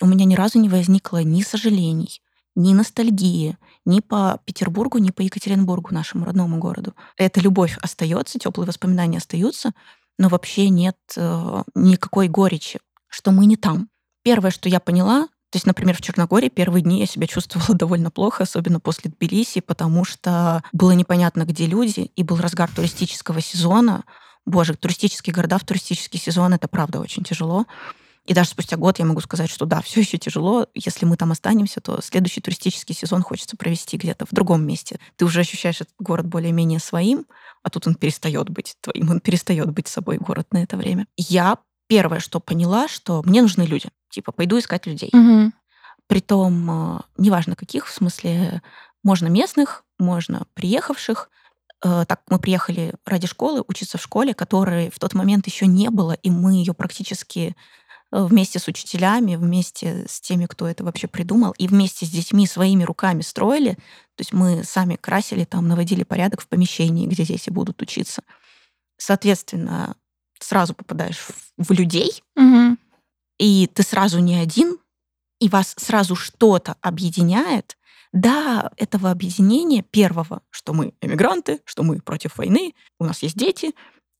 у 0.00 0.06
меня 0.06 0.24
ни 0.24 0.34
разу 0.34 0.60
не 0.60 0.68
возникло 0.68 1.22
ни 1.22 1.42
сожалений, 1.42 2.22
ни 2.54 2.72
ностальгии, 2.72 3.56
ни 3.90 4.00
по 4.00 4.40
Петербургу, 4.44 4.98
ни 4.98 5.10
по 5.10 5.20
Екатеринбургу, 5.20 5.92
нашему 5.92 6.24
родному 6.24 6.58
городу. 6.58 6.94
Эта 7.16 7.40
любовь 7.40 7.76
остается, 7.82 8.38
теплые 8.38 8.66
воспоминания 8.66 9.18
остаются, 9.18 9.72
но 10.18 10.28
вообще 10.28 10.68
нет 10.68 10.96
э, 11.16 11.62
никакой 11.74 12.28
горечи, 12.28 12.78
что 13.08 13.32
мы 13.32 13.46
не 13.46 13.56
там. 13.56 13.88
Первое, 14.22 14.50
что 14.50 14.68
я 14.68 14.80
поняла, 14.80 15.28
то 15.50 15.56
есть, 15.56 15.66
например, 15.66 15.96
в 15.96 16.00
Черногории 16.00 16.48
первые 16.48 16.82
дни 16.82 17.00
я 17.00 17.06
себя 17.06 17.26
чувствовала 17.26 17.74
довольно 17.76 18.10
плохо, 18.10 18.44
особенно 18.44 18.80
после 18.80 19.10
Тбилиси, 19.10 19.60
потому 19.60 20.04
что 20.04 20.62
было 20.72 20.92
непонятно, 20.92 21.44
где 21.44 21.66
люди, 21.66 22.12
и 22.14 22.22
был 22.22 22.36
разгар 22.36 22.70
туристического 22.70 23.40
сезона. 23.40 24.04
Боже, 24.46 24.74
туристические 24.74 25.34
города 25.34 25.58
в 25.58 25.64
туристический 25.64 26.20
сезон— 26.20 26.52
это 26.54 26.68
правда 26.68 27.00
очень 27.00 27.24
тяжело. 27.24 27.66
И 28.26 28.34
даже 28.34 28.50
спустя 28.50 28.76
год 28.76 28.98
я 28.98 29.04
могу 29.04 29.20
сказать, 29.20 29.50
что 29.50 29.66
да, 29.66 29.80
все 29.80 30.00
еще 30.00 30.18
тяжело. 30.18 30.66
Если 30.74 31.04
мы 31.04 31.16
там 31.16 31.32
останемся, 31.32 31.80
то 31.80 32.00
следующий 32.02 32.40
туристический 32.40 32.94
сезон 32.94 33.22
хочется 33.22 33.56
провести 33.56 33.96
где-то 33.96 34.26
в 34.26 34.32
другом 34.32 34.66
месте. 34.66 35.00
Ты 35.16 35.24
уже 35.24 35.40
ощущаешь 35.40 35.80
этот 35.80 35.94
город 35.98 36.26
более-менее 36.26 36.78
своим, 36.78 37.26
а 37.62 37.70
тут 37.70 37.86
он 37.86 37.94
перестает 37.94 38.50
быть 38.50 38.76
твоим, 38.80 39.10
он 39.10 39.20
перестает 39.20 39.70
быть 39.72 39.88
собой 39.88 40.18
город 40.18 40.48
на 40.52 40.62
это 40.62 40.76
время. 40.76 41.06
Я 41.16 41.58
первое, 41.88 42.20
что 42.20 42.40
поняла, 42.40 42.88
что 42.88 43.22
мне 43.24 43.42
нужны 43.42 43.62
люди. 43.62 43.88
Типа, 44.10 44.32
пойду 44.32 44.58
искать 44.58 44.86
людей. 44.86 45.10
Угу. 45.12 45.52
Притом, 46.06 46.70
э, 46.70 47.00
неважно 47.16 47.56
каких, 47.56 47.86
в 47.86 47.92
смысле, 47.92 48.62
можно 49.02 49.28
местных, 49.28 49.84
можно 49.98 50.46
приехавших, 50.54 51.30
Э, 51.82 52.04
так 52.06 52.22
мы 52.28 52.38
приехали 52.38 52.94
ради 53.04 53.26
школы, 53.26 53.64
учиться 53.66 53.98
в 53.98 54.02
школе, 54.02 54.34
которой 54.34 54.90
в 54.90 54.98
тот 54.98 55.14
момент 55.14 55.46
еще 55.46 55.66
не 55.66 55.90
было, 55.90 56.12
и 56.12 56.30
мы 56.30 56.54
ее 56.54 56.74
практически 56.74 57.56
вместе 58.10 58.58
с 58.58 58.66
учителями, 58.68 59.36
вместе 59.36 60.04
с 60.08 60.20
теми, 60.20 60.46
кто 60.46 60.66
это 60.66 60.84
вообще 60.84 61.06
придумал, 61.06 61.52
и 61.52 61.68
вместе 61.68 62.06
с 62.06 62.10
детьми 62.10 62.46
своими 62.46 62.82
руками 62.82 63.22
строили. 63.22 63.74
То 64.16 64.22
есть 64.22 64.32
мы 64.32 64.64
сами 64.64 64.96
красили, 64.96 65.44
там 65.44 65.68
наводили 65.68 66.02
порядок 66.02 66.40
в 66.40 66.48
помещении, 66.48 67.06
где 67.06 67.24
дети 67.24 67.50
будут 67.50 67.80
учиться. 67.82 68.22
Соответственно, 68.96 69.96
сразу 70.40 70.74
попадаешь 70.74 71.18
в, 71.18 71.32
в 71.56 71.70
людей, 71.72 72.22
угу. 72.36 72.76
и 73.38 73.68
ты 73.72 73.82
сразу 73.82 74.18
не 74.18 74.36
один, 74.36 74.78
и 75.40 75.48
вас 75.48 75.74
сразу 75.78 76.16
что-то 76.16 76.76
объединяет, 76.80 77.76
да, 78.12 78.72
этого 78.76 79.10
объединения 79.10 79.82
первого, 79.82 80.42
что 80.50 80.72
мы 80.72 80.94
эмигранты, 81.00 81.60
что 81.64 81.82
мы 81.82 82.00
против 82.00 82.38
войны, 82.38 82.74
у 82.98 83.04
нас 83.04 83.22
есть 83.22 83.36
дети, 83.36 83.72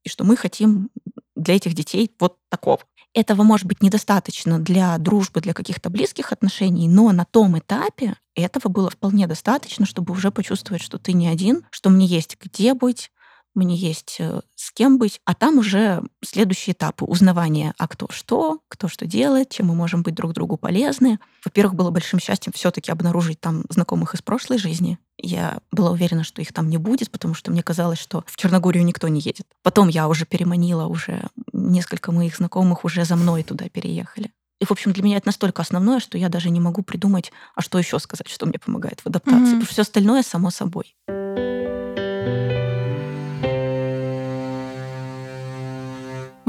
и 0.05 0.09
что 0.09 0.25
мы 0.25 0.37
хотим 0.37 0.91
для 1.35 1.57
этих 1.57 1.75
детей 1.75 2.11
вот 2.19 2.39
такого. 2.49 2.81
Этого 3.13 3.43
может 3.43 3.67
быть 3.67 3.83
недостаточно 3.83 4.61
для 4.61 4.97
дружбы, 4.99 5.41
для 5.41 5.53
каких-то 5.53 5.91
близких 5.91 6.31
отношений, 6.31 6.89
но 6.89 7.11
на 7.11 7.25
том 7.25 7.59
этапе 7.59 8.17
этого 8.37 8.69
было 8.69 8.89
вполне 8.89 9.27
достаточно, 9.27 9.85
чтобы 9.85 10.13
уже 10.13 10.31
почувствовать, 10.31 10.83
что 10.83 10.99
ты 10.99 11.13
не 11.13 11.27
один, 11.27 11.65
что 11.71 11.91
мне 11.91 12.07
есть 12.07 12.37
где 12.41 12.73
быть, 12.75 13.11
мне 13.55 13.75
есть 13.75 14.17
э, 14.21 14.41
с 14.55 14.71
кем 14.73 14.99
быть, 14.99 15.21
а 15.25 15.35
там 15.35 15.59
уже 15.59 16.03
следующие 16.25 16.73
этапы 16.73 17.05
узнавания, 17.05 17.75
а 17.79 17.89
кто 17.89 18.07
что, 18.11 18.61
кто 18.69 18.89
что 18.89 19.07
делает, 19.07 19.51
чем 19.51 19.67
мы 19.67 19.75
можем 19.75 20.03
быть 20.03 20.15
друг 20.15 20.33
другу 20.33 20.57
полезны. 20.57 21.19
Во-первых, 21.45 21.75
было 21.75 21.91
большим 21.91 22.21
счастьем 22.21 22.53
все-таки 22.55 22.93
обнаружить 22.93 23.41
там 23.41 23.65
знакомых 23.69 24.15
из 24.15 24.23
прошлой 24.23 24.59
жизни. 24.59 24.99
Я 25.19 25.59
была 25.73 25.91
уверена, 25.91 26.25
что 26.25 26.41
их 26.41 26.53
там 26.53 26.71
не 26.71 26.79
будет, 26.79 27.11
потому 27.11 27.35
что 27.35 27.51
мне 27.51 27.63
казалось, 27.63 27.99
что 27.99 28.25
в 28.27 28.37
Черногорию 28.37 28.85
никто 28.85 29.09
не 29.09 29.21
едет. 29.21 29.47
Потом 29.63 29.89
я 29.89 30.09
уже 30.09 30.27
переманила, 30.27 30.87
уже 30.87 31.29
несколько 31.53 32.13
моих 32.13 32.37
знакомых 32.37 32.85
уже 32.85 33.05
за 33.05 33.17
мной 33.17 33.43
туда 33.43 33.69
переехали. 33.69 34.31
И, 34.61 34.65
в 34.67 34.71
общем, 34.71 34.93
для 34.93 35.03
меня 35.03 35.17
это 35.17 35.29
настолько 35.29 35.63
основное, 35.63 36.01
что 36.01 36.19
я 36.19 36.29
даже 36.29 36.51
не 36.51 36.61
могу 36.61 36.83
придумать, 36.83 37.33
а 37.55 37.63
что 37.63 37.79
еще 37.79 37.99
сказать, 37.99 38.29
что 38.29 38.47
мне 38.47 38.59
помогает 38.59 39.01
в 39.01 39.07
адаптации. 39.07 39.41
Mm-hmm. 39.41 39.45
Потому 39.45 39.63
что 39.63 39.73
все 39.73 39.83
остальное 39.83 40.23
само 40.23 40.51
собой. 40.51 40.95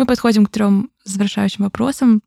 Мы 0.02 0.08
подходим 0.08 0.48
к 0.48 0.50
трем 0.50 0.90
завершающим 1.04 1.64
вопросам. 1.64 2.24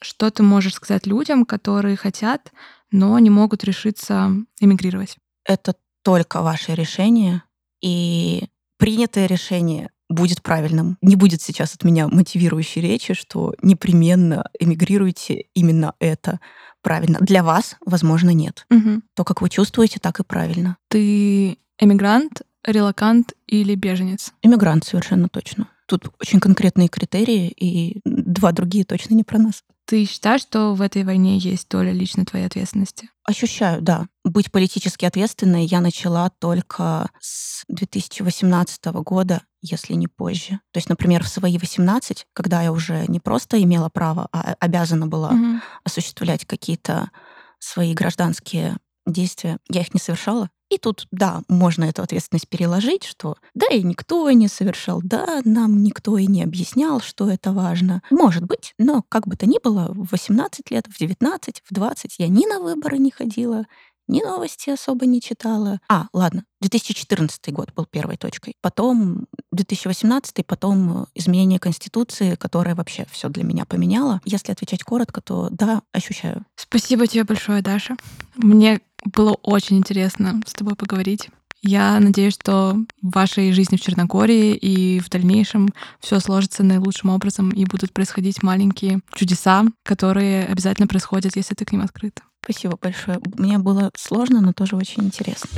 Что 0.00 0.30
ты 0.30 0.42
можешь 0.42 0.72
сказать 0.72 1.06
людям, 1.06 1.44
которые 1.44 1.94
хотят, 1.94 2.50
но 2.90 3.18
не 3.18 3.28
могут 3.28 3.62
решиться 3.62 4.32
эмигрировать? 4.58 5.18
Это 5.44 5.74
только 6.02 6.40
ваше 6.40 6.74
решение, 6.74 7.42
и 7.82 8.48
принятое 8.78 9.26
решение 9.26 9.90
будет 10.08 10.40
правильным. 10.40 10.96
Не 11.02 11.14
будет 11.14 11.42
сейчас 11.42 11.74
от 11.74 11.84
меня 11.84 12.08
мотивирующей 12.08 12.80
речи, 12.80 13.12
что 13.12 13.54
непременно 13.60 14.46
эмигрируйте 14.58 15.44
именно 15.52 15.92
это 15.98 16.40
правильно. 16.80 17.18
Для 17.20 17.42
вас, 17.42 17.76
возможно, 17.84 18.30
нет. 18.30 18.64
Угу. 18.70 19.02
То, 19.14 19.24
как 19.24 19.42
вы 19.42 19.50
чувствуете, 19.50 20.00
так 20.00 20.20
и 20.20 20.24
правильно. 20.24 20.78
Ты 20.88 21.58
эмигрант, 21.78 22.40
релакант 22.64 23.34
или 23.46 23.74
беженец? 23.74 24.32
Эмигрант, 24.40 24.86
совершенно 24.86 25.28
точно. 25.28 25.68
Тут 25.90 26.08
очень 26.20 26.38
конкретные 26.38 26.86
критерии, 26.86 27.48
и 27.48 28.00
два 28.04 28.52
другие 28.52 28.84
точно 28.84 29.14
не 29.14 29.24
про 29.24 29.38
нас. 29.38 29.64
Ты 29.86 30.04
считаешь, 30.04 30.42
что 30.42 30.74
в 30.74 30.82
этой 30.82 31.02
войне 31.02 31.36
есть 31.36 31.68
доля 31.68 31.90
лично 31.90 32.24
твоей 32.24 32.46
ответственности? 32.46 33.10
Ощущаю, 33.24 33.82
да. 33.82 34.06
Быть 34.24 34.52
политически 34.52 35.04
ответственной 35.04 35.64
я 35.64 35.80
начала 35.80 36.30
только 36.30 37.10
с 37.18 37.64
2018 37.66 38.84
года, 39.02 39.42
если 39.62 39.94
не 39.94 40.06
позже. 40.06 40.60
То 40.70 40.78
есть, 40.78 40.88
например, 40.88 41.24
в 41.24 41.28
свои 41.28 41.58
18, 41.58 42.24
когда 42.34 42.62
я 42.62 42.70
уже 42.70 43.06
не 43.08 43.18
просто 43.18 43.60
имела 43.60 43.88
право, 43.88 44.28
а 44.32 44.54
обязана 44.60 45.08
была 45.08 45.30
угу. 45.30 45.60
осуществлять 45.82 46.44
какие-то 46.44 47.10
свои 47.58 47.94
гражданские 47.94 48.76
действия, 49.06 49.58
я 49.68 49.80
их 49.80 49.94
не 49.94 50.00
совершала. 50.00 50.50
И 50.70 50.78
тут, 50.78 51.08
да, 51.10 51.42
можно 51.48 51.84
эту 51.84 52.02
ответственность 52.02 52.48
переложить, 52.48 53.02
что 53.02 53.36
да, 53.54 53.66
и 53.66 53.82
никто 53.82 54.30
не 54.30 54.46
совершал, 54.46 55.00
да, 55.02 55.40
нам 55.44 55.82
никто 55.82 56.16
и 56.16 56.26
не 56.26 56.44
объяснял, 56.44 57.00
что 57.00 57.28
это 57.28 57.52
важно. 57.52 58.02
Может 58.10 58.44
быть, 58.44 58.74
но 58.78 59.04
как 59.08 59.26
бы 59.26 59.36
то 59.36 59.46
ни 59.46 59.58
было, 59.62 59.88
в 59.92 60.12
18 60.12 60.70
лет, 60.70 60.86
в 60.86 60.96
19, 60.96 61.62
в 61.68 61.74
20 61.74 62.14
я 62.18 62.28
ни 62.28 62.46
на 62.46 62.60
выборы 62.60 62.98
не 62.98 63.10
ходила, 63.10 63.66
ни 64.10 64.22
новости 64.22 64.70
особо 64.70 65.06
не 65.06 65.20
читала. 65.20 65.80
А, 65.88 66.08
ладно, 66.12 66.44
2014 66.60 67.52
год 67.52 67.72
был 67.74 67.86
первой 67.86 68.16
точкой. 68.16 68.54
Потом 68.60 69.26
2018, 69.52 70.44
потом 70.44 71.06
изменение 71.14 71.58
Конституции, 71.60 72.34
которое 72.34 72.74
вообще 72.74 73.06
все 73.10 73.28
для 73.28 73.44
меня 73.44 73.64
поменяло. 73.64 74.20
Если 74.24 74.52
отвечать 74.52 74.82
коротко, 74.82 75.20
то 75.20 75.48
да, 75.50 75.82
ощущаю. 75.92 76.44
Спасибо 76.56 77.06
тебе 77.06 77.24
большое, 77.24 77.62
Даша. 77.62 77.96
Мне 78.34 78.80
было 79.04 79.36
очень 79.42 79.78
интересно 79.78 80.40
с 80.46 80.52
тобой 80.52 80.76
поговорить. 80.76 81.28
Я 81.62 82.00
надеюсь, 82.00 82.34
что 82.34 82.76
в 83.02 83.10
вашей 83.10 83.52
жизни 83.52 83.76
в 83.76 83.80
Черногории 83.82 84.54
и 84.54 84.98
в 84.98 85.10
дальнейшем 85.10 85.68
все 86.00 86.18
сложится 86.18 86.62
наилучшим 86.62 87.10
образом 87.10 87.50
и 87.50 87.66
будут 87.66 87.92
происходить 87.92 88.42
маленькие 88.42 89.00
чудеса, 89.14 89.66
которые 89.82 90.46
обязательно 90.46 90.88
происходят, 90.88 91.36
если 91.36 91.54
ты 91.54 91.66
к 91.66 91.72
ним 91.72 91.82
открыт. 91.82 92.22
Спасибо 92.42 92.78
большое. 92.80 93.20
Мне 93.36 93.58
было 93.58 93.90
сложно, 93.94 94.40
но 94.40 94.54
тоже 94.54 94.76
очень 94.76 95.04
интересно. 95.04 95.48